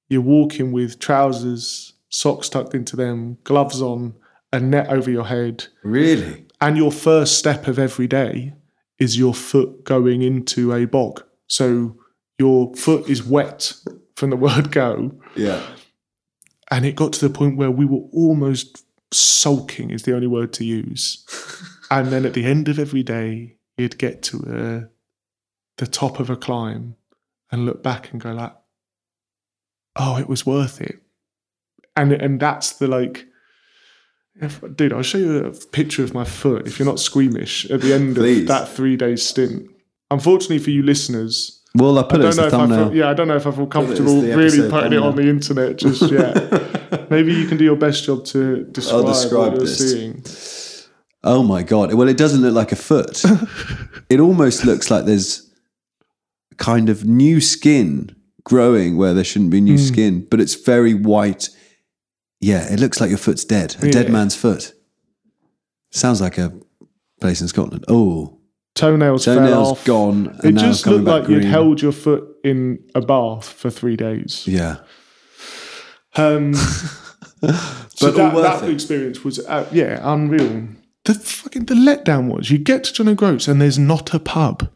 you're 0.07 0.21
walking 0.21 0.71
with 0.71 0.99
trousers, 0.99 1.93
socks 2.09 2.47
tucked 2.47 2.75
into 2.75 2.95
them, 2.95 3.39
gloves 3.43 3.81
on, 3.81 4.13
a 4.53 4.59
net 4.59 4.89
over 4.89 5.09
your 5.09 5.25
head. 5.25 5.65
Really? 5.83 6.45
And 6.61 6.77
your 6.77 6.91
first 6.91 7.39
step 7.39 7.67
of 7.67 7.79
every 7.79 8.07
day 8.07 8.53
is 8.99 9.17
your 9.17 9.33
foot 9.33 9.83
going 9.83 10.21
into 10.21 10.73
a 10.73 10.85
bog. 10.85 11.23
So 11.47 11.97
your 12.37 12.73
foot 12.75 13.09
is 13.09 13.23
wet 13.23 13.73
from 14.15 14.29
the 14.29 14.35
word 14.37 14.71
go. 14.71 15.11
Yeah. 15.35 15.65
And 16.71 16.85
it 16.85 16.95
got 16.95 17.13
to 17.13 17.27
the 17.27 17.33
point 17.33 17.57
where 17.57 17.71
we 17.71 17.85
were 17.85 18.07
almost 18.11 18.85
sulking, 19.11 19.91
is 19.91 20.03
the 20.03 20.15
only 20.15 20.27
word 20.27 20.51
to 20.53 20.65
use. 20.65 21.23
and 21.91 22.07
then 22.07 22.25
at 22.25 22.33
the 22.33 22.45
end 22.45 22.67
of 22.67 22.79
every 22.79 23.03
day, 23.03 23.55
you'd 23.77 23.97
get 23.97 24.23
to 24.23 24.37
uh, 24.37 24.87
the 25.77 25.87
top 25.87 26.19
of 26.19 26.29
a 26.29 26.35
climb 26.35 26.95
and 27.51 27.65
look 27.65 27.83
back 27.83 28.11
and 28.11 28.21
go 28.21 28.31
like, 28.31 28.53
"Oh, 29.95 30.17
it 30.17 30.27
was 30.27 30.45
worth 30.45 30.81
it." 30.81 31.01
And 31.95 32.11
and 32.11 32.39
that's 32.39 32.73
the 32.73 32.87
like, 32.87 33.27
if, 34.41 34.61
dude. 34.75 34.93
I'll 34.93 35.03
show 35.03 35.17
you 35.17 35.45
a 35.45 35.51
picture 35.51 36.03
of 36.03 36.13
my 36.13 36.25
foot 36.25 36.67
if 36.67 36.79
you're 36.79 36.87
not 36.87 36.99
squeamish 36.99 37.69
at 37.69 37.81
the 37.81 37.93
end 37.93 38.17
of 38.17 38.47
that 38.47 38.69
three 38.69 38.97
day 38.97 39.15
stint. 39.15 39.69
Unfortunately 40.11 40.59
for 40.59 40.71
you 40.71 40.83
listeners, 40.83 41.61
Well, 41.75 41.99
I 41.99 42.03
put 42.03 42.21
I 42.21 42.25
it 42.25 42.27
as 42.27 42.35
don't 42.35 42.35
the 42.35 42.41
know 42.41 42.47
if 42.47 42.53
I 42.53 42.57
thumbnail. 42.57 42.89
feel, 42.89 42.97
yeah, 42.97 43.09
I 43.09 43.13
don't 43.13 43.27
know 43.27 43.35
if 43.35 43.45
I 43.45 43.51
feel 43.51 43.67
comfortable 43.67 44.21
really 44.21 44.45
episode 44.45 44.71
putting 44.71 44.93
it 44.93 44.99
on 44.99 45.15
the 45.15 45.27
internet 45.27 45.75
just 45.75 46.01
yet. 46.11 47.09
Maybe 47.09 47.33
you 47.33 47.47
can 47.47 47.57
do 47.57 47.65
your 47.65 47.75
best 47.75 48.05
job 48.05 48.23
to 48.27 48.63
describe, 48.65 49.05
describe 49.05 49.51
what 49.51 49.61
you're 49.61 49.67
seeing. 49.67 50.23
Oh 51.23 51.43
my 51.43 51.63
god! 51.63 51.93
Well, 51.93 52.07
it 52.07 52.17
doesn't 52.17 52.41
look 52.41 52.53
like 52.53 52.71
a 52.71 52.77
foot. 52.77 53.23
it 54.09 54.21
almost 54.21 54.63
looks 54.63 54.89
like 54.89 55.05
there's 55.05 55.51
kind 56.57 56.87
of 56.87 57.03
new 57.03 57.41
skin 57.41 58.15
growing 58.45 58.95
where 58.95 59.13
there 59.13 59.23
shouldn't 59.23 59.51
be 59.51 59.59
new 59.59 59.77
hmm. 59.77 59.83
skin, 59.83 60.27
but 60.29 60.39
it's 60.39 60.55
very 60.55 60.93
white. 60.93 61.49
Yeah, 62.39 62.71
it 62.71 62.79
looks 62.79 63.01
like 63.01 63.09
your 63.09 63.17
foot's 63.17 63.43
dead. 63.43 63.75
A 63.81 63.89
dead 63.89 64.09
man's 64.09 64.35
foot. 64.35 64.73
Sounds 65.91 66.21
like 66.21 66.37
a 66.37 66.53
place 67.19 67.41
in 67.41 67.47
Scotland. 67.47 67.83
Oh, 67.87 68.34
Toenails, 68.75 69.25
toenails 69.25 69.71
off. 69.71 69.85
gone. 69.85 70.37
It 70.43 70.53
just 70.55 70.85
looked 70.85 71.05
like 71.05 71.27
you'd 71.29 71.45
held 71.45 71.81
your 71.81 71.91
foot 71.93 72.25
in 72.43 72.79
a 72.93 73.01
bath 73.01 73.47
for 73.47 73.69
three 73.69 73.95
days. 73.95 74.45
Yeah, 74.45 74.77
Um, 76.15 76.53
so 77.95 78.11
that, 78.11 78.33
that 78.35 78.69
experience 78.69 79.23
was, 79.23 79.39
uh, 79.39 79.67
yeah, 79.71 79.99
unreal. 80.03 80.67
The 81.05 81.13
fucking 81.13 81.65
the 81.65 81.75
letdown 81.75 82.27
was 82.33 82.49
you 82.51 82.57
get 82.57 82.83
to 82.85 82.93
John 82.93 83.07
O'Groats 83.09 83.47
and 83.47 83.61
there's 83.61 83.77
not 83.79 84.13
a 84.13 84.19
pub. 84.19 84.69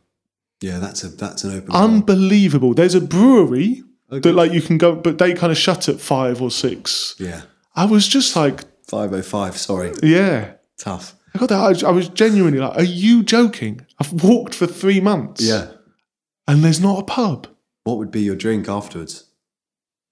Yeah, 0.62 0.78
that's 0.80 1.04
a 1.04 1.08
that's 1.10 1.44
an 1.44 1.56
open. 1.58 1.70
bar. 1.70 1.84
Unbelievable. 1.84 2.74
There's 2.74 2.94
a 2.96 3.02
brewery 3.02 3.84
Okay. 4.12 4.20
that 4.22 4.34
like 4.36 4.52
you 4.52 4.62
can 4.62 4.78
go, 4.78 4.96
but 4.96 5.18
they 5.18 5.34
kind 5.34 5.52
of 5.52 5.58
shut 5.58 5.88
at 5.90 6.00
five 6.00 6.42
or 6.42 6.52
six. 6.52 7.16
yeah, 7.20 7.42
I 7.76 7.86
was 7.86 8.08
just 8.08 8.36
like, 8.36 8.64
five 8.88 9.14
oh 9.14 9.22
five. 9.22 9.58
Sorry, 9.58 9.92
yeah. 10.04 10.54
tough. 10.78 11.16
I 11.34 11.38
got 11.40 11.50
that. 11.50 11.60
I 11.60 11.70
was, 11.70 11.84
I 11.84 11.92
was 11.92 12.10
genuinely 12.10 12.60
like, 12.60 12.76
"Are 12.78 12.84
you 12.84 13.24
joking? 13.24 13.86
I've 14.00 14.24
walked 14.24 14.56
for 14.56 14.66
three 14.68 15.00
months, 15.00 15.42
Yeah. 15.42 15.68
and 16.48 16.64
there's 16.64 16.80
not 16.82 17.00
a 17.00 17.04
pub." 17.04 17.48
What 17.84 17.98
would 17.98 18.12
be 18.12 18.22
your 18.22 18.36
drink 18.36 18.68
afterwards? 18.70 19.26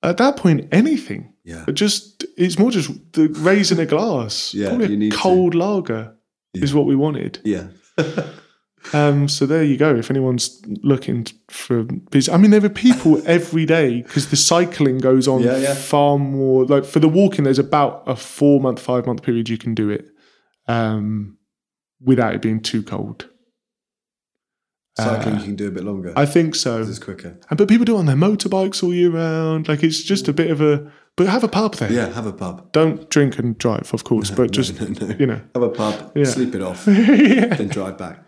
At 0.04 0.18
that 0.18 0.38
point, 0.38 0.68
anything. 0.72 1.34
Yeah. 1.44 1.66
It 1.68 1.74
just 1.74 2.24
it's 2.38 2.60
more 2.60 2.72
just 2.72 2.90
the 3.14 3.28
raising 3.30 3.80
a 3.80 3.86
glass. 3.86 4.54
Yeah, 4.54 4.70
Probably 4.70 4.88
you 4.88 4.94
a 4.94 4.98
need 4.98 5.12
to. 5.12 5.18
cold 5.18 5.56
lager 5.56 6.14
is 6.54 6.74
what 6.74 6.86
we 6.86 6.96
wanted. 6.96 7.40
Yeah. 7.44 7.68
Um, 8.94 9.28
so 9.28 9.46
there 9.46 9.64
you 9.66 9.76
go. 9.76 9.94
If 9.96 10.10
anyone's 10.10 10.62
looking 10.82 11.28
for, 11.50 11.84
because 11.84 12.30
I 12.30 12.38
mean, 12.38 12.52
there 12.52 12.64
are 12.64 12.70
people 12.70 13.22
every 13.28 13.66
day 13.66 14.02
because 14.02 14.30
the 14.30 14.38
cycling 14.38 15.00
goes 15.00 15.28
on 15.28 15.44
Yeah, 15.44 15.58
yeah. 15.58 15.74
far 15.74 16.18
more. 16.18 16.64
Like 16.66 16.86
for 16.86 17.00
the 17.00 17.10
walking, 17.10 17.44
there's 17.44 17.60
about 17.60 18.04
a 18.08 18.16
four 18.16 18.62
month, 18.62 18.80
five 18.80 19.06
month 19.06 19.24
period 19.24 19.50
you 19.50 19.58
can 19.58 19.76
do 19.76 19.90
it 19.90 20.08
um, 20.68 21.38
without 22.02 22.36
it 22.36 22.42
being 22.42 22.62
too 22.62 22.84
cold. 22.84 23.30
Cycling, 24.98 25.36
Uh, 25.36 25.40
you 25.40 25.44
can 25.46 25.56
do 25.56 25.68
a 25.68 25.72
bit 25.72 25.84
longer. 25.84 26.12
I 26.16 26.26
think 26.26 26.56
so. 26.56 26.80
This 26.80 26.90
is 26.90 27.00
quicker. 27.00 27.38
And 27.50 27.58
but 27.58 27.68
people 27.68 27.86
do 27.86 27.96
it 27.96 28.00
on 28.00 28.08
their 28.08 28.16
motorbikes 28.16 28.82
all 28.84 28.94
year 28.94 29.12
round. 29.12 29.68
Like 29.68 29.84
it's 29.84 30.02
just 30.02 30.28
a 30.28 30.34
bit 30.34 30.50
of 30.50 30.60
a. 30.62 30.92
But 31.16 31.28
have 31.28 31.44
a 31.44 31.48
pub 31.48 31.76
there. 31.76 31.92
Yeah, 31.92 32.10
have 32.14 32.26
a 32.28 32.34
pub. 32.34 32.72
Don't 32.72 33.10
drink 33.10 33.38
and 33.40 33.58
drive, 33.58 33.92
of 33.94 34.04
course, 34.04 34.30
but 34.32 34.52
just 34.52 34.80
no, 34.80 35.08
no. 35.08 35.16
you 35.18 35.26
know. 35.28 35.42
Have 35.56 35.64
a 35.64 35.70
pub, 35.70 36.12
Yeah. 36.16 36.26
sleep 36.26 36.54
it 36.56 36.62
off, 36.62 36.86
yeah. 36.88 37.56
then 37.56 37.70
drive 37.70 37.98
back. 37.98 38.24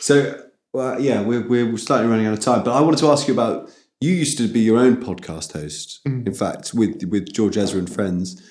So, 0.00 0.42
well, 0.72 0.98
yeah, 1.00 1.20
we're, 1.22 1.46
we're 1.46 1.76
slightly 1.76 2.08
running 2.08 2.24
out 2.26 2.32
of 2.32 2.40
time, 2.40 2.62
but 2.64 2.72
I 2.74 2.80
wanted 2.80 2.98
to 3.00 3.08
ask 3.10 3.26
you 3.28 3.34
about. 3.34 3.70
You 4.00 4.10
used 4.10 4.36
to 4.38 4.48
be 4.48 4.58
your 4.60 4.78
own 4.78 4.96
podcast 4.96 5.52
host, 5.52 6.00
Mm. 6.08 6.26
in 6.26 6.34
fact, 6.34 6.72
with 6.74 7.04
with 7.04 7.32
George 7.32 7.56
Ezra 7.56 7.78
and 7.78 7.88
friends. 7.92 8.42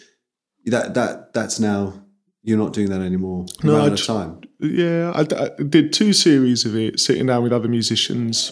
That 0.65 0.93
that 0.93 1.33
that's 1.33 1.59
now 1.59 2.05
you're 2.43 2.57
not 2.57 2.73
doing 2.73 2.89
that 2.89 3.01
anymore. 3.01 3.45
No, 3.63 3.73
ran 3.73 3.81
I 3.81 3.93
out 3.93 3.97
time. 3.97 4.41
Yeah, 4.59 5.11
I, 5.15 5.21
I 5.21 5.63
did 5.63 5.93
two 5.93 6.13
series 6.13 6.65
of 6.65 6.75
it, 6.75 6.99
sitting 6.99 7.27
down 7.27 7.43
with 7.43 7.53
other 7.53 7.67
musicians, 7.67 8.51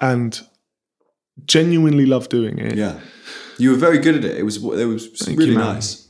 and 0.00 0.40
genuinely 1.46 2.06
love 2.06 2.28
doing 2.28 2.58
it. 2.58 2.76
Yeah, 2.76 3.00
you 3.58 3.70
were 3.70 3.76
very 3.76 3.98
good 3.98 4.16
at 4.16 4.24
it. 4.24 4.36
It 4.36 4.42
was 4.42 4.56
it 4.56 4.86
was 4.86 5.08
Thank 5.18 5.38
really 5.38 5.52
you, 5.52 5.58
nice. 5.58 6.08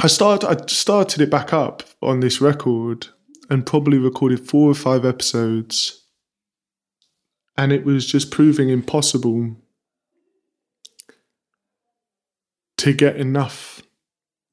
I 0.00 0.06
started 0.06 0.48
I 0.48 0.66
started 0.66 1.20
it 1.20 1.30
back 1.30 1.52
up 1.52 1.82
on 2.02 2.20
this 2.20 2.40
record 2.40 3.08
and 3.48 3.66
probably 3.66 3.98
recorded 3.98 4.48
four 4.48 4.70
or 4.70 4.74
five 4.74 5.04
episodes, 5.04 6.04
and 7.56 7.72
it 7.72 7.84
was 7.84 8.06
just 8.06 8.30
proving 8.30 8.68
impossible 8.68 9.56
to 12.78 12.92
get 12.94 13.16
enough 13.16 13.79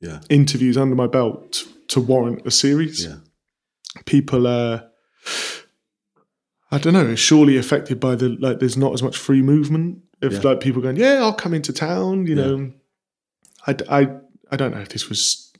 Yeah, 0.02 0.20
interviews 0.30 0.78
under 0.78 0.96
my 0.96 1.08
belt 1.08 1.66
to 1.90 2.00
warrant 2.02 2.46
a 2.46 2.52
series. 2.52 3.06
yeah, 3.06 3.16
People 4.06 4.46
are, 4.48 4.90
I 6.72 6.78
don't 6.78 6.94
know, 6.94 7.16
surely 7.16 7.58
affected 7.58 8.00
by 8.00 8.16
the 8.16 8.30
like. 8.30 8.60
There's 8.60 8.78
not 8.78 8.94
as 8.94 9.02
much 9.02 9.18
free 9.18 9.42
movement 9.42 10.00
of 10.22 10.34
Yeah. 10.34 10.40
like 10.44 10.60
people 10.60 10.82
going, 10.82 10.98
yeah, 10.98 11.16
I'll 11.22 11.34
come 11.34 11.54
into 11.54 11.72
town. 11.74 12.28
You 12.28 12.36
know, 12.36 12.72
I, 13.66 13.76
I 13.90 14.08
I 14.52 14.56
don't 14.56 14.72
know 14.74 14.82
if 14.82 14.90
this 14.90 15.10
was 15.10 15.52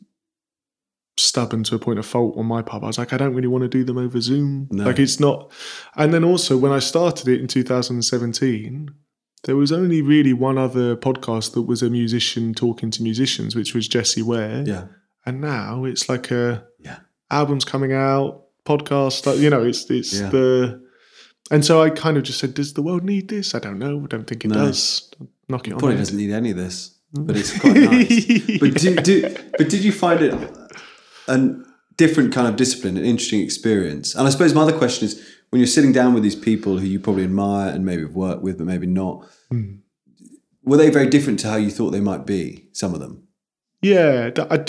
stubborn 1.20 1.64
to 1.64 1.74
a 1.76 1.80
point 1.80 1.98
of 1.98 2.06
fault 2.06 2.38
on 2.38 2.46
my 2.46 2.62
part. 2.62 2.84
I 2.84 2.88
was 2.88 2.98
like, 3.00 3.12
I 3.14 3.18
don't 3.18 3.34
really 3.34 3.48
want 3.48 3.64
to 3.64 3.68
do 3.68 3.84
them 3.84 3.98
over 3.98 4.22
Zoom. 4.22 4.68
No. 4.70 4.84
Like 4.86 5.00
it's 5.00 5.20
not. 5.20 5.52
And 5.96 6.14
then 6.14 6.24
also 6.24 6.58
when 6.58 6.72
I 6.72 6.78
started 6.80 7.28
it 7.28 7.40
in 7.42 7.48
2017, 7.48 8.90
there 9.48 9.56
was 9.56 9.72
only 9.72 10.02
really 10.02 10.34
one 10.34 10.58
other 10.58 10.96
podcast 10.96 11.54
that 11.54 11.64
was 11.64 11.82
a 11.82 11.90
musician 11.90 12.54
talking 12.54 12.92
to 12.92 13.02
musicians, 13.02 13.56
which 13.56 13.74
was 13.74 13.88
Jessie 13.88 14.22
Ware. 14.22 14.64
Yeah. 14.66 14.86
And 15.26 15.42
now 15.42 15.84
it's 15.86 16.08
like 16.08 16.30
a 16.32 16.64
Yeah. 16.84 17.00
albums 17.32 17.66
coming 17.66 17.92
out, 17.94 18.44
podcast. 18.66 19.26
like, 19.26 19.40
You 19.40 19.50
know, 19.50 19.64
it's 19.64 19.90
it's 19.90 20.14
Yeah. 20.20 20.30
the. 20.30 20.82
And 21.50 21.64
so 21.66 21.82
I 21.82 21.90
kind 21.90 22.18
of 22.18 22.24
just 22.24 22.40
said, 22.40 22.54
"Does 22.54 22.74
the 22.74 22.82
world 22.82 23.04
need 23.04 23.30
this? 23.30 23.56
I 23.56 23.60
don't 23.60 23.80
know. 23.80 24.02
I 24.04 24.08
don't 24.08 24.28
think 24.28 24.44
it 24.46 24.50
No. 24.50 24.56
does. 24.66 25.10
Knock 25.50 25.68
it 25.68 25.74
on 25.74 25.80
Probably 25.80 25.96
head. 25.96 26.02
doesn't 26.04 26.18
need 26.18 26.32
any 26.32 26.52
of 26.52 26.58
this, 26.58 26.92
but 27.14 27.38
it's 27.38 27.52
quite 27.60 27.78
nice. 27.78 28.60
But 28.60 28.74
do, 28.76 28.96
do, 28.98 29.36
but 29.58 29.70
did 29.70 29.82
you 29.84 29.94
find 29.94 30.22
it 30.22 30.34
a 31.28 31.56
different 31.96 32.34
kind 32.34 32.48
of 32.48 32.58
discipline, 32.58 32.98
an 32.98 33.06
interesting 33.06 33.42
experience? 33.42 34.14
And 34.14 34.28
I 34.28 34.30
suppose 34.30 34.54
my 34.54 34.62
other 34.64 34.78
question 34.78 35.08
is, 35.08 35.22
when 35.50 35.60
you're 35.60 35.68
sitting 35.68 35.92
down 35.92 36.14
with 36.14 36.24
these 36.24 36.36
people 36.36 36.78
who 36.78 36.86
you 36.86 37.00
probably 37.00 37.24
admire 37.24 37.70
and 37.74 37.86
maybe 37.86 38.02
have 38.02 38.16
worked 38.16 38.42
with, 38.42 38.58
but 38.58 38.68
maybe 38.68 38.88
not, 38.88 39.26
hmm. 39.50 39.76
were 40.64 40.78
they 40.78 40.90
very 40.90 41.08
different 41.08 41.40
to 41.40 41.50
how 41.50 41.56
you 41.56 41.72
thought 41.72 41.92
they 41.92 42.02
might 42.02 42.26
be? 42.26 42.68
Some 42.74 42.94
of 42.94 43.00
them. 43.00 43.28
Yeah. 43.82 44.32
I, 44.50 44.66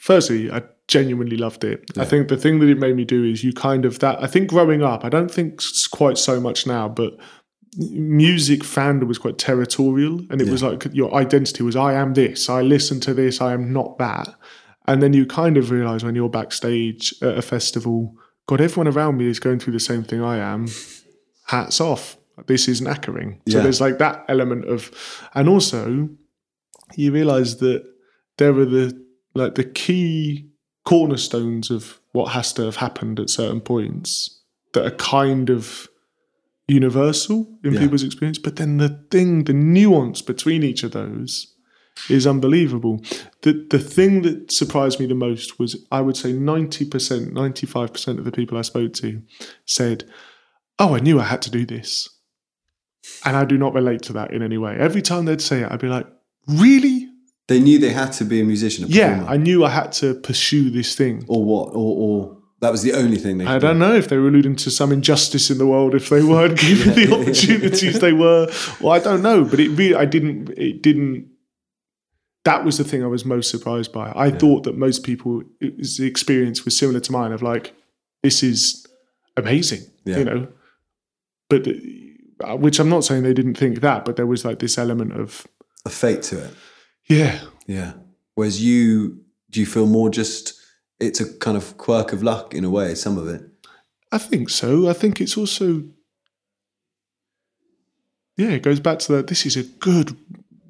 firstly, 0.00 0.50
I 0.50 0.62
genuinely 0.88 1.36
loved 1.36 1.64
it. 1.64 1.84
I 1.96 2.04
think 2.04 2.28
the 2.28 2.36
thing 2.36 2.58
that 2.60 2.68
it 2.68 2.78
made 2.78 2.96
me 2.96 3.04
do 3.04 3.22
is 3.22 3.44
you 3.44 3.52
kind 3.52 3.84
of 3.84 4.00
that. 4.00 4.20
I 4.22 4.26
think 4.26 4.48
growing 4.48 4.82
up, 4.82 5.04
I 5.04 5.08
don't 5.08 5.30
think 5.30 5.60
s- 5.60 5.86
quite 5.86 6.18
so 6.18 6.40
much 6.40 6.66
now, 6.66 6.88
but 6.88 7.16
music 7.76 8.60
fandom 8.60 9.06
was 9.06 9.18
quite 9.18 9.38
territorial, 9.38 10.20
and 10.30 10.40
it 10.40 10.48
was 10.48 10.62
like 10.62 10.86
your 10.92 11.14
identity 11.14 11.62
was 11.62 11.76
I 11.76 11.92
am 11.92 12.14
this, 12.14 12.48
I 12.48 12.62
listen 12.62 12.98
to 13.00 13.14
this, 13.14 13.40
I 13.40 13.52
am 13.52 13.72
not 13.72 13.98
that. 13.98 14.28
And 14.86 15.02
then 15.02 15.12
you 15.12 15.26
kind 15.26 15.58
of 15.58 15.70
realize 15.70 16.02
when 16.02 16.14
you're 16.14 16.30
backstage 16.30 17.14
at 17.20 17.36
a 17.36 17.42
festival, 17.42 18.16
God, 18.48 18.60
everyone 18.60 18.88
around 18.88 19.18
me 19.18 19.26
is 19.28 19.38
going 19.38 19.58
through 19.60 19.74
the 19.74 19.80
same 19.80 20.02
thing 20.02 20.22
I 20.22 20.38
am. 20.38 20.68
Hats 21.46 21.80
off. 21.80 22.16
This 22.46 22.66
is 22.68 22.80
knackering. 22.80 23.38
So 23.48 23.58
Yeah. 23.58 23.62
there's 23.62 23.80
like 23.80 23.98
that 23.98 24.24
element 24.28 24.64
of, 24.64 24.90
and 25.34 25.48
also 25.48 26.08
you 26.96 27.12
realize 27.12 27.58
that 27.58 27.84
there 28.38 28.56
are 28.58 28.64
the 28.64 28.98
like 29.34 29.54
the 29.56 29.64
key 29.64 30.48
cornerstones 30.84 31.70
of 31.70 32.00
what 32.12 32.32
has 32.32 32.52
to 32.54 32.62
have 32.62 32.76
happened 32.76 33.20
at 33.20 33.28
certain 33.30 33.60
points 33.60 34.40
that 34.72 34.86
are 34.86 34.96
kind 34.96 35.50
of 35.50 35.88
universal 36.66 37.46
in 37.64 37.74
Yeah. 37.74 37.80
people's 37.80 38.02
experience 38.02 38.38
but 38.38 38.56
then 38.56 38.78
the 38.78 39.04
thing 39.10 39.44
the 39.44 39.52
nuance 39.52 40.22
between 40.22 40.62
each 40.62 40.82
of 40.82 40.92
those 40.92 41.54
is 42.08 42.26
unbelievable 42.26 43.00
the 43.42 43.66
the 43.70 43.78
thing 43.78 44.22
that 44.22 44.50
surprised 44.52 44.98
me 45.00 45.06
the 45.06 45.14
most 45.14 45.58
was 45.58 45.76
i 45.90 46.00
would 46.00 46.16
say 46.16 46.32
90% 46.32 47.32
95% 47.32 48.18
of 48.18 48.24
the 48.24 48.32
people 48.32 48.56
i 48.58 48.62
spoke 48.62 48.92
to 48.94 49.22
said 49.64 50.04
oh 50.78 50.94
i 50.94 51.00
knew 51.00 51.20
i 51.20 51.24
had 51.24 51.42
to 51.42 51.50
do 51.50 51.64
this 51.66 52.08
and 53.24 53.36
i 53.36 53.44
do 53.44 53.56
not 53.58 53.74
relate 53.74 54.02
to 54.02 54.12
that 54.12 54.32
in 54.32 54.42
any 54.42 54.58
way 54.58 54.76
every 54.78 55.02
time 55.02 55.24
they'd 55.24 55.40
say 55.42 55.62
it 55.62 55.72
i'd 55.72 55.80
be 55.80 55.88
like 55.88 56.06
really 56.46 57.08
They 57.48 57.60
knew 57.60 57.78
they 57.78 57.92
had 57.94 58.12
to 58.18 58.24
be 58.24 58.40
a 58.40 58.44
musician, 58.44 58.84
a 58.84 58.88
yeah, 58.88 59.24
I 59.26 59.36
knew 59.38 59.64
I 59.64 59.70
had 59.70 59.90
to 60.02 60.14
pursue 60.14 60.68
this 60.70 60.94
thing. 60.94 61.24
or 61.28 61.42
what, 61.50 61.68
or, 61.74 61.90
or 62.04 62.36
that 62.60 62.70
was 62.70 62.82
the 62.82 62.92
only 62.92 63.16
thing 63.16 63.38
they. 63.38 63.46
I 63.46 63.58
don't 63.58 63.78
know 63.78 63.94
if 63.94 64.06
they 64.08 64.18
were 64.18 64.28
alluding 64.28 64.56
to 64.64 64.70
some 64.70 64.92
injustice 64.92 65.50
in 65.50 65.56
the 65.56 65.66
world 65.66 65.94
if 65.94 66.10
they 66.10 66.22
weren't 66.22 66.58
given 66.68 66.92
the 66.94 67.06
opportunities 67.14 68.00
they 68.00 68.12
were. 68.12 68.48
Well, 68.80 68.92
I 68.92 68.98
don't 68.98 69.22
know, 69.22 69.44
but 69.44 69.60
it 69.60 69.70
really, 69.70 69.94
I 69.94 70.04
didn't, 70.04 70.50
it 70.58 70.82
didn't. 70.82 71.28
That 72.44 72.64
was 72.64 72.78
the 72.78 72.84
thing 72.84 73.02
I 73.02 73.06
was 73.08 73.24
most 73.24 73.50
surprised 73.50 73.92
by. 73.92 74.12
I 74.14 74.30
thought 74.30 74.62
that 74.64 74.76
most 74.78 75.02
people, 75.04 75.42
the 75.60 76.06
experience 76.06 76.64
was 76.64 76.76
similar 76.76 77.00
to 77.00 77.12
mine 77.12 77.32
of 77.32 77.42
like, 77.42 77.74
this 78.22 78.42
is 78.42 78.86
amazing, 79.36 79.82
Yeah. 80.04 80.18
you 80.18 80.24
know. 80.24 80.48
But 81.50 81.66
uh, 81.68 82.56
which 82.56 82.78
I'm 82.78 82.88
not 82.88 83.04
saying 83.04 83.22
they 83.24 83.34
didn't 83.34 83.56
think 83.58 83.80
that, 83.80 84.04
but 84.04 84.16
there 84.16 84.26
was 84.26 84.44
like 84.44 84.60
this 84.60 84.78
element 84.78 85.12
of 85.12 85.46
a 85.84 85.90
fate 85.90 86.22
to 86.24 86.44
it. 86.44 86.54
yeah, 87.08 87.40
Yeah. 87.66 87.92
Whereas 88.34 88.62
you, 88.64 89.20
do 89.50 89.60
you 89.60 89.66
feel 89.66 89.86
more 89.86 90.08
just 90.08 90.54
it's 91.00 91.20
a 91.20 91.32
kind 91.38 91.56
of 91.56 91.76
quirk 91.76 92.12
of 92.12 92.22
luck 92.22 92.54
in 92.54 92.64
a 92.64 92.70
way, 92.70 92.94
some 92.94 93.18
of 93.18 93.26
it? 93.28 93.42
I 94.12 94.18
think 94.18 94.48
so. 94.48 94.88
I 94.88 94.92
think 94.94 95.20
it's 95.20 95.36
also, 95.36 95.82
yeah, 98.36 98.50
it 98.50 98.62
goes 98.62 98.80
back 98.80 99.00
to 99.00 99.12
that. 99.12 99.26
This 99.26 99.44
is 99.44 99.56
a 99.56 99.64
good 99.64 100.16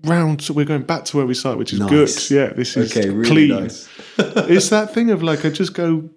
round. 0.04 0.42
So 0.42 0.54
we're 0.54 0.64
going 0.64 0.82
back 0.82 1.04
to 1.06 1.16
where 1.16 1.26
we 1.26 1.34
started, 1.34 1.58
which 1.58 1.72
is 1.72 1.80
Nice. 1.80 1.90
good. 1.90 2.30
Yeah, 2.34 2.52
this 2.52 2.76
is 2.76 2.96
Okay, 2.96 3.08
really 3.10 3.28
clean. 3.48 3.48
nice. 3.62 3.88
it's 4.18 4.68
that 4.70 4.92
thing 4.94 5.10
of 5.10 5.22
like, 5.22 5.44
I 5.44 5.50
just 5.50 5.74
go, 5.74 6.10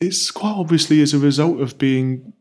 it's 0.00 0.30
quite 0.30 0.52
obviously 0.56 1.00
as 1.02 1.12
a 1.14 1.18
result 1.18 1.60
of 1.60 1.76
being 1.78 2.32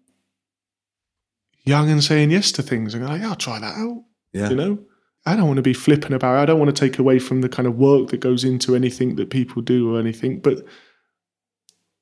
young 1.65 1.89
and 1.89 2.03
saying 2.03 2.32
yes 2.32 2.51
to 2.53 2.63
things 2.63 2.93
and 2.93 3.05
going, 3.05 3.21
yeah, 3.21 3.30
I'll 3.30 3.36
try 3.36 3.59
that 3.59 3.75
out. 3.75 4.03
Yeah. 4.34 4.49
You 4.49 4.55
know, 4.55 4.80
I 5.25 5.36
don't 5.36 5.47
want 5.47 5.57
to 5.57 5.61
be 5.63 5.73
flipping 5.73 6.13
about. 6.13 6.38
it. 6.38 6.41
I 6.41 6.45
don't 6.45 6.59
want 6.59 6.73
to 6.75 6.80
take 6.89 6.97
away 6.99 7.19
from 7.19 7.41
the 7.41 7.49
kind 7.49 7.67
of 7.67 7.75
work 7.75 8.09
that 8.09 8.19
goes 8.21 8.43
into 8.43 8.75
anything 8.75 9.15
that 9.17 9.30
people 9.30 9.61
do 9.61 9.93
or 9.93 9.99
anything. 9.99 10.39
But 10.39 10.65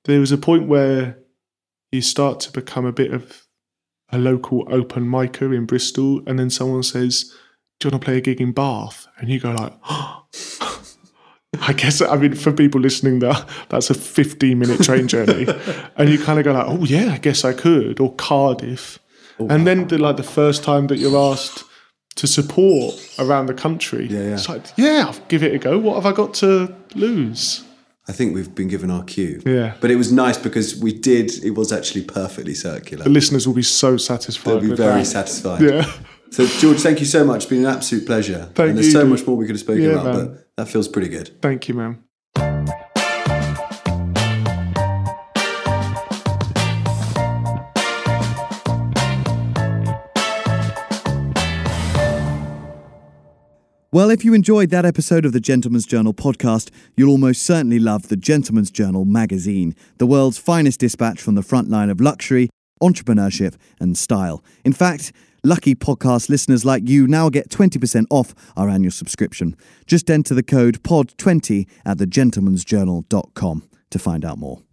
there 0.05 0.19
was 0.19 0.31
a 0.31 0.37
point 0.37 0.67
where 0.67 1.17
you 1.91 2.01
start 2.01 2.39
to 2.41 2.51
become 2.51 2.85
a 2.85 2.93
bit 2.93 3.11
of 3.13 3.46
a 4.11 4.17
local 4.17 4.65
open 4.69 5.05
micer 5.05 5.55
in 5.55 5.65
Bristol, 5.65 6.21
and 6.27 6.37
then 6.39 6.49
someone 6.49 6.83
says, 6.83 7.31
"Do 7.79 7.87
you 7.87 7.91
want 7.91 8.01
to 8.01 8.05
play 8.05 8.17
a 8.17 8.21
gig 8.21 8.41
in 8.41 8.51
Bath?" 8.53 9.07
And 9.19 9.29
you 9.29 9.39
go 9.39 9.51
like. 9.51 9.73
I 11.61 11.73
guess 11.73 12.01
I 12.01 12.15
mean 12.17 12.35
for 12.35 12.51
people 12.51 12.81
listening, 12.81 13.19
that 13.19 13.47
that's 13.69 13.89
a 13.89 13.93
fifteen-minute 13.93 14.81
train 14.83 15.07
journey, 15.13 15.47
and 15.95 16.09
you 16.09 16.19
kind 16.19 16.37
of 16.37 16.45
go 16.45 16.51
like, 16.51 16.65
"Oh 16.67 16.83
yeah, 16.83 17.13
I 17.13 17.17
guess 17.17 17.45
I 17.45 17.53
could," 17.53 17.99
or 18.01 18.13
Cardiff, 18.15 18.99
oh, 19.39 19.47
and 19.47 19.65
then 19.65 19.87
the, 19.87 19.97
like 19.97 20.17
the 20.17 20.23
first 20.23 20.63
time 20.63 20.87
that 20.87 20.97
you're 20.97 21.17
asked 21.17 21.63
to 22.15 22.27
support 22.27 22.95
around 23.17 23.45
the 23.45 23.53
country, 23.53 24.07
Yeah, 24.07 24.19
yeah. 24.23 24.33
it's 24.33 24.49
like, 24.49 24.65
yeah, 24.75 25.05
I'll 25.07 25.19
give 25.29 25.41
it 25.41 25.53
a 25.55 25.57
go. 25.57 25.79
What 25.79 25.95
have 25.95 26.05
I 26.05 26.11
got 26.15 26.33
to 26.35 26.75
lose? 26.95 27.63
I 28.09 28.13
think 28.13 28.33
we've 28.35 28.53
been 28.55 28.67
given 28.69 28.89
our 28.89 29.03
cue. 29.03 29.41
Yeah. 29.45 29.75
But 29.81 29.91
it 29.91 29.95
was 29.97 30.11
nice 30.11 30.37
because 30.37 30.79
we 30.79 30.93
did, 30.93 31.43
it 31.43 31.51
was 31.51 31.73
actually 31.73 32.03
perfectly 32.05 32.53
circular. 32.53 33.03
The 33.03 33.09
listeners 33.09 33.45
will 33.45 33.53
be 33.55 33.63
so 33.63 33.97
satisfied. 33.97 34.51
They'll 34.61 34.69
be 34.69 34.75
very 34.75 34.99
that. 35.01 35.05
satisfied. 35.05 35.61
Yeah, 35.61 35.91
So, 36.31 36.45
George, 36.45 36.79
thank 36.79 36.99
you 36.99 37.05
so 37.05 37.23
much. 37.23 37.43
It's 37.43 37.45
been 37.49 37.65
an 37.65 37.73
absolute 37.73 38.05
pleasure. 38.05 38.49
Thank 38.55 38.69
and 38.69 38.77
there's 38.77 38.87
you, 38.87 38.91
so 38.93 39.05
much 39.05 39.25
more 39.27 39.35
we 39.37 39.45
could 39.45 39.55
have 39.55 39.61
spoken 39.61 39.83
Yeah, 39.83 39.91
about, 39.91 40.05
man. 40.15 40.27
but 40.27 40.55
that 40.57 40.67
feels 40.69 40.87
pretty 40.87 41.09
good. 41.09 41.41
thank 41.41 41.67
you, 41.67 41.73
man. 41.73 42.03
Well, 53.89 54.09
if 54.09 54.25
you 54.25 54.33
enjoyed 54.33 54.69
that 54.71 54.83
episode 54.83 55.23
of 55.23 55.31
the 55.31 55.39
Gentleman's 55.39 55.85
Journal 55.85 56.13
podcast, 56.13 56.71
you'll 56.97 57.09
almost 57.09 57.43
certainly 57.43 57.79
love 57.79 58.09
the 58.09 58.17
Gentleman's 58.17 58.69
Journal 58.69 59.05
magazine, 59.05 59.73
the 59.97 60.05
world's 60.05 60.37
finest 60.37 60.81
dispatch 60.81 61.21
from 61.21 61.35
the 61.35 61.41
front 61.41 61.69
line 61.69 61.89
of 61.89 62.01
luxury, 62.01 62.49
entrepreneurship, 62.83 63.55
and 63.79 63.97
style. 63.97 64.43
In 64.65 64.73
fact, 64.73 65.13
lucky 65.41 65.73
podcast 65.73 66.27
listeners 66.27 66.65
like 66.65 66.89
you 66.89 67.07
now 67.07 67.29
get 67.29 67.47
20% 67.47 68.07
off 68.09 68.35
our 68.57 68.67
annual 68.67 68.91
subscription. 68.91 69.55
Just 69.85 70.11
enter 70.11 70.33
the 70.33 70.43
code 70.43 70.83
POD20 70.83 71.65
at 71.85 71.97
thegentleman'sjournal.com 71.97 73.69
to 73.89 73.99
find 73.99 74.25
out 74.25 74.37
more. 74.37 74.66